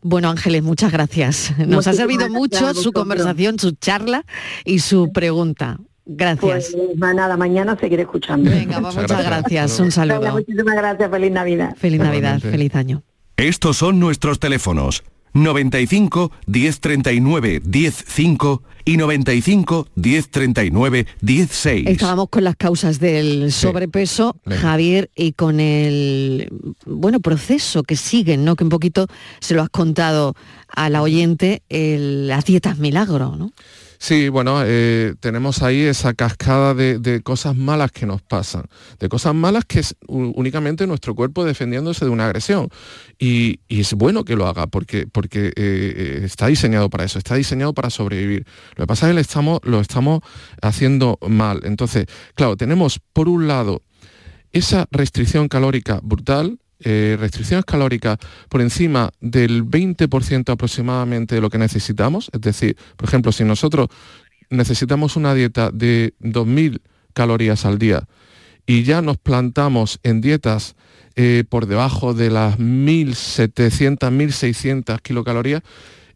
Bueno, 0.03 0.28
Ángeles, 0.28 0.62
muchas 0.62 0.93
gracias. 0.93 1.55
Nos 1.59 1.86
ha 1.86 1.95
servido 1.95 2.28
mucho 2.28 2.74
su 2.74 2.93
conversación, 2.93 3.59
su 3.59 3.72
charla 3.72 4.26
y 4.64 4.80
su 4.80 5.11
pregunta. 5.12 5.78
Gracias. 6.05 6.74
Pues 6.74 6.98
nada, 6.98 7.36
mañana 7.36 7.76
seguiré 7.78 8.03
escuchando. 8.03 8.50
Venga, 8.50 8.80
muchas, 8.80 9.24
gracias. 9.24 9.80
Un 9.80 9.92
saludo. 9.92 10.32
muchísimas 10.32 10.74
gracias. 10.74 11.11
Feliz 11.11 11.32
Navidad. 11.32 11.76
Feliz 11.76 12.00
Navidad, 12.00 12.40
feliz 12.40 12.74
año. 12.74 13.03
Estos 13.36 13.76
son 13.76 13.98
nuestros 13.98 14.38
teléfonos. 14.38 15.05
95 15.34 16.30
1039 16.46 17.62
105 17.64 18.62
y 18.84 18.96
95 18.96 19.88
1039 19.94 21.07
16. 21.20 21.88
Estábamos 21.88 22.28
con 22.28 22.44
las 22.44 22.57
causas 22.57 22.98
del 22.98 23.53
sobrepeso, 23.53 24.36
Javier, 24.46 25.11
y 25.14 25.32
con 25.32 25.61
el 25.61 26.53
bueno 26.84 27.20
proceso 27.20 27.82
que 27.82 27.96
siguen, 27.96 28.44
¿no? 28.44 28.57
Que 28.57 28.64
un 28.64 28.70
poquito 28.70 29.07
se 29.40 29.55
lo 29.55 29.62
has 29.62 29.70
contado 29.70 30.34
a 30.68 30.90
la 30.90 31.03
oyente, 31.03 31.62
las 31.68 32.44
dietas 32.44 32.78
milagro, 32.78 33.36
¿no? 33.36 33.53
Sí, 34.03 34.30
bueno, 34.30 34.64
eh, 34.66 35.14
tenemos 35.20 35.62
ahí 35.62 35.82
esa 35.82 36.12
cascada 36.12 36.74
de, 36.74 37.20
cosas 37.22 37.55
malas 37.55 37.92
que 37.92 38.05
nos 38.05 38.20
pasan, 38.20 38.64
de 38.98 39.09
cosas 39.09 39.32
malas 39.32 39.64
que 39.64 39.78
es 39.78 39.94
únicamente 40.09 40.88
nuestro 40.88 41.14
cuerpo 41.14 41.44
defendiéndose 41.44 42.05
de 42.05 42.11
una 42.11 42.26
agresión. 42.26 42.68
Y, 43.16 43.61
es 43.68 43.94
bueno 43.94 44.24
que 44.24 44.34
lo 44.34 44.48
haga 44.48 44.66
porque, 44.66 45.07
porque 45.07 45.53
eh, 45.55 46.22
está 46.24 46.48
diseñado 46.48 46.90
para 46.90 47.05
eso, 47.05 47.20
está 47.20 47.36
diseñado 47.36 47.74
para 47.74 47.90
sobrevivir. 47.90 48.44
Lo 48.74 48.82
que 48.82 48.86
pasa 48.88 49.07
es 49.09 49.28
que 49.28 49.40
lo 49.62 49.80
estamos 49.80 50.20
haciendo 50.61 51.20
mal. 51.28 51.61
Entonces, 51.62 52.07
claro, 52.34 52.57
tenemos 52.57 52.98
por 53.12 53.28
un 53.28 53.46
lado 53.46 53.82
esa 54.50 54.88
restricción 54.90 55.46
calórica 55.46 56.00
brutal, 56.03 56.59
eh, 56.84 57.16
restricciones 57.18 57.64
calóricas 57.64 58.18
por 58.48 58.60
encima 58.60 59.10
del 59.20 59.64
20% 59.64 60.50
aproximadamente 60.50 61.34
de 61.34 61.40
lo 61.40 61.50
que 61.50 61.58
necesitamos, 61.58 62.30
es 62.32 62.40
decir, 62.40 62.76
por 62.96 63.08
ejemplo, 63.08 63.32
si 63.32 63.44
nosotros 63.44 63.88
necesitamos 64.50 65.16
una 65.16 65.34
dieta 65.34 65.70
de 65.70 66.14
2.000 66.20 66.80
calorías 67.14 67.64
al 67.64 67.78
día 67.78 68.06
y 68.66 68.84
ya 68.84 69.02
nos 69.02 69.18
plantamos 69.18 69.98
en 70.02 70.20
dietas 70.20 70.76
eh, 71.14 71.44
por 71.48 71.66
debajo 71.66 72.14
de 72.14 72.30
las 72.30 72.58
1.700, 72.58 73.98
1.600 73.98 75.00
kilocalorías, 75.02 75.62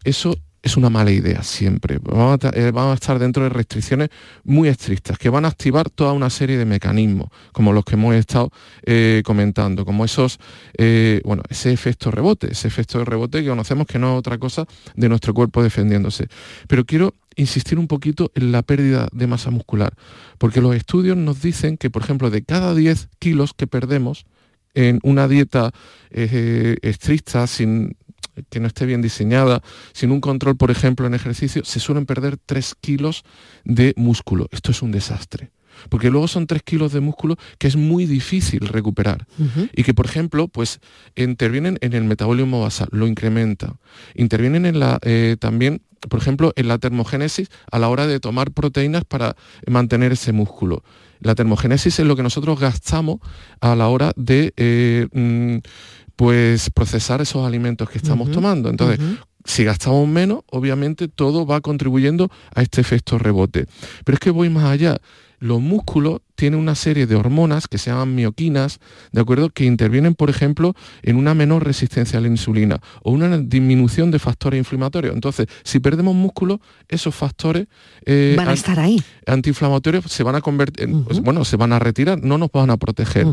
eso 0.04 0.38
es 0.66 0.76
una 0.76 0.90
mala 0.90 1.12
idea 1.12 1.44
siempre. 1.44 1.98
Vamos 2.02 2.44
a, 2.44 2.48
eh, 2.48 2.72
estar 2.92 3.20
dentro 3.20 3.44
de 3.44 3.50
restricciones 3.50 4.08
muy 4.42 4.68
estrictas 4.68 5.16
que 5.16 5.28
van 5.28 5.44
a 5.44 5.48
activar 5.48 5.90
toda 5.90 6.12
una 6.12 6.28
serie 6.28 6.58
de 6.58 6.64
mecanismos, 6.64 7.28
como 7.52 7.72
los 7.72 7.84
que 7.84 7.94
hemos 7.94 8.16
estado 8.16 8.50
eh, 8.84 9.22
comentando, 9.24 9.84
como 9.84 10.04
esos, 10.04 10.40
eh, 10.76 11.20
bueno, 11.24 11.44
ese 11.48 11.72
efecto 11.72 12.10
rebote, 12.10 12.50
ese 12.50 12.66
efecto 12.66 12.98
de 12.98 13.04
rebote 13.04 13.42
que 13.42 13.48
conocemos 13.48 13.86
que 13.86 14.00
no 14.00 14.14
es 14.14 14.18
otra 14.18 14.38
cosa 14.38 14.66
de 14.96 15.08
nuestro 15.08 15.32
cuerpo 15.34 15.62
defendiéndose. 15.62 16.26
Pero 16.66 16.84
quiero 16.84 17.14
insistir 17.36 17.78
un 17.78 17.86
poquito 17.86 18.32
en 18.34 18.50
la 18.50 18.62
pérdida 18.62 19.08
de 19.12 19.26
masa 19.28 19.50
muscular, 19.50 19.94
porque 20.38 20.60
los 20.60 20.74
estudios 20.74 21.16
nos 21.16 21.42
dicen 21.42 21.76
que, 21.76 21.90
por 21.90 22.02
ejemplo, 22.02 22.28
de 22.28 22.42
cada 22.42 22.74
10 22.74 23.08
kilos 23.20 23.54
que 23.54 23.68
perdemos 23.68 24.26
en 24.74 24.98
una 25.04 25.28
dieta 25.28 25.70
estricta, 26.10 27.46
sin 27.46 27.96
que 28.48 28.60
no 28.60 28.66
esté 28.66 28.86
bien 28.86 29.02
diseñada, 29.02 29.62
sin 29.92 30.10
un 30.10 30.20
control, 30.20 30.56
por 30.56 30.70
ejemplo, 30.70 31.06
en 31.06 31.14
ejercicio, 31.14 31.64
se 31.64 31.80
suelen 31.80 32.06
perder 32.06 32.36
3 32.36 32.74
kilos 32.80 33.24
de 33.64 33.94
músculo. 33.96 34.48
Esto 34.50 34.70
es 34.70 34.82
un 34.82 34.92
desastre. 34.92 35.50
porque 35.90 36.10
luego 36.10 36.26
son 36.26 36.46
tres 36.46 36.62
kilos 36.62 36.92
de 36.92 37.00
músculo 37.00 37.36
que 37.58 37.68
es 37.68 37.76
muy 37.76 38.06
difícil 38.06 38.60
recuperar 38.60 39.26
y 39.74 39.82
que, 39.82 39.92
por 39.92 40.06
ejemplo, 40.06 40.48
pues 40.48 40.80
intervienen 41.16 41.76
en 41.82 41.92
el 41.92 42.04
metabolismo 42.04 42.62
basal, 42.62 42.88
lo 42.92 43.06
incrementa, 43.06 43.76
intervienen 44.14 44.64
en 44.64 44.80
la, 44.80 44.98
eh, 45.02 45.36
también 45.38 45.82
por 46.08 46.20
ejemplo, 46.20 46.52
en 46.56 46.68
la 46.68 46.78
termogénesis 46.78 47.48
a 47.70 47.78
la 47.78 47.88
hora 47.88 48.06
de 48.06 48.20
tomar 48.20 48.52
proteínas 48.52 49.04
para 49.04 49.36
mantener 49.66 50.12
ese 50.12 50.32
músculo. 50.32 50.82
La 51.20 51.34
termogénesis 51.34 51.98
es 51.98 52.06
lo 52.06 52.16
que 52.16 52.22
nosotros 52.22 52.60
gastamos 52.60 53.20
a 53.60 53.74
la 53.74 53.88
hora 53.88 54.12
de 54.16 54.52
eh, 54.56 55.08
mm, 55.12 55.58
pues 56.16 56.70
procesar 56.70 57.20
esos 57.20 57.46
alimentos 57.46 57.88
que 57.88 57.98
estamos 57.98 58.30
tomando. 58.30 58.70
Entonces, 58.70 58.98
si 59.44 59.64
gastamos 59.64 60.08
menos, 60.08 60.40
obviamente 60.50 61.08
todo 61.08 61.46
va 61.46 61.60
contribuyendo 61.60 62.30
a 62.54 62.62
este 62.62 62.80
efecto 62.80 63.18
rebote. 63.18 63.66
Pero 64.04 64.14
es 64.14 64.20
que 64.20 64.30
voy 64.30 64.48
más 64.48 64.64
allá. 64.64 64.98
Los 65.38 65.60
músculos 65.60 66.20
tienen 66.34 66.58
una 66.58 66.74
serie 66.74 67.06
de 67.06 67.14
hormonas 67.14 67.68
que 67.68 67.76
se 67.76 67.90
llaman 67.90 68.14
mioquinas, 68.14 68.78
¿de 69.12 69.20
acuerdo? 69.20 69.50
Que 69.50 69.64
intervienen, 69.64 70.14
por 70.14 70.30
ejemplo, 70.30 70.74
en 71.02 71.16
una 71.16 71.34
menor 71.34 71.64
resistencia 71.64 72.18
a 72.18 72.22
la 72.22 72.28
insulina 72.28 72.80
o 73.02 73.12
una 73.12 73.36
disminución 73.36 74.10
de 74.10 74.18
factores 74.18 74.56
inflamatorios. 74.56 75.14
Entonces, 75.14 75.46
si 75.62 75.78
perdemos 75.78 76.14
músculo, 76.14 76.60
esos 76.88 77.14
factores 77.14 77.66
eh, 78.06 78.34
van 78.34 78.48
a 78.48 78.54
estar 78.54 78.80
ahí. 78.80 79.02
Antiinflamatorios 79.26 80.06
se 80.06 80.22
van 80.22 80.36
a 80.36 80.40
convertir, 80.40 80.90
pues, 81.06 81.20
bueno, 81.20 81.44
se 81.44 81.56
van 81.56 81.74
a 81.74 81.78
retirar, 81.78 82.22
no 82.22 82.38
nos 82.38 82.50
van 82.50 82.70
a 82.70 82.78
proteger. 82.78 83.26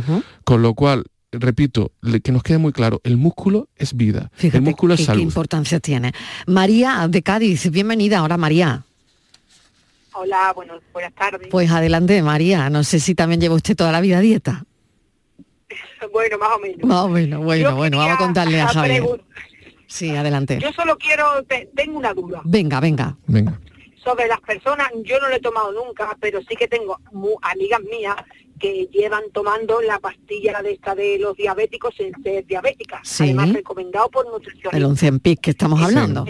Con 0.43 0.61
lo 0.61 0.73
cual, 0.73 1.05
repito, 1.39 1.91
que 2.23 2.31
nos 2.31 2.43
quede 2.43 2.57
muy 2.57 2.71
claro, 2.71 3.01
el 3.03 3.17
músculo 3.17 3.67
es 3.75 3.95
vida, 3.95 4.31
el 4.41 4.61
músculo 4.61 4.93
es 4.93 5.05
salud. 5.05 5.19
¿Qué 5.19 5.23
importancia 5.23 5.79
tiene? 5.79 6.13
María 6.47 7.07
de 7.09 7.21
Cádiz, 7.21 7.69
bienvenida. 7.69 8.19
Ahora 8.19 8.37
María. 8.37 8.83
Hola, 10.13 10.53
bueno, 10.55 10.75
buenas 10.91 11.13
tardes. 11.13 11.47
Pues 11.49 11.71
adelante, 11.71 12.21
María. 12.21 12.69
No 12.69 12.83
sé 12.83 12.99
si 12.99 13.15
también 13.15 13.41
lleva 13.41 13.55
usted 13.55 13.75
toda 13.75 13.91
la 13.91 13.99
vida 13.99 14.19
dieta. 14.19 14.63
bueno, 16.13 16.37
más 16.37 16.49
o 16.55 16.59
menos. 16.59 16.83
Más 16.83 16.99
o 16.99 17.09
menos, 17.09 17.43
bueno, 17.43 17.75
bueno, 17.75 17.97
vamos 17.97 18.15
a 18.15 18.17
contarle 18.17 18.61
a 18.61 18.67
Javier. 18.69 19.03
Sí, 19.87 20.09
adelante. 20.15 20.59
Yo 20.61 20.71
solo 20.71 20.97
quiero, 20.97 21.25
tengo 21.75 21.97
una 21.97 22.13
duda. 22.13 22.41
Venga, 22.45 22.79
venga. 22.79 23.15
Venga. 23.27 23.59
Sobre 24.03 24.27
las 24.27 24.41
personas, 24.41 24.89
yo 25.03 25.19
no 25.19 25.29
lo 25.29 25.35
he 25.35 25.39
tomado 25.39 25.71
nunca, 25.71 26.17
pero 26.19 26.41
sí 26.41 26.55
que 26.55 26.67
tengo 26.67 26.99
amigas 27.41 27.79
mías 27.81 28.15
que 28.59 28.87
llevan 28.91 29.23
tomando 29.33 29.81
la 29.81 29.99
pastilla 29.99 30.61
de 30.61 30.71
esta 30.71 30.95
de 30.95 31.17
los 31.19 31.35
diabéticos 31.35 31.95
sin 31.95 32.11
ser 32.23 32.45
diabéticas. 32.45 33.01
Sí. 33.03 33.23
Además, 33.23 33.53
recomendado 33.53 34.09
por 34.09 34.25
nutricionistas. 34.25 34.73
El 34.73 34.85
11 34.85 35.07
en 35.07 35.19
PIC 35.19 35.39
que 35.41 35.49
estamos 35.51 35.81
hablando. 35.81 36.25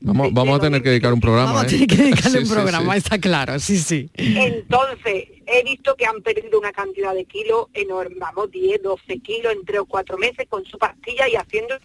Vamos, 0.00 0.32
vamos 0.32 0.58
a 0.58 0.60
tener 0.60 0.82
que 0.82 0.90
dedicar 0.90 1.12
un 1.12 1.20
programa. 1.20 1.52
Vamos 1.52 1.64
a 1.64 1.66
tener 1.66 1.86
que 1.86 1.96
dedicarle 1.96 2.38
un 2.42 2.48
programa, 2.48 2.96
está 2.96 3.18
claro, 3.18 3.58
sí, 3.58 3.78
sí. 3.78 4.10
Entonces, 4.14 5.24
he 5.46 5.64
visto 5.64 5.96
que 5.96 6.04
han 6.04 6.22
perdido 6.22 6.58
una 6.58 6.72
cantidad 6.72 7.14
de 7.14 7.24
kilos 7.24 7.66
enorme, 7.72 8.16
vamos, 8.18 8.50
10, 8.50 8.82
12 8.82 9.18
kilos 9.20 9.52
en 9.52 9.64
3 9.64 9.80
o 9.80 9.86
4 9.86 10.18
meses 10.18 10.46
con 10.48 10.64
su 10.64 10.78
pastilla 10.78 11.28
y 11.28 11.36
haciendo... 11.36 11.76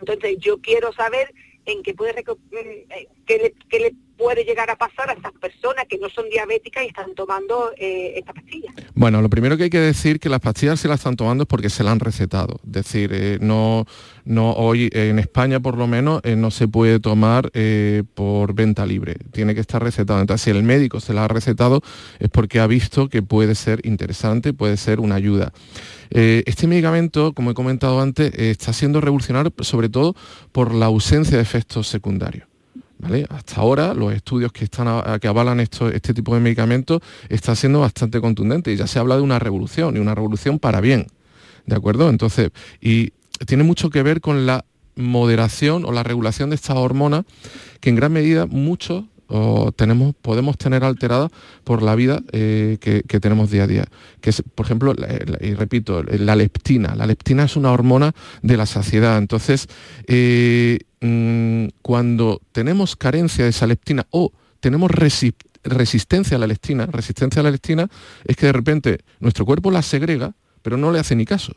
Entonces, 0.00 0.36
yo 0.40 0.60
quiero 0.60 0.92
saber 0.92 1.32
en 1.64 1.82
qué 1.82 1.94
puede 1.94 2.10
eh, 2.20 3.08
qué 3.24 3.54
le, 3.70 3.78
le, 3.78 3.94
puede 4.16 4.44
llegar 4.44 4.70
a 4.70 4.76
pasar 4.76 5.10
a 5.10 5.14
estas 5.14 5.32
personas 5.32 5.86
que 5.88 5.98
no 5.98 6.08
son 6.08 6.28
diabéticas 6.28 6.84
y 6.84 6.88
están 6.88 7.14
tomando 7.14 7.72
eh, 7.76 8.14
esta 8.16 8.32
pastilla. 8.32 8.72
Bueno, 8.94 9.20
lo 9.22 9.28
primero 9.28 9.56
que 9.56 9.64
hay 9.64 9.70
que 9.70 9.80
decir 9.80 10.20
que 10.20 10.28
las 10.28 10.40
pastillas 10.40 10.80
se 10.80 10.88
las 10.88 11.00
están 11.00 11.16
tomando 11.16 11.42
es 11.42 11.48
porque 11.48 11.70
se 11.70 11.82
las 11.82 11.92
han 11.92 12.00
recetado. 12.00 12.60
Es 12.64 12.72
decir, 12.72 13.10
eh, 13.12 13.38
no, 13.40 13.86
no 14.24 14.52
hoy 14.52 14.90
en 14.92 15.18
España 15.18 15.60
por 15.60 15.76
lo 15.76 15.86
menos 15.86 16.22
no 16.24 16.50
se 16.50 16.68
puede 16.68 17.00
tomar 17.00 17.50
por 18.14 18.54
venta 18.54 18.86
libre. 18.86 19.16
Tiene 19.32 19.54
que 19.54 19.60
estar 19.60 19.82
recetado. 19.82 20.20
Entonces, 20.20 20.44
si 20.44 20.50
el 20.50 20.62
médico 20.62 21.00
se 21.00 21.14
la 21.14 21.24
ha 21.24 21.28
recetado 21.28 21.80
es 22.18 22.28
porque 22.28 22.60
ha 22.60 22.66
visto 22.66 23.08
que 23.08 23.22
puede 23.22 23.54
ser 23.54 23.80
interesante, 23.84 24.52
puede 24.52 24.76
ser 24.76 25.00
una 25.00 25.16
ayuda. 25.16 25.52
este 26.10 26.66
medicamento, 26.66 27.32
como 27.32 27.50
he 27.50 27.54
comentado 27.54 28.00
antes, 28.00 28.32
está 28.34 28.72
siendo 28.72 29.00
revolucionario 29.00 29.52
sobre 29.60 29.88
todo 29.88 30.14
por 30.52 30.74
la 30.74 30.86
ausencia 30.86 31.36
de 31.36 31.42
efectos 31.42 31.88
secundarios. 31.88 32.51
Hasta 33.30 33.60
ahora 33.60 33.94
los 33.94 34.12
estudios 34.12 34.52
que, 34.52 34.64
están 34.64 35.18
que 35.20 35.28
avalan 35.28 35.60
esto, 35.60 35.88
este 35.88 36.14
tipo 36.14 36.34
de 36.34 36.40
medicamentos 36.40 37.00
están 37.28 37.56
siendo 37.56 37.80
bastante 37.80 38.20
contundentes 38.20 38.72
y 38.72 38.76
ya 38.76 38.86
se 38.86 38.98
habla 38.98 39.16
de 39.16 39.22
una 39.22 39.38
revolución 39.38 39.96
y 39.96 40.00
una 40.00 40.14
revolución 40.14 40.58
para 40.58 40.80
bien. 40.80 41.06
¿De 41.66 41.74
acuerdo? 41.74 42.08
Entonces, 42.08 42.50
y 42.80 43.12
tiene 43.46 43.64
mucho 43.64 43.90
que 43.90 44.02
ver 44.02 44.20
con 44.20 44.46
la 44.46 44.64
moderación 44.94 45.84
o 45.84 45.92
la 45.92 46.02
regulación 46.02 46.50
de 46.50 46.56
estas 46.56 46.76
hormonas 46.76 47.24
que 47.80 47.90
en 47.90 47.96
gran 47.96 48.12
medida 48.12 48.46
muchos 48.46 49.04
tenemos, 49.76 50.14
podemos 50.20 50.58
tener 50.58 50.84
alteradas 50.84 51.30
por 51.64 51.82
la 51.82 51.94
vida 51.94 52.22
eh, 52.32 52.78
que, 52.80 53.20
tenemos 53.20 53.50
día 53.50 53.64
a 53.64 53.66
día. 53.66 53.84
Que 54.20 54.30
es, 54.30 54.42
por 54.54 54.66
ejemplo, 54.66 54.94
y 55.40 55.54
repito, 55.54 56.02
la 56.02 56.36
leptina. 56.36 56.94
La 56.94 57.06
leptina 57.06 57.44
es 57.44 57.56
una 57.56 57.72
hormona 57.72 58.12
de 58.42 58.56
la 58.56 58.66
saciedad. 58.66 59.18
Entonces, 59.18 59.68
eh, 60.06 60.80
mm, 61.00 61.68
cuando 61.82 62.40
tenemos 62.52 62.96
carencia 62.96 63.44
de 63.44 63.50
esa 63.50 63.66
leptina 63.66 64.06
o 64.10 64.32
tenemos 64.60 64.90
resistencia 64.90 66.36
a 66.36 66.40
la 66.40 66.46
leptina, 66.46 66.86
resistencia 66.86 67.40
a 67.40 67.42
la 67.42 67.50
leptina 67.50 67.88
es 68.24 68.36
que 68.36 68.46
de 68.46 68.52
repente 68.52 69.00
nuestro 69.20 69.44
cuerpo 69.44 69.70
la 69.70 69.82
segrega, 69.82 70.34
pero 70.62 70.76
no 70.76 70.92
le 70.92 71.00
hace 71.00 71.16
ni 71.16 71.24
caso. 71.24 71.52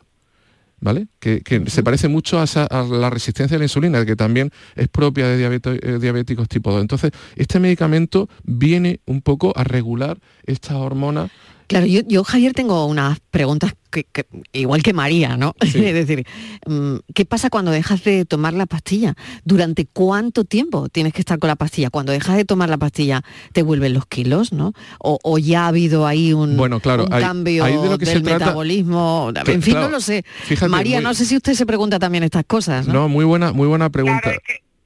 ¿Vale? 0.85 1.07
Que, 1.19 1.41
se 1.65 1.81
parece 1.81 2.07
mucho 2.07 2.39
a, 2.39 2.45
la 2.83 3.09
resistencia 3.09 3.55
a 3.55 3.57
la 3.57 3.65
insulina, 3.65 4.05
que 4.05 4.15
también 4.15 4.51
es 4.75 4.87
propia 4.87 5.27
de 5.27 5.43
eh, 5.43 5.97
diabéticos 5.99 6.47
tipo 6.47 6.71
2. 6.71 6.81
Entonces, 6.81 7.11
este 7.35 7.59
medicamento 7.59 8.29
viene 8.43 8.99
un 9.07 9.23
poco 9.23 9.51
a 9.55 9.63
regular 9.63 10.19
estas 10.45 10.75
hormonas 10.75 11.31
Claro, 11.67 11.85
yo, 11.87 12.23
Javier 12.23 12.53
tengo 12.53 12.85
unas 12.85 13.19
preguntas 13.31 13.73
que, 13.89 14.05
igual 14.53 14.83
que 14.83 14.93
María, 14.93 15.35
¿no? 15.35 15.55
es 15.61 15.73
decir, 15.73 16.25
mm, 16.67 16.97
¿qué 17.13 17.25
pasa 17.25 17.49
cuando 17.49 17.71
dejas 17.71 18.03
de 18.03 18.25
tomar 18.25 18.53
la 18.53 18.65
pastilla? 18.65 19.15
¿Durante 19.43 19.85
cuánto 19.85 20.43
tiempo 20.43 20.89
tienes 20.89 21.13
que 21.13 21.21
estar 21.21 21.39
con 21.39 21.47
la 21.47 21.55
pastilla? 21.55 21.89
Cuando 21.89 22.11
dejas 22.11 22.37
de 22.37 22.45
tomar 22.45 22.69
la 22.69 22.77
pastilla, 22.77 23.23
¿te 23.51 23.63
vuelven 23.63 23.93
los 23.93 24.05
kilos, 24.05 24.51
no? 24.53 24.73
¿O, 24.99 25.37
ya 25.39 25.65
ha 25.65 25.67
habido 25.69 26.05
ahí 26.05 26.33
un, 26.33 26.55
bueno, 26.55 26.79
claro, 26.79 27.07
cambio 27.07 27.65
del 27.65 28.23
metabolismo? 28.23 29.31
en 29.45 29.61
fin, 29.61 29.75
no 29.75 29.89
lo 29.89 30.01
sé. 30.01 30.23
María, 30.69 31.01
no 31.01 31.13
sé 31.13 31.25
si 31.25 31.35
usted 31.35 31.53
se 31.53 31.65
pregunta 31.65 31.99
también 31.99 32.23
estas 32.23 32.45
cosas, 32.45 32.87
¿no? 32.87 32.93
No, 32.93 33.09
muy 33.09 33.25
buena, 33.25 33.53
muy 33.53 33.67
buena 33.67 33.89
pregunta. 33.89 34.33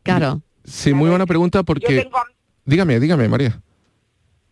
Claro. 0.04 0.42
Sí, 0.64 0.94
muy 0.94 1.10
buena 1.10 1.26
pregunta 1.26 1.64
porque... 1.64 2.08
Dígame, 2.66 3.00
dígame, 3.00 3.28
María. 3.28 3.60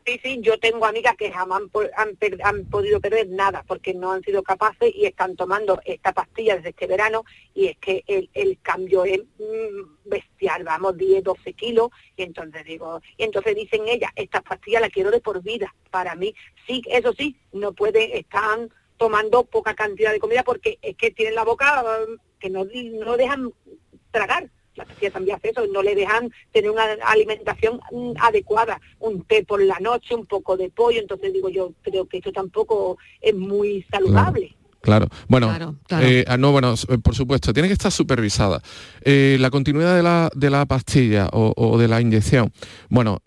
Sí, 0.07 0.21
sí, 0.23 0.39
yo 0.39 0.57
tengo 0.57 0.85
amigas 0.85 1.17
que 1.17 1.29
jamás 1.29 1.63
han, 1.97 2.65
podido 2.71 3.01
perder 3.01 3.27
nada 3.27 3.65
porque 3.67 3.93
no 3.93 4.13
han 4.13 4.23
sido 4.23 4.41
capaces 4.41 4.89
y 4.95 5.05
están 5.05 5.35
tomando 5.35 5.81
esta 5.83 6.13
pastilla 6.13 6.55
desde 6.55 6.69
este 6.69 6.87
verano 6.87 7.25
y 7.53 7.67
es 7.67 7.77
que 7.77 8.05
el, 8.07 8.57
cambio 8.61 9.03
es 9.03 9.19
mm, 9.19 10.05
bestial, 10.09 10.63
vamos, 10.63 10.95
10, 10.95 11.25
12 11.25 11.51
kilos 11.51 11.89
y 12.15 12.23
entonces 12.23 12.63
digo, 12.63 13.01
y 13.17 13.23
entonces 13.23 13.53
dicen 13.53 13.85
ellas, 13.85 14.09
esta 14.15 14.39
pastilla 14.39 14.79
la 14.79 14.89
quiero 14.89 15.11
de 15.11 15.19
por 15.19 15.43
vida 15.43 15.75
para 15.91 16.15
mí. 16.15 16.33
Sí, 16.65 16.81
eso 16.89 17.11
sí, 17.11 17.35
no 17.51 17.73
pueden, 17.73 18.09
están 18.13 18.73
tomando 18.95 19.43
poca 19.43 19.75
cantidad 19.75 20.13
de 20.13 20.21
comida 20.21 20.43
porque 20.43 20.79
es 20.81 20.95
que 20.95 21.11
tienen 21.11 21.35
la 21.35 21.43
boca 21.43 21.83
mm, 21.83 22.39
que 22.39 22.49
no, 22.49 22.63
no 22.63 23.17
dejan 23.17 23.51
tragar 24.11 24.49
la 24.77 24.85
pastilla 24.85 25.11
también 25.11 25.37
hace 25.37 25.49
eso, 25.49 25.67
no 25.67 25.81
le 25.81 25.95
dejan 25.95 26.31
tener 26.51 26.71
una 26.71 26.83
alimentación 27.05 27.79
mm, 27.91 28.13
adecuada, 28.19 28.79
un 28.99 29.23
té 29.23 29.43
por 29.43 29.61
la 29.61 29.79
noche, 29.79 30.15
un 30.15 30.25
poco 30.25 30.55
de 30.55 30.69
pollo, 30.69 30.99
entonces 30.99 31.33
digo 31.33 31.49
yo 31.49 31.73
creo 31.81 32.05
que 32.05 32.17
esto 32.17 32.31
tampoco 32.31 32.97
es 33.21 33.35
muy 33.35 33.85
saludable. 33.91 34.55
Claro. 34.81 35.07
Bueno, 35.27 35.75
eh, 35.89 36.23
ah, 36.27 36.37
no, 36.37 36.51
bueno, 36.51 36.73
eh, 36.87 36.97
por 36.99 37.13
supuesto, 37.13 37.51
tiene 37.51 37.67
que 37.67 37.73
estar 37.73 37.91
supervisada. 37.91 38.61
Eh, 39.01 39.35
la 39.39 39.49
continuidad 39.49 39.95
de 39.95 40.03
la, 40.03 40.29
de 40.33 40.49
la 40.49 40.65
pastilla 40.65 41.27
o, 41.33 41.51
o, 41.57 41.77
de 41.77 41.89
la 41.89 41.99
inyección, 41.99 42.53
bueno, 42.89 43.21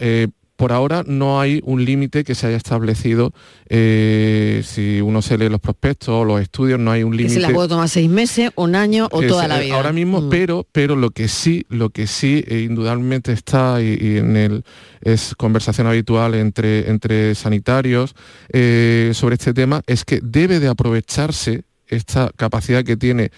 por 0.61 0.73
ahora 0.75 1.05
no 1.07 1.41
hay 1.41 1.63
un 1.65 1.87
límite 1.87 2.23
que 2.23 2.35
se 2.35 2.47
haya 2.47 2.59
establecido. 2.59 3.33
Eh, 3.71 4.61
si 4.63 5.01
uno 5.01 5.23
se 5.23 5.39
lee 5.39 5.49
los 5.49 5.59
prospectos 5.59 6.11
o 6.11 6.23
los 6.23 6.39
estudios, 6.39 6.79
no 6.79 6.91
hay 6.91 7.03
un 7.03 7.17
límite. 7.17 7.37
se 7.37 7.41
la 7.41 7.49
puedo 7.49 7.67
tomar 7.67 7.89
seis 7.89 8.11
meses, 8.11 8.51
un 8.57 8.75
año 8.75 9.09
o 9.11 9.23
toda 9.23 9.49
la 9.49 9.59
vida. 9.59 9.75
Ahora 9.75 9.95
mismo, 9.95 10.21
mm. 10.21 10.29
pero, 10.29 10.67
pero 10.71 10.97
lo 10.97 11.13
que 11.13 11.29
sí, 11.29 11.65
lo 11.71 11.89
que 11.89 12.07
sí 12.07 12.45
eh, 12.47 12.67
indudablemente 12.69 13.33
está 13.33 13.81
y, 13.81 14.19
en 14.19 14.37
el 14.37 14.65
es 15.01 15.35
conversación 15.35 15.87
habitual 15.87 16.35
entre, 16.35 16.91
entre 16.91 17.35
sanitarios 17.35 18.15
eh, 18.53 19.13
sobre 19.15 19.37
este 19.37 19.55
tema, 19.55 19.81
es 19.87 20.05
que 20.05 20.21
debe 20.23 20.61
de 20.61 20.69
aprovecharse 20.69 21.63
esta 21.91 22.31
capacidad 22.37 22.85
que 22.85 22.97
tiene 22.97 23.31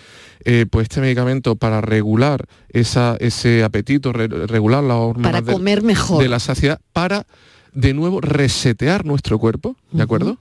eh, 0.44 0.66
pues 0.70 0.84
este 0.84 1.00
medicamento 1.00 1.57
para 1.57 1.80
regular 1.80 2.46
esa, 2.68 3.16
ese 3.18 3.64
apetito, 3.64 4.12
regular 4.12 4.84
la 4.84 4.96
hormonas 4.96 5.42
para 5.42 5.53
comer 5.53 5.82
mejor. 5.82 6.22
de 6.22 6.28
la 6.28 6.38
saciedad, 6.38 6.80
para 6.92 7.26
de 7.72 7.94
nuevo 7.94 8.20
resetear 8.20 9.05
nuestro 9.05 9.38
cuerpo, 9.38 9.76
¿de 9.90 10.03
acuerdo? 10.03 10.38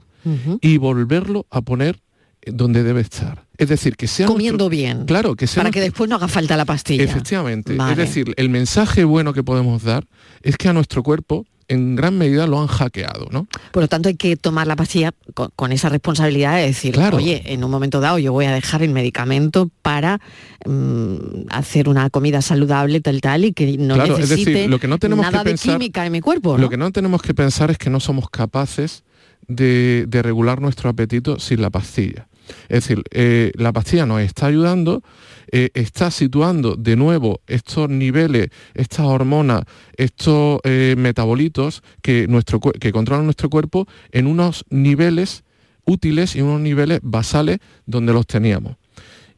Y 0.60 0.76
volverlo 0.76 1.46
a 1.50 1.62
poner 1.62 1.98
donde 2.46 2.82
debe 2.82 3.00
estar. 3.00 3.44
Es 3.56 3.68
decir, 3.68 3.96
que 3.96 4.08
sea... 4.08 4.26
Comiendo 4.26 4.68
bien. 4.68 5.04
Claro, 5.06 5.34
que 5.36 5.46
sea... 5.46 5.62
Para 5.62 5.70
que 5.70 5.80
después 5.80 6.08
no 6.08 6.16
haga 6.16 6.28
falta 6.28 6.56
la 6.56 6.64
pastilla. 6.64 7.04
Efectivamente. 7.04 7.76
Es 7.90 7.96
decir, 7.96 8.34
el 8.36 8.48
mensaje 8.48 9.04
bueno 9.04 9.32
que 9.32 9.42
podemos 9.42 9.82
dar 9.82 10.06
es 10.42 10.56
que 10.56 10.68
a 10.68 10.72
nuestro 10.72 11.02
cuerpo 11.02 11.46
en 11.72 11.96
gran 11.96 12.18
medida 12.18 12.46
lo 12.46 12.60
han 12.60 12.66
hackeado, 12.66 13.28
¿no? 13.30 13.46
Por 13.72 13.82
lo 13.82 13.88
tanto, 13.88 14.08
hay 14.08 14.16
que 14.16 14.36
tomar 14.36 14.66
la 14.66 14.76
pastilla 14.76 15.12
con, 15.56 15.72
esa 15.72 15.88
responsabilidad 15.88 16.56
de 16.56 16.66
decir, 16.66 16.98
oye, 17.12 17.42
en 17.46 17.64
un 17.64 17.70
momento 17.70 18.00
dado 18.00 18.18
yo 18.18 18.32
voy 18.32 18.44
a 18.44 18.52
dejar 18.52 18.82
el 18.82 18.90
medicamento 18.90 19.70
para 19.80 20.20
mm, 20.66 21.46
hacer 21.48 21.88
una 21.88 22.10
comida 22.10 22.42
saludable, 22.42 23.00
tal, 23.00 23.22
tal, 23.22 23.46
y 23.46 23.52
que 23.52 23.78
no 23.78 23.96
necesite 23.96 24.68
lo 24.68 24.78
que 24.78 24.86
no 24.86 24.98
tenemos 24.98 25.24
nada 25.24 25.44
de 25.44 25.54
química 25.54 26.04
en 26.04 26.12
mi 26.12 26.20
cuerpo. 26.20 26.58
Lo 26.58 26.68
que 26.68 26.76
no 26.76 26.92
tenemos 26.92 27.22
que 27.22 27.32
pensar 27.32 27.70
es 27.70 27.78
que 27.78 27.88
no 27.88 28.00
somos 28.00 28.28
capaces 28.28 29.04
de, 29.48 30.06
regular 30.22 30.60
nuestro 30.60 30.90
apetito 30.90 31.38
sin 31.38 31.62
la 31.62 31.70
pastilla. 31.70 32.28
Es 32.68 32.84
decir, 32.84 33.02
eh, 33.10 33.52
la 33.54 33.72
pastilla 33.72 34.06
nos 34.06 34.20
está 34.20 34.46
ayudando, 34.46 35.02
eh, 35.50 35.70
está 35.74 36.10
situando 36.10 36.76
de 36.76 36.96
nuevo 36.96 37.40
estos 37.46 37.88
niveles, 37.88 38.50
estas 38.74 39.06
hormonas, 39.06 39.64
estos 39.96 40.60
eh, 40.64 40.94
metabolitos 40.96 41.82
que, 42.02 42.26
nuestro, 42.28 42.60
que 42.60 42.92
controlan 42.92 43.24
nuestro 43.24 43.50
cuerpo 43.50 43.86
en 44.10 44.26
unos 44.26 44.64
niveles 44.70 45.44
útiles 45.84 46.36
y 46.36 46.42
unos 46.42 46.60
niveles 46.60 47.00
basales 47.02 47.58
donde 47.86 48.12
los 48.12 48.26
teníamos. 48.26 48.81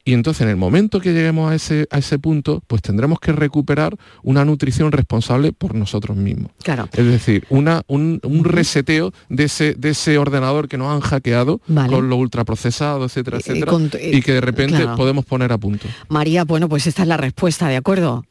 Y 0.05 0.13
entonces 0.13 0.43
en 0.43 0.49
el 0.49 0.57
momento 0.57 1.01
que 1.01 1.13
lleguemos 1.13 1.51
a 1.51 1.55
ese, 1.55 1.87
a 1.91 1.99
ese 1.99 2.19
punto, 2.19 2.63
pues 2.67 2.83
tendremos 2.83 3.19
que 3.21 3.33
recuperar 3.33 3.97
una 4.23 4.45
nutrición 4.45 4.93
responsable 4.93 5.53
por 5.53 5.75
nosotros 5.75 6.17
mismos. 6.17 6.53
Claro. 6.63 6.89
Es 6.93 7.07
decir, 7.07 7.47
una, 7.49 7.83
un, 7.87 8.21
reseteo 8.45 9.13
de 9.31 9.45
ese, 9.45 9.75
de 9.75 9.91
ese 9.91 10.19
ordenador 10.19 10.69
que 10.69 10.77
nos 10.77 10.95
han 10.95 11.01
hackeado 11.01 11.61
con 11.89 12.11
lo 12.11 12.17
ultraprocesado, 12.17 13.07
etcétera, 13.07 13.39
etcétera, 13.39 13.73
y 14.01 14.21
que 14.21 14.33
de 14.33 14.41
repente 14.41 14.87
podemos 14.97 15.25
poner 15.25 15.53
a 15.53 15.59
punto. 15.59 15.89
María, 16.09 16.45
bueno, 16.45 16.69
pues 16.69 16.87
esta 16.87 17.03
es 17.03 17.09
la 17.09 17.17
respuesta, 17.17 17.69
¿de 17.69 17.77
acuerdo? 17.77 18.25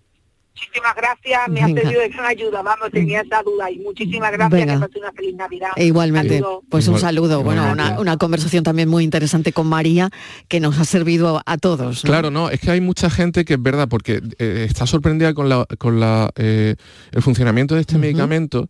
Muchísimas 0.55 0.95
gracias, 0.95 1.49
me 1.49 1.61
ha 1.61 1.67
pedido 1.67 1.99
de 1.99 2.09
gran 2.09 2.25
ayuda, 2.25 2.61
vamos, 2.61 2.91
tenía 2.91 3.21
esa 3.21 3.41
duda 3.41 3.71
y 3.71 3.79
muchísimas 3.79 4.31
gracias, 4.31 4.65
que 4.65 4.79
pase 4.79 4.99
una 4.99 5.11
feliz 5.11 5.35
Navidad. 5.35 5.69
E 5.75 5.85
igualmente, 5.85 6.43
pues 6.69 6.87
un 6.87 6.99
saludo, 6.99 7.41
bueno, 7.41 7.73
una, 7.97 8.17
conversación 8.17 8.63
también 8.63 8.87
muy 8.87 9.03
interesante 9.03 9.51
con 9.51 9.65
María 9.67 10.11
que 10.47 10.59
nos 10.59 10.77
ha 10.77 10.85
servido 10.85 11.41
a, 11.43 11.57
todos. 11.57 12.03
Claro, 12.03 12.29
no, 12.29 12.49
es 12.49 12.59
que 12.59 12.69
hay 12.69 12.81
mucha 12.81 13.09
gente 13.09 13.45
que 13.45 13.55
es 13.55 13.61
verdad, 13.61 13.87
porque 13.89 14.21
eh, 14.37 14.67
está 14.69 14.85
sorprendida 14.85 15.33
con, 15.33 15.49
la, 15.49 15.65
con 15.79 15.99
la, 15.99 16.31
eh, 16.35 16.75
el 17.11 17.21
funcionamiento 17.23 17.73
de 17.73 17.81
este 17.81 17.97
medicamento 17.97 18.69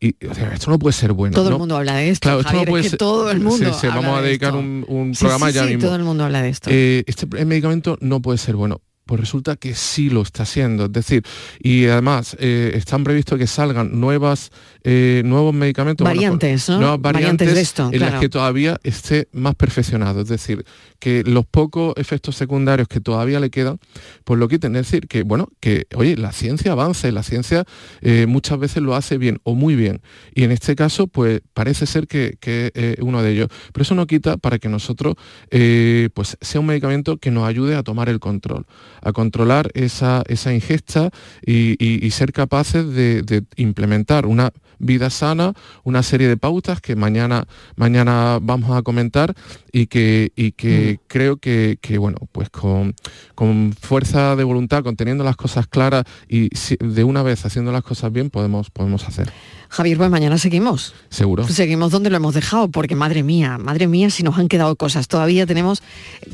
y 0.00 0.16
esto 0.20 0.70
no 0.70 0.78
puede 0.78 0.92
ser 0.92 1.12
bueno. 1.12 1.34
Todo 1.34 1.50
el 1.50 1.58
mundo 1.58 1.76
habla 1.76 1.94
de 1.94 2.10
esto, 2.10 2.28
claro, 2.28 2.40
esto 2.40 2.52
no 2.52 2.64
puede 2.64 2.82
ser, 2.82 2.98
todo 2.98 3.30
el 3.30 3.40
mundo 3.40 3.72
sí, 3.74 3.86
vamos 3.86 4.18
a 4.18 4.22
dedicar 4.22 4.56
un, 4.56 5.14
programa 5.18 5.50
ya 5.50 5.64
mismo. 5.64 5.82
todo 5.82 5.94
el 5.94 6.02
mundo 6.02 6.24
habla 6.24 6.42
de 6.42 6.48
esto. 6.48 6.68
Eh, 6.72 7.04
este 7.06 7.26
medicamento 7.44 7.96
no 8.00 8.20
puede 8.20 8.38
ser 8.38 8.56
bueno 8.56 8.80
pues 9.06 9.20
resulta 9.20 9.56
que 9.56 9.74
sí 9.74 10.10
lo 10.10 10.22
está 10.22 10.44
haciendo. 10.44 10.86
Es 10.86 10.92
decir, 10.92 11.24
y 11.60 11.86
además 11.86 12.36
eh, 12.38 12.72
están 12.74 13.04
previstos 13.04 13.38
que 13.38 13.46
salgan 13.46 14.00
nuevas, 14.00 14.50
eh, 14.84 15.22
nuevos 15.24 15.54
medicamentos. 15.54 16.04
Variantes, 16.04 16.68
¿no? 16.68 16.78
Nuevas 16.78 17.00
variantes, 17.00 17.54
de 17.54 17.60
esto, 17.60 17.90
en 17.92 18.00
las 18.00 18.20
que 18.20 18.28
todavía 18.28 18.78
esté 18.82 19.28
más 19.32 19.54
perfeccionado. 19.54 20.22
Es 20.22 20.28
decir, 20.28 20.64
que 21.02 21.24
los 21.24 21.44
pocos 21.44 21.94
efectos 21.96 22.36
secundarios 22.36 22.86
que 22.86 23.00
todavía 23.00 23.40
le 23.40 23.50
quedan, 23.50 23.80
pues 24.22 24.38
lo 24.38 24.46
quiten. 24.46 24.76
Es 24.76 24.86
decir, 24.86 25.08
que 25.08 25.24
bueno, 25.24 25.48
que 25.58 25.88
oye, 25.96 26.16
la 26.16 26.30
ciencia 26.30 26.70
avanza 26.70 27.08
y 27.08 27.10
la 27.10 27.24
ciencia 27.24 27.64
eh, 28.02 28.26
muchas 28.28 28.56
veces 28.60 28.84
lo 28.84 28.94
hace 28.94 29.18
bien 29.18 29.40
o 29.42 29.56
muy 29.56 29.74
bien. 29.74 30.00
Y 30.32 30.44
en 30.44 30.52
este 30.52 30.76
caso, 30.76 31.08
pues 31.08 31.40
parece 31.54 31.86
ser 31.86 32.06
que, 32.06 32.36
que 32.38 32.96
uno 33.02 33.20
de 33.20 33.32
ellos. 33.32 33.48
Pero 33.72 33.82
eso 33.82 33.96
no 33.96 34.06
quita 34.06 34.36
para 34.36 34.60
que 34.60 34.68
nosotros, 34.68 35.16
pues 35.50 36.36
sea 36.40 36.60
un 36.60 36.66
medicamento 36.66 37.16
que 37.16 37.32
nos 37.32 37.48
ayude 37.48 37.74
a 37.74 37.82
tomar 37.82 38.08
el 38.08 38.20
control 38.20 38.64
a 39.02 39.12
controlar 39.12 39.70
esa, 39.74 40.22
esa 40.28 40.54
ingesta 40.54 41.10
y, 41.44 42.10
ser 42.12 42.32
capaces 42.32 42.86
de, 42.94 43.42
implementar 43.56 44.26
una 44.26 44.52
vida 44.82 45.08
sana, 45.08 45.54
una 45.84 46.02
serie 46.02 46.28
de 46.28 46.36
pautas 46.36 46.80
que 46.80 46.96
mañana, 46.96 47.46
mañana 47.76 48.38
vamos 48.42 48.76
a 48.76 48.82
comentar 48.82 49.34
y 49.72 49.86
que, 49.86 50.32
y 50.36 50.52
que 50.52 50.98
mm. 50.98 51.04
creo 51.06 51.36
que, 51.38 51.78
bueno, 51.98 52.18
pues 52.32 52.50
con, 52.50 52.94
con, 53.34 53.74
fuerza 53.80 54.36
de 54.36 54.44
voluntad, 54.44 54.82
conteniendo 54.82 55.24
las 55.24 55.36
cosas 55.36 55.66
claras 55.66 56.04
y 56.28 56.50
de 56.78 57.04
una 57.04 57.22
vez 57.22 57.46
haciendo 57.46 57.72
las 57.72 57.82
cosas 57.82 58.12
bien, 58.12 58.28
podemos, 58.28 58.70
podemos 58.70 59.08
hacer. 59.08 59.32
Javier, 59.72 59.96
pues 59.96 60.10
mañana 60.10 60.36
seguimos. 60.36 60.92
Seguro. 61.08 61.48
Seguimos 61.48 61.90
donde 61.90 62.10
lo 62.10 62.16
hemos 62.18 62.34
dejado, 62.34 62.68
porque 62.68 62.94
madre 62.94 63.22
mía, 63.22 63.56
madre 63.56 63.86
mía, 63.86 64.10
si 64.10 64.22
nos 64.22 64.36
han 64.38 64.48
quedado 64.48 64.76
cosas. 64.76 65.08
Todavía 65.08 65.46
tenemos 65.46 65.82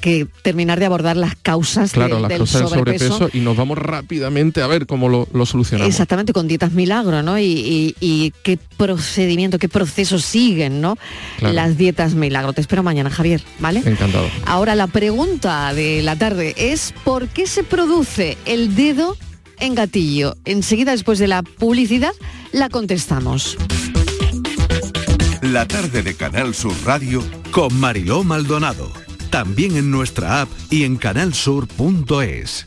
que 0.01 0.27
terminar 0.43 0.81
de 0.81 0.87
abordar 0.87 1.17
las 1.17 1.37
causas 1.37 1.93
claro, 1.93 2.19
las 2.19 2.31
causas 2.31 2.63
del 2.63 2.69
sobrepeso. 2.71 3.31
y 3.33 3.39
nos 3.39 3.57
vamos 3.57 3.79
rápidamente 3.79 4.61
a 4.61 4.67
ver 4.67 4.87
cómo 4.87 5.09
lo, 5.09 5.47
solucionamos. 5.47 5.89
Exactamente, 5.89 6.33
con 6.33 6.49
dietas 6.49 6.73
milagro, 6.73 7.23
¿no? 7.23 7.39
Y, 7.39 8.35
qué 8.43 8.59
procedimiento, 8.76 9.59
qué 9.59 9.68
proceso 9.68 10.18
siguen, 10.18 10.80
¿no? 10.80 10.97
Las 11.41 11.76
dietas 11.76 12.14
milagro. 12.14 12.53
Te 12.53 12.61
espero 12.61 12.82
mañana, 12.82 13.11
Javier, 13.11 13.43
¿vale? 13.59 13.82
Encantado. 13.84 14.28
Ahora 14.47 14.74
la 14.74 14.86
pregunta 14.86 15.72
de 15.74 16.03
la 16.03 16.16
tarde 16.16 16.55
es 16.57 16.95
¿por 17.05 17.28
qué 17.28 17.47
se 17.47 17.64
produce 17.64 18.39
el 18.45 18.74
dedo 18.74 19.16
en 19.59 19.74
gatillo? 19.74 20.36
Enseguida 20.45 20.93
después 20.93 21.18
de 21.18 21.28
la 21.28 21.43
publicidad 21.43 22.12
la 22.53 22.68
contestamos. 22.68 23.57
La 25.43 25.66
tarde 25.66 26.03
de 26.03 26.14
Canal 26.14 26.55
Sur 26.55 26.74
Radio 26.84 27.22
con 27.51 27.78
Mariló 27.78 28.24
Maldonado. 28.24 28.91
También 29.30 29.76
en 29.76 29.91
nuestra 29.91 30.43
app 30.43 30.49
y 30.70 30.84
en 30.84 30.97
canalsur.es. 30.97 32.66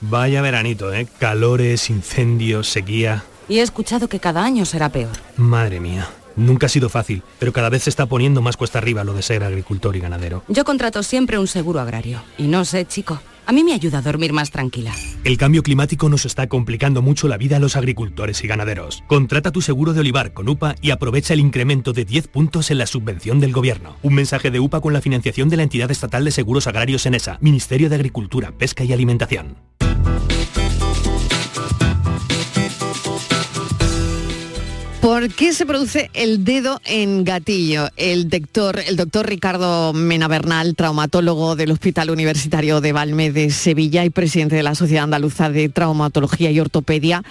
Vaya 0.00 0.40
veranito, 0.40 0.92
¿eh? 0.94 1.06
Calores, 1.18 1.90
incendios, 1.90 2.68
sequía. 2.68 3.24
Y 3.50 3.58
he 3.58 3.62
escuchado 3.62 4.08
que 4.08 4.20
cada 4.20 4.44
año 4.44 4.64
será 4.64 4.90
peor. 4.90 5.10
Madre 5.36 5.80
mía. 5.80 6.08
Nunca 6.36 6.66
ha 6.66 6.68
sido 6.68 6.88
fácil, 6.88 7.24
pero 7.40 7.52
cada 7.52 7.68
vez 7.68 7.82
se 7.82 7.90
está 7.90 8.06
poniendo 8.06 8.40
más 8.40 8.56
cuesta 8.56 8.78
arriba 8.78 9.02
lo 9.02 9.12
de 9.12 9.22
ser 9.22 9.42
agricultor 9.42 9.96
y 9.96 10.00
ganadero. 10.00 10.44
Yo 10.46 10.64
contrato 10.64 11.02
siempre 11.02 11.36
un 11.36 11.48
seguro 11.48 11.80
agrario. 11.80 12.22
Y 12.38 12.44
no 12.44 12.64
sé, 12.64 12.86
chico, 12.86 13.20
a 13.46 13.52
mí 13.52 13.64
me 13.64 13.74
ayuda 13.74 13.98
a 13.98 14.02
dormir 14.02 14.32
más 14.32 14.52
tranquila. 14.52 14.94
El 15.24 15.36
cambio 15.36 15.64
climático 15.64 16.08
nos 16.08 16.26
está 16.26 16.48
complicando 16.48 17.02
mucho 17.02 17.26
la 17.26 17.38
vida 17.38 17.56
a 17.56 17.58
los 17.58 17.74
agricultores 17.74 18.44
y 18.44 18.46
ganaderos. 18.46 19.02
Contrata 19.08 19.50
tu 19.50 19.62
seguro 19.62 19.94
de 19.94 20.00
olivar 20.00 20.32
con 20.32 20.48
UPA 20.48 20.76
y 20.80 20.92
aprovecha 20.92 21.34
el 21.34 21.40
incremento 21.40 21.92
de 21.92 22.04
10 22.04 22.28
puntos 22.28 22.70
en 22.70 22.78
la 22.78 22.86
subvención 22.86 23.40
del 23.40 23.52
gobierno. 23.52 23.96
Un 24.02 24.14
mensaje 24.14 24.52
de 24.52 24.60
UPA 24.60 24.80
con 24.80 24.92
la 24.92 25.00
financiación 25.00 25.48
de 25.48 25.56
la 25.56 25.64
entidad 25.64 25.90
estatal 25.90 26.24
de 26.24 26.30
seguros 26.30 26.68
agrarios 26.68 27.04
en 27.06 27.14
ESA, 27.14 27.38
Ministerio 27.40 27.88
de 27.88 27.96
Agricultura, 27.96 28.52
Pesca 28.52 28.84
y 28.84 28.92
Alimentación. 28.92 29.56
¿Por 35.00 35.32
qué 35.32 35.54
se 35.54 35.64
produce 35.64 36.10
el 36.12 36.44
dedo 36.44 36.78
en 36.84 37.24
gatillo? 37.24 37.88
El 37.96 38.28
doctor, 38.28 38.78
el 38.86 38.96
doctor 38.96 39.26
Ricardo 39.26 39.94
Mena 39.94 40.28
Bernal, 40.28 40.76
traumatólogo 40.76 41.56
del 41.56 41.70
Hospital 41.70 42.10
Universitario 42.10 42.82
de 42.82 42.92
Valme 42.92 43.32
de 43.32 43.48
Sevilla 43.48 44.04
y 44.04 44.10
presidente 44.10 44.56
de 44.56 44.62
la 44.62 44.74
Sociedad 44.74 45.04
Andaluza 45.04 45.48
de 45.48 45.70
Traumatología 45.70 46.50
y 46.50 46.60
Ortopedia, 46.60 47.22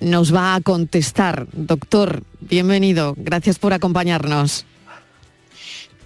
nos 0.00 0.34
va 0.34 0.56
a 0.56 0.60
contestar. 0.60 1.46
Doctor, 1.52 2.24
bienvenido. 2.40 3.14
Gracias 3.16 3.60
por 3.60 3.72
acompañarnos. 3.72 4.66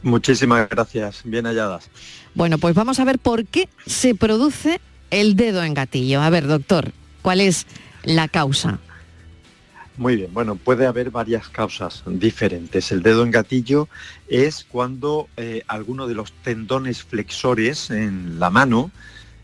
Muchísimas 0.02 0.68
gracias. 0.68 1.22
Bien 1.24 1.46
halladas. 1.46 1.88
Bueno, 2.34 2.58
pues 2.58 2.74
vamos 2.74 3.00
a 3.00 3.04
ver 3.04 3.18
por 3.18 3.46
qué 3.46 3.70
se 3.86 4.14
produce 4.14 4.80
el 5.10 5.34
dedo 5.34 5.64
en 5.64 5.72
gatillo. 5.72 6.20
A 6.20 6.28
ver, 6.28 6.46
doctor, 6.46 6.92
¿cuál 7.22 7.40
es 7.40 7.66
la 8.04 8.28
causa? 8.28 8.80
Muy 9.98 10.16
bien, 10.16 10.34
bueno, 10.34 10.56
puede 10.56 10.86
haber 10.86 11.10
varias 11.10 11.48
causas 11.48 12.02
diferentes. 12.06 12.92
El 12.92 13.02
dedo 13.02 13.22
en 13.22 13.30
gatillo 13.30 13.88
es 14.28 14.64
cuando 14.64 15.28
eh, 15.38 15.62
alguno 15.68 16.06
de 16.06 16.14
los 16.14 16.32
tendones 16.32 17.02
flexores 17.02 17.90
en 17.90 18.38
la 18.38 18.50
mano 18.50 18.90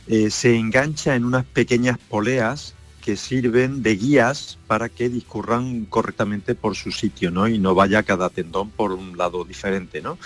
eh, 0.09 0.29
se 0.29 0.57
engancha 0.57 1.15
en 1.15 1.25
unas 1.25 1.47
pequeñas 1.47 1.97
poleas 1.97 2.75
que 3.03 3.17
sirven 3.17 3.83
de 3.83 3.97
guías 3.97 4.59
para 4.67 4.91
que 4.91 5.09
discurran 5.09 5.87
correctamente 5.87 6.55
por 6.55 6.77
su 6.77 6.93
sitio, 6.93 7.31
¿no? 7.31 7.49
Y 7.49 7.59
no 7.59 7.75
vaya 7.75 8.03
cada 8.03 8.29
tendón 8.29 8.69
por 8.71 8.93
un 8.93 9.17
lado 9.17 9.45
diferente, 9.45 10.03
¿no? 10.03 10.19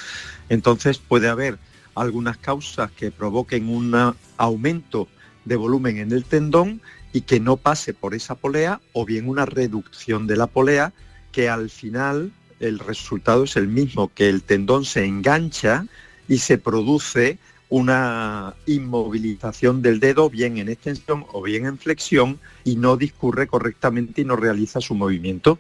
Entonces 0.49 0.99
puede 0.99 1.29
haber 1.29 1.57
algunas 1.95 2.37
causas 2.37 2.91
que 2.91 3.13
provoquen 3.13 3.69
un 3.69 4.15
aumento 4.37 5.09
de 5.45 5.57
volumen 5.57 5.99
en 5.99 6.13
el 6.13 6.25
tendón 6.25 6.83
y 7.17 7.23
que 7.23 7.41
no 7.41 7.57
pase 7.57 7.95
por 7.95 8.15
esa 8.15 8.35
polea 8.35 8.79
o 8.93 9.07
bien 9.07 9.27
una 9.27 9.47
reducción 9.47 10.27
de 10.27 10.37
la 10.37 10.49
polea 10.49 10.93
que 11.33 11.49
al 11.49 11.71
final 11.71 12.31
el 12.61 12.79
resultado 12.79 13.45
es 13.45 13.57
el 13.57 13.69
mismo, 13.69 14.13
que 14.15 14.29
el 14.29 14.43
tendón 14.43 14.85
se 14.85 15.07
engancha 15.07 15.87
y 16.29 16.37
se 16.37 16.59
produce 16.59 17.39
una 17.71 18.55
inmovilización 18.67 19.81
del 19.81 19.99
dedo 19.99 20.29
bien 20.29 20.59
en 20.59 20.69
extensión 20.69 21.25
o 21.33 21.41
bien 21.41 21.65
en 21.65 21.79
flexión 21.79 22.39
y 22.65 22.77
no 22.77 22.99
discurre 22.99 23.47
correctamente 23.47 24.21
y 24.21 24.27
no 24.27 24.37
realiza 24.37 24.83
su 24.83 24.95
movimiento. 24.95 25.59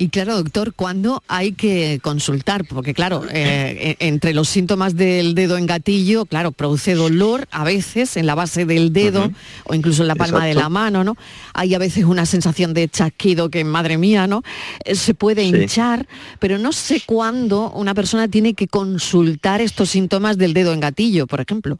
Y 0.00 0.08
claro, 0.08 0.34
doctor, 0.34 0.72
¿cuándo 0.72 1.22
hay 1.28 1.52
que 1.52 2.00
consultar? 2.02 2.64
Porque 2.64 2.94
claro, 2.94 3.22
eh, 3.30 3.98
e, 4.00 4.06
entre 4.06 4.32
los 4.32 4.48
síntomas 4.48 4.96
del 4.96 5.34
dedo 5.34 5.58
en 5.58 5.66
gatillo, 5.66 6.24
claro, 6.24 6.52
produce 6.52 6.94
dolor 6.94 7.46
a 7.50 7.64
veces 7.64 8.16
en 8.16 8.24
la 8.24 8.34
base 8.34 8.64
del 8.64 8.94
dedo 8.94 9.30
o 9.64 9.74
incluso 9.74 10.00
en 10.00 10.08
la 10.08 10.14
palma 10.14 10.46
de 10.46 10.54
la 10.54 10.70
mano, 10.70 11.04
¿no? 11.04 11.18
Hay 11.52 11.74
a 11.74 11.78
veces 11.78 12.06
una 12.06 12.24
sensación 12.24 12.72
de 12.72 12.88
chasquido 12.88 13.50
que, 13.50 13.62
madre 13.62 13.98
mía, 13.98 14.26
¿no? 14.26 14.42
Eh, 14.86 14.94
se 14.94 15.12
puede 15.12 15.42
hinchar, 15.42 16.08
pero 16.38 16.56
no 16.56 16.72
sé 16.72 17.02
cuándo 17.04 17.70
una 17.72 17.92
persona 17.92 18.26
tiene 18.26 18.54
que 18.54 18.68
consultar 18.68 19.60
estos 19.60 19.90
síntomas 19.90 20.38
del 20.38 20.54
dedo 20.54 20.72
en 20.72 20.80
gatillo, 20.80 21.26
por 21.26 21.42
ejemplo. 21.42 21.78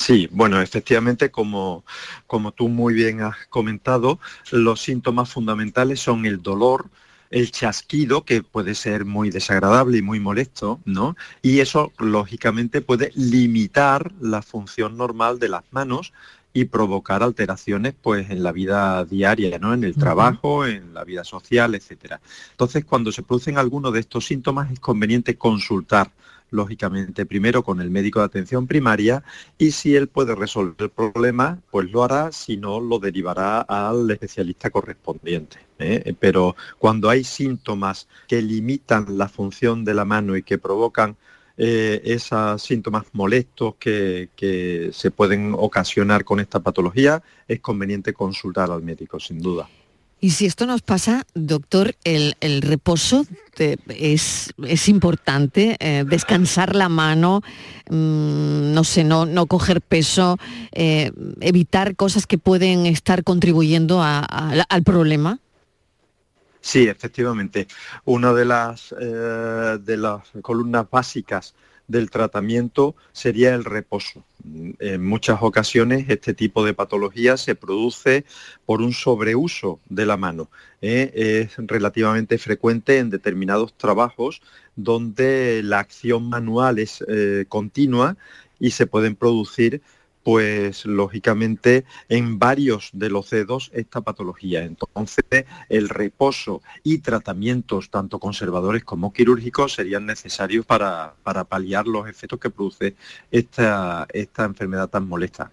Sí, 0.00 0.30
bueno, 0.32 0.62
efectivamente, 0.62 1.30
como, 1.30 1.84
como 2.26 2.52
tú 2.52 2.68
muy 2.68 2.94
bien 2.94 3.20
has 3.20 3.36
comentado, 3.50 4.18
los 4.50 4.80
síntomas 4.80 5.30
fundamentales 5.30 6.00
son 6.00 6.24
el 6.24 6.40
dolor, 6.40 6.86
el 7.28 7.50
chasquido, 7.50 8.24
que 8.24 8.42
puede 8.42 8.74
ser 8.74 9.04
muy 9.04 9.28
desagradable 9.28 9.98
y 9.98 10.02
muy 10.02 10.18
molesto, 10.18 10.80
¿no? 10.86 11.16
Y 11.42 11.60
eso, 11.60 11.92
lógicamente, 11.98 12.80
puede 12.80 13.12
limitar 13.14 14.10
la 14.22 14.40
función 14.40 14.96
normal 14.96 15.38
de 15.38 15.50
las 15.50 15.64
manos 15.70 16.14
y 16.54 16.64
provocar 16.64 17.22
alteraciones 17.22 17.92
pues 18.00 18.30
en 18.30 18.42
la 18.42 18.52
vida 18.52 19.04
diaria, 19.04 19.58
¿no? 19.58 19.74
En 19.74 19.84
el 19.84 19.96
trabajo, 19.96 20.64
en 20.64 20.94
la 20.94 21.04
vida 21.04 21.24
social, 21.24 21.74
etcétera. 21.74 22.22
Entonces, 22.52 22.86
cuando 22.86 23.12
se 23.12 23.22
producen 23.22 23.58
algunos 23.58 23.92
de 23.92 24.00
estos 24.00 24.24
síntomas 24.24 24.72
es 24.72 24.80
conveniente 24.80 25.36
consultar 25.36 26.10
lógicamente 26.50 27.26
primero 27.26 27.62
con 27.62 27.80
el 27.80 27.90
médico 27.90 28.20
de 28.20 28.26
atención 28.26 28.66
primaria 28.66 29.22
y 29.58 29.72
si 29.72 29.96
él 29.96 30.08
puede 30.08 30.34
resolver 30.34 30.74
el 30.78 30.90
problema, 30.90 31.58
pues 31.70 31.90
lo 31.90 32.04
hará, 32.04 32.32
si 32.32 32.56
no, 32.56 32.80
lo 32.80 32.98
derivará 32.98 33.60
al 33.62 34.10
especialista 34.10 34.70
correspondiente. 34.70 35.58
¿eh? 35.78 36.14
Pero 36.18 36.56
cuando 36.78 37.08
hay 37.08 37.24
síntomas 37.24 38.08
que 38.28 38.42
limitan 38.42 39.18
la 39.18 39.28
función 39.28 39.84
de 39.84 39.94
la 39.94 40.04
mano 40.04 40.36
y 40.36 40.42
que 40.42 40.58
provocan 40.58 41.16
eh, 41.56 42.00
esos 42.04 42.62
síntomas 42.62 43.04
molestos 43.12 43.74
que, 43.78 44.30
que 44.34 44.90
se 44.92 45.10
pueden 45.10 45.54
ocasionar 45.56 46.24
con 46.24 46.40
esta 46.40 46.60
patología, 46.60 47.22
es 47.46 47.60
conveniente 47.60 48.12
consultar 48.14 48.70
al 48.70 48.82
médico, 48.82 49.20
sin 49.20 49.40
duda. 49.40 49.68
Y 50.20 50.30
si 50.30 50.44
esto 50.44 50.66
nos 50.66 50.82
pasa, 50.82 51.26
doctor, 51.34 51.94
el, 52.04 52.34
reposo 52.60 53.24
es, 53.88 54.52
es, 54.62 54.88
importante, 54.88 55.76
eh, 55.80 56.04
descansar 56.06 56.76
la 56.76 56.90
mano, 56.90 57.42
mm, 57.88 58.74
no 58.74 58.84
sé, 58.84 59.02
no, 59.02 59.24
no 59.24 59.46
coger 59.46 59.80
peso, 59.80 60.38
eh, 60.72 61.10
evitar 61.40 61.96
cosas 61.96 62.26
que 62.26 62.36
pueden 62.36 62.84
estar 62.84 63.24
contribuyendo 63.24 64.02
al 64.02 64.82
problema. 64.84 65.38
Sí, 66.60 66.86
efectivamente. 66.86 67.66
Una 68.04 68.34
de 68.34 68.44
las, 68.44 68.94
eh, 69.00 69.78
de 69.80 69.96
las 69.96 70.20
columnas 70.42 70.86
básicas 70.90 71.54
del 71.90 72.10
tratamiento 72.10 72.94
sería 73.12 73.54
el 73.54 73.64
reposo. 73.64 74.24
En 74.78 75.04
muchas 75.04 75.42
ocasiones 75.42 76.06
este 76.08 76.34
tipo 76.34 76.64
de 76.64 76.72
patología 76.72 77.36
se 77.36 77.54
produce 77.54 78.24
por 78.64 78.80
un 78.80 78.92
sobreuso 78.92 79.80
de 79.88 80.06
la 80.06 80.16
mano. 80.16 80.48
¿eh? 80.80 81.10
Es 81.14 81.56
relativamente 81.58 82.38
frecuente 82.38 82.98
en 82.98 83.10
determinados 83.10 83.74
trabajos 83.74 84.40
donde 84.76 85.62
la 85.64 85.80
acción 85.80 86.28
manual 86.28 86.78
es 86.78 87.04
eh, 87.08 87.44
continua 87.48 88.16
y 88.60 88.70
se 88.70 88.86
pueden 88.86 89.16
producir 89.16 89.82
pues 90.22 90.84
lógicamente 90.84 91.84
en 92.08 92.38
varios 92.38 92.90
de 92.92 93.10
los 93.10 93.30
dedos 93.30 93.70
esta 93.74 94.00
patología. 94.00 94.64
Entonces, 94.64 95.24
el 95.68 95.88
reposo 95.88 96.62
y 96.82 96.98
tratamientos 96.98 97.90
tanto 97.90 98.18
conservadores 98.18 98.84
como 98.84 99.12
quirúrgicos 99.12 99.74
serían 99.74 100.06
necesarios 100.06 100.66
para, 100.66 101.14
paliar 101.48 101.86
los 101.86 102.08
efectos 102.08 102.38
que 102.38 102.50
produce 102.50 102.94
esta, 103.30 104.06
esta 104.12 104.44
enfermedad 104.44 104.88
tan 104.88 105.08
molesta. 105.08 105.50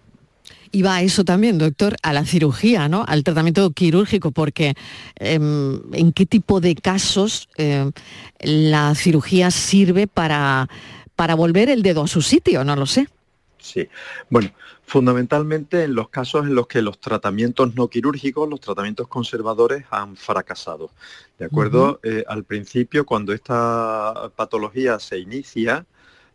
Y 0.70 0.82
va 0.82 0.96
a 0.96 1.02
eso 1.02 1.24
también, 1.24 1.58
doctor, 1.58 1.96
a 2.02 2.12
la 2.12 2.24
cirugía, 2.24 2.88
¿no? 2.88 3.04
Al 3.06 3.24
tratamiento 3.24 3.70
quirúrgico, 3.70 4.32
porque 4.32 4.74
em, 5.16 5.80
¿en 5.92 6.12
qué 6.12 6.26
tipo 6.26 6.60
de 6.60 6.74
casos 6.74 7.48
em, 7.56 7.92
la 8.40 8.94
cirugía 8.94 9.50
sirve 9.50 10.06
para, 10.06 10.68
para 11.16 11.34
volver 11.34 11.70
el 11.70 11.82
dedo 11.82 12.02
a 12.02 12.06
su 12.06 12.20
sitio? 12.20 12.64
No 12.64 12.76
lo 12.76 12.86
sé. 12.86 13.08
Sí, 13.68 13.86
bueno, 14.30 14.50
fundamentalmente 14.86 15.84
en 15.84 15.94
los 15.94 16.08
casos 16.08 16.46
en 16.46 16.54
los 16.54 16.66
que 16.66 16.80
los 16.80 16.98
tratamientos 16.98 17.74
no 17.74 17.88
quirúrgicos, 17.88 18.48
los 18.48 18.60
tratamientos 18.60 19.08
conservadores 19.08 19.84
han 19.90 20.16
fracasado. 20.16 20.90
¿De 21.38 21.44
acuerdo? 21.44 22.00
Eh, 22.02 22.24
al 22.26 22.44
principio, 22.44 23.04
cuando 23.04 23.34
esta 23.34 24.30
patología 24.34 24.98
se 24.98 25.18
inicia, 25.18 25.84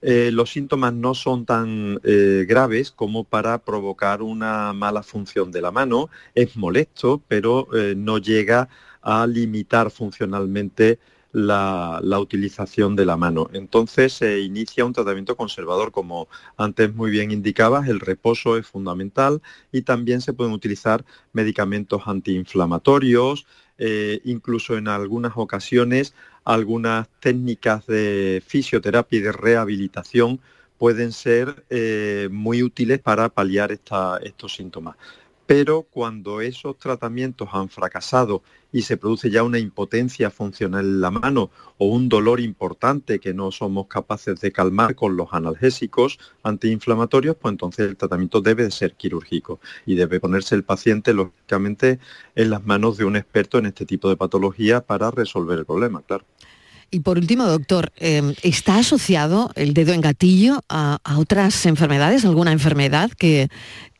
eh, 0.04 0.30
los 0.32 0.52
síntomas 0.52 0.94
no 0.94 1.16
son 1.16 1.46
tan 1.46 2.00
eh, 2.04 2.46
graves 2.48 2.92
como 2.92 3.24
para 3.24 3.58
provocar 3.58 4.22
una 4.22 4.72
mala 4.74 5.02
función 5.02 5.52
de 5.52 5.62
la 5.62 5.72
mano. 5.72 6.10
Es 6.36 6.56
molesto, 6.56 7.20
pero 7.28 7.68
no 7.96 8.20
llega 8.20 8.70
a 9.02 9.26
limitar 9.26 9.90
funcionalmente 9.90 11.00
la, 11.34 12.00
utilización 12.20 12.96
de 12.96 13.06
la 13.06 13.18
mano. 13.18 13.50
Entonces 13.54 14.14
se 14.14 14.40
inicia 14.40 14.86
un 14.86 14.94
tratamiento 14.94 15.36
conservador, 15.36 15.92
como 15.92 16.30
antes 16.56 16.94
muy 16.94 17.12
bien 17.12 17.32
indicabas, 17.32 17.90
el 17.90 18.00
reposo 18.00 18.58
es 18.58 18.66
fundamental 18.66 19.42
y 19.72 19.82
también 19.82 20.22
se 20.22 20.34
pueden 20.34 20.54
utilizar 20.54 21.04
medicamentos 21.34 22.04
antiinflamatorios, 22.06 23.46
eh, 23.80 24.22
incluso 24.24 24.78
en 24.78 24.88
algunas 24.88 25.34
ocasiones 25.36 26.14
algunas 26.46 27.08
técnicas 27.20 27.86
de 27.88 28.44
fisioterapia 28.46 29.20
y 29.20 29.22
de 29.22 29.32
rehabilitación 29.32 30.40
pueden 30.78 31.12
ser 31.12 31.66
eh, 31.70 32.28
muy 32.32 32.62
útiles 32.62 33.00
para 33.00 33.30
paliar 33.30 33.72
estos 33.72 34.56
síntomas 34.56 34.98
pero 35.46 35.84
cuando 35.84 36.42
esos 36.42 36.78
tratamientos 36.78 37.50
han 37.52 37.70
fracasado 37.70 38.44
y 38.72 38.84
se 38.84 38.98
produce 38.98 39.30
ya 39.30 39.44
una 39.44 39.60
impotencia 39.60 40.32
funcional 40.32 40.86
en 40.86 41.02
la 41.02 41.12
mano 41.12 41.52
o 41.78 41.88
un 41.88 42.10
dolor 42.10 42.40
importante 42.40 43.20
que 43.20 43.34
no 43.34 43.52
somos 43.52 43.88
capaces 43.88 44.40
de 44.40 44.52
calmar 44.52 44.96
con 44.96 45.16
los 45.16 45.28
analgésicos 45.32 46.18
antiinflamatorios, 46.44 47.36
pues 47.36 47.52
entonces 47.52 47.88
el 47.88 47.98
tratamiento 47.98 48.42
debe 48.42 48.72
ser 48.72 48.96
quirúrgico 48.96 49.60
y 49.86 49.96
debe 49.96 50.20
ponerse 50.20 50.56
el 50.56 50.64
paciente, 50.64 51.14
lógicamente, 51.14 52.00
en 52.36 52.50
las 52.50 52.66
manos 52.66 52.98
de 52.98 53.06
un 53.06 53.16
experto 53.16 53.58
en 53.60 53.68
este 53.68 53.86
tipo 53.86 54.10
de 54.10 54.18
patología 54.18 54.82
para 54.82 55.12
resolver 55.12 55.60
el 55.60 55.66
problema, 55.66 56.02
claro. 56.02 56.26
Y 56.94 57.00
por 57.00 57.18
último, 57.18 57.46
doctor, 57.46 57.92
em, 57.98 58.36
¿está 58.44 58.78
asociado 58.78 59.50
el 59.56 59.74
dedo 59.74 59.94
en 59.94 60.02
gatillo 60.02 60.62
a, 60.70 61.00
otras 61.18 61.66
enfermedades, 61.66 62.24
alguna 62.24 62.52
enfermedad 62.52 63.10
que, 63.18 63.50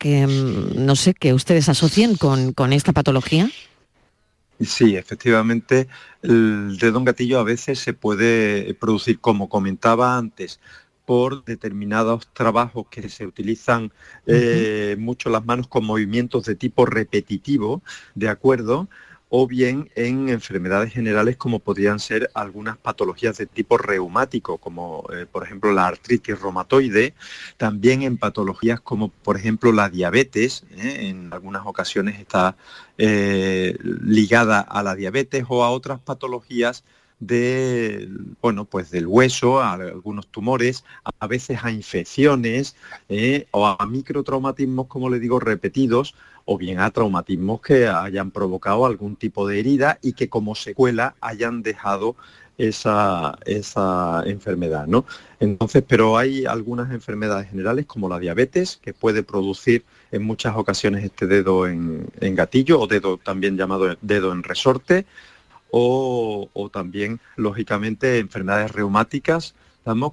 em, 0.02 0.86
no 0.86 0.96
sé, 0.96 1.16
que 1.16 1.34
ustedes 1.34 1.70
asocien 1.70 2.16
con, 2.16 2.72
esta 2.72 2.94
patología? 2.94 3.50
Sí, 4.62 4.96
efectivamente, 4.96 5.88
el 6.22 6.78
dedo 6.78 7.00
en 7.00 7.06
gatillo 7.06 7.40
a 7.40 7.44
veces 7.44 7.80
se 7.80 7.94
puede 7.94 8.76
producir, 8.76 9.20
como 9.20 9.50
comentaba 9.50 10.16
antes, 10.16 10.60
por 11.08 11.44
determinados 11.46 12.28
trabajos 12.32 12.86
que 12.92 13.10
se 13.10 13.26
utilizan 13.26 13.92
eh, 14.28 14.96
mucho 15.00 15.32
las 15.32 15.44
manos 15.44 15.68
con 15.68 15.84
movimientos 15.84 16.46
de 16.46 16.54
tipo 16.54 16.86
repetitivo, 16.86 17.82
¿de 18.14 18.30
acuerdo? 18.30 18.88
O 19.36 19.48
bien 19.48 19.90
en 19.96 20.30
enfermedades 20.30 20.94
generales 20.94 21.38
como 21.38 21.58
podrían 21.58 22.00
ser 22.00 22.30
algunas 22.36 22.78
patologías 22.78 23.36
de 23.36 23.48
tipo 23.48 23.80
reumático, 23.80 24.60
como 24.60 25.08
eh, 25.12 25.26
por 25.26 25.44
ejemplo 25.44 25.74
la 25.74 25.88
artritis 25.88 26.40
reumatoide, 26.40 27.16
también 27.58 28.04
en 28.04 28.18
patologías 28.18 28.80
como 28.80 29.10
por 29.10 29.36
ejemplo 29.36 29.72
la 29.72 29.90
diabetes, 29.90 30.66
¿eh? 30.78 31.08
en 31.10 31.34
algunas 31.34 31.66
ocasiones 31.66 32.20
está 32.20 32.56
eh, 33.00 33.76
ligada 33.82 34.60
a 34.60 34.84
la 34.84 34.94
diabetes 34.94 35.46
o 35.50 35.64
a 35.64 35.72
otras 35.72 36.00
patologías 36.00 36.84
de, 37.20 38.10
bueno, 38.40 38.66
pues 38.66 38.92
del 38.92 39.08
hueso, 39.08 39.62
a 39.62 39.74
algunos 39.74 40.28
tumores, 40.28 40.84
a 41.20 41.26
veces 41.26 41.58
a 41.64 41.72
infecciones 41.72 42.76
o 43.52 43.66
a 43.66 43.86
microtraumatismos, 43.88 44.88
como 44.88 45.10
le 45.10 45.20
digo, 45.20 45.40
repetidos, 45.40 46.16
o 46.46 46.58
bien 46.58 46.80
a 46.80 46.92
traumatismos 46.92 47.62
que 47.62 47.88
hayan 47.88 48.32
provocado 48.32 48.86
algún 48.86 49.16
tipo 49.16 49.48
de 49.48 49.60
herida 49.60 50.00
y 50.02 50.14
que 50.14 50.30
como 50.30 50.56
secuela 50.56 51.16
hayan 51.22 51.64
dejado 51.64 52.16
esa, 52.58 53.38
esa 53.46 54.24
enfermedad, 54.26 54.86
¿no? 54.88 55.06
Entonces, 55.40 55.84
pero 55.88 56.18
hay 56.18 56.46
algunas 56.46 56.92
enfermedades 56.92 57.50
generales 57.50 57.86
como 57.86 58.10
la 58.10 58.20
diabetes 58.20 58.78
que 58.82 58.94
puede 58.94 59.24
producir 59.24 59.84
en 60.12 60.24
muchas 60.24 60.56
ocasiones 60.56 61.04
este 61.04 61.26
dedo 61.26 61.68
en, 61.68 62.08
gatillo 62.20 62.80
o 62.80 62.88
dedo 62.88 63.18
también 63.18 63.58
llamado 63.58 63.96
dedo 64.02 64.32
en 64.32 64.44
resorte 64.44 65.06
o 65.76 66.70
también, 66.72 67.20
lógicamente, 67.36 68.20
enfermedades 68.20 68.72
reumáticas 68.72 69.56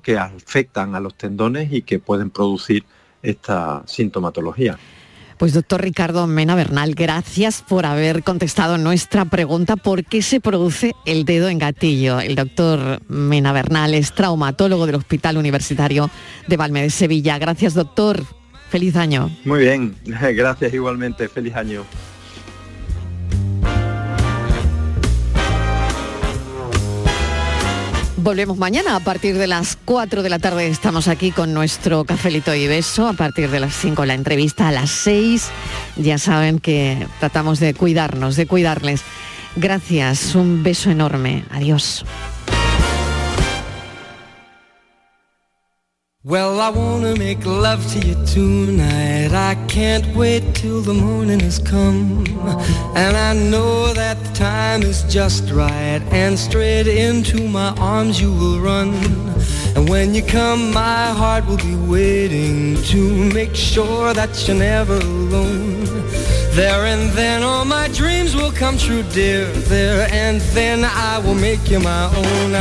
que 0.02 0.18
afectan 0.18 0.94
a 0.94 1.00
los 1.00 1.14
tendones 1.14 1.72
y 1.72 1.82
que 1.82 1.98
pueden 1.98 2.30
producir 2.30 2.84
esta 3.22 3.82
sintomatología. 3.86 4.78
Pues 5.40 5.54
doctor 5.54 5.80
Ricardo 5.80 6.26
Mena 6.26 6.54
Bernal, 6.54 6.94
gracias 6.94 7.64
por 7.66 7.86
haber 7.86 8.22
contestado 8.22 8.76
nuestra 8.76 9.24
pregunta 9.24 9.76
por 9.76 10.04
qué 10.04 10.20
se 10.20 10.38
produce 10.38 10.94
el 11.06 11.24
dedo 11.24 11.48
en 11.48 11.58
gatillo. 11.58 12.20
El 12.20 12.34
doctor 12.34 13.00
Mena 13.08 13.50
Bernal 13.54 13.94
es 13.94 14.12
traumatólogo 14.12 14.84
del 14.84 14.96
Hospital 14.96 15.38
Universitario 15.38 16.10
de 16.46 16.56
Valme 16.58 16.90
Sevilla. 16.90 17.38
Gracias 17.38 17.72
doctor, 17.72 18.22
feliz 18.68 18.96
año. 18.96 19.34
Muy 19.46 19.60
bien, 19.60 19.96
gracias 20.04 20.74
igualmente, 20.74 21.26
feliz 21.26 21.56
año. 21.56 21.86
Volvemos 28.22 28.58
mañana 28.58 28.96
a 28.96 29.00
partir 29.00 29.38
de 29.38 29.46
las 29.46 29.78
4 29.86 30.22
de 30.22 30.28
la 30.28 30.38
tarde. 30.38 30.68
Estamos 30.68 31.08
aquí 31.08 31.30
con 31.30 31.54
nuestro 31.54 32.04
cafelito 32.04 32.54
y 32.54 32.68
beso. 32.68 33.08
A 33.08 33.14
partir 33.14 33.50
de 33.50 33.60
las 33.60 33.74
5 33.74 34.04
la 34.04 34.12
entrevista. 34.12 34.68
A 34.68 34.72
las 34.72 34.90
6 34.90 35.48
ya 35.96 36.18
saben 36.18 36.58
que 36.58 37.06
tratamos 37.18 37.60
de 37.60 37.72
cuidarnos, 37.72 38.36
de 38.36 38.46
cuidarles. 38.46 39.02
Gracias, 39.56 40.34
un 40.34 40.62
beso 40.62 40.90
enorme. 40.90 41.44
Adiós. 41.50 42.04
Well, 46.22 46.60
I 46.60 46.68
wanna 46.68 47.16
make 47.16 47.46
love 47.46 47.80
to 47.92 47.98
you 48.06 48.14
tonight. 48.26 49.32
I 49.32 49.54
can't 49.68 50.04
wait 50.14 50.54
till 50.54 50.82
the 50.82 50.92
morning 50.92 51.40
has 51.40 51.58
come. 51.58 52.26
And 52.94 53.16
I 53.16 53.32
know 53.32 53.94
that 53.94 54.22
the 54.22 54.34
time 54.34 54.82
is 54.82 55.02
just 55.04 55.50
right. 55.50 56.02
And 56.12 56.38
straight 56.38 56.86
into 56.86 57.48
my 57.48 57.70
arms 57.78 58.20
you 58.20 58.30
will 58.34 58.60
run. 58.60 58.92
And 59.74 59.88
when 59.88 60.14
you 60.14 60.22
come, 60.22 60.74
my 60.74 61.06
heart 61.06 61.46
will 61.46 61.56
be 61.56 61.74
waiting 61.74 62.76
to 62.92 62.98
make 63.32 63.54
sure 63.54 64.12
that 64.12 64.46
you're 64.46 64.58
never 64.58 64.96
alone. 64.96 65.86
There 66.52 66.84
and 66.84 67.08
then 67.12 67.42
all 67.42 67.64
my 67.64 67.88
dreams 67.88 68.36
will 68.36 68.52
come 68.52 68.76
true, 68.76 69.04
dear. 69.04 69.46
There 69.72 70.06
and 70.12 70.42
then 70.52 70.84
I 70.84 71.18
will 71.24 71.34
make 71.34 71.70
you 71.70 71.80
my 71.80 72.14
own. 72.14 72.54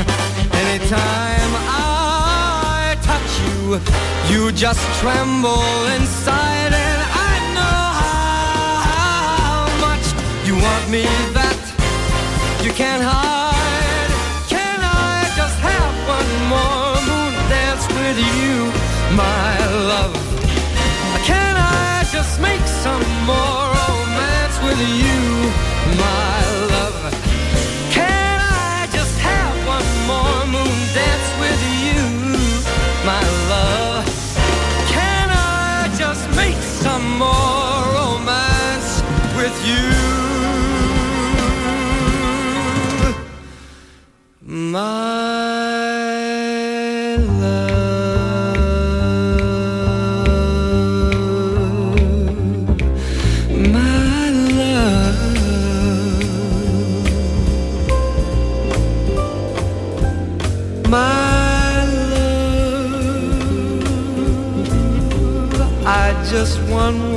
Anytime 0.53 1.38
you 4.31 4.51
just 4.51 4.81
tremble 4.99 5.61
inside 5.95 6.73
and 6.73 7.01
I 7.29 7.33
know 7.53 7.81
how 8.81 9.69
much 9.85 10.05
you 10.47 10.55
want 10.55 10.89
me 10.89 11.03
that 11.37 11.59
you 12.63 12.71
can't 12.71 13.03
hide. 13.03 14.11
Can 14.49 14.79
I 14.81 15.29
just 15.35 15.57
have 15.59 15.93
one 16.17 16.31
more 16.49 16.97
moon 17.09 17.33
dance 17.53 17.85
with 17.99 18.17
you, 18.17 18.73
my 19.15 19.53
love? 19.91 20.17
Can 21.23 21.55
I 21.55 22.05
just 22.11 22.41
make 22.41 22.65
some 22.65 23.05
more 23.29 23.69
romance 23.85 24.57
with 24.65 24.81
you, 25.03 25.21
my 26.01 26.38
my 44.71 44.79
love, 47.15 47.69
my 53.73 54.29
love, 54.59 55.23
my 60.89 61.83
love. 65.53 65.85
I 65.85 66.13
just 66.29 66.61
want 66.69 67.08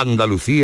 Andalucía 0.00 0.54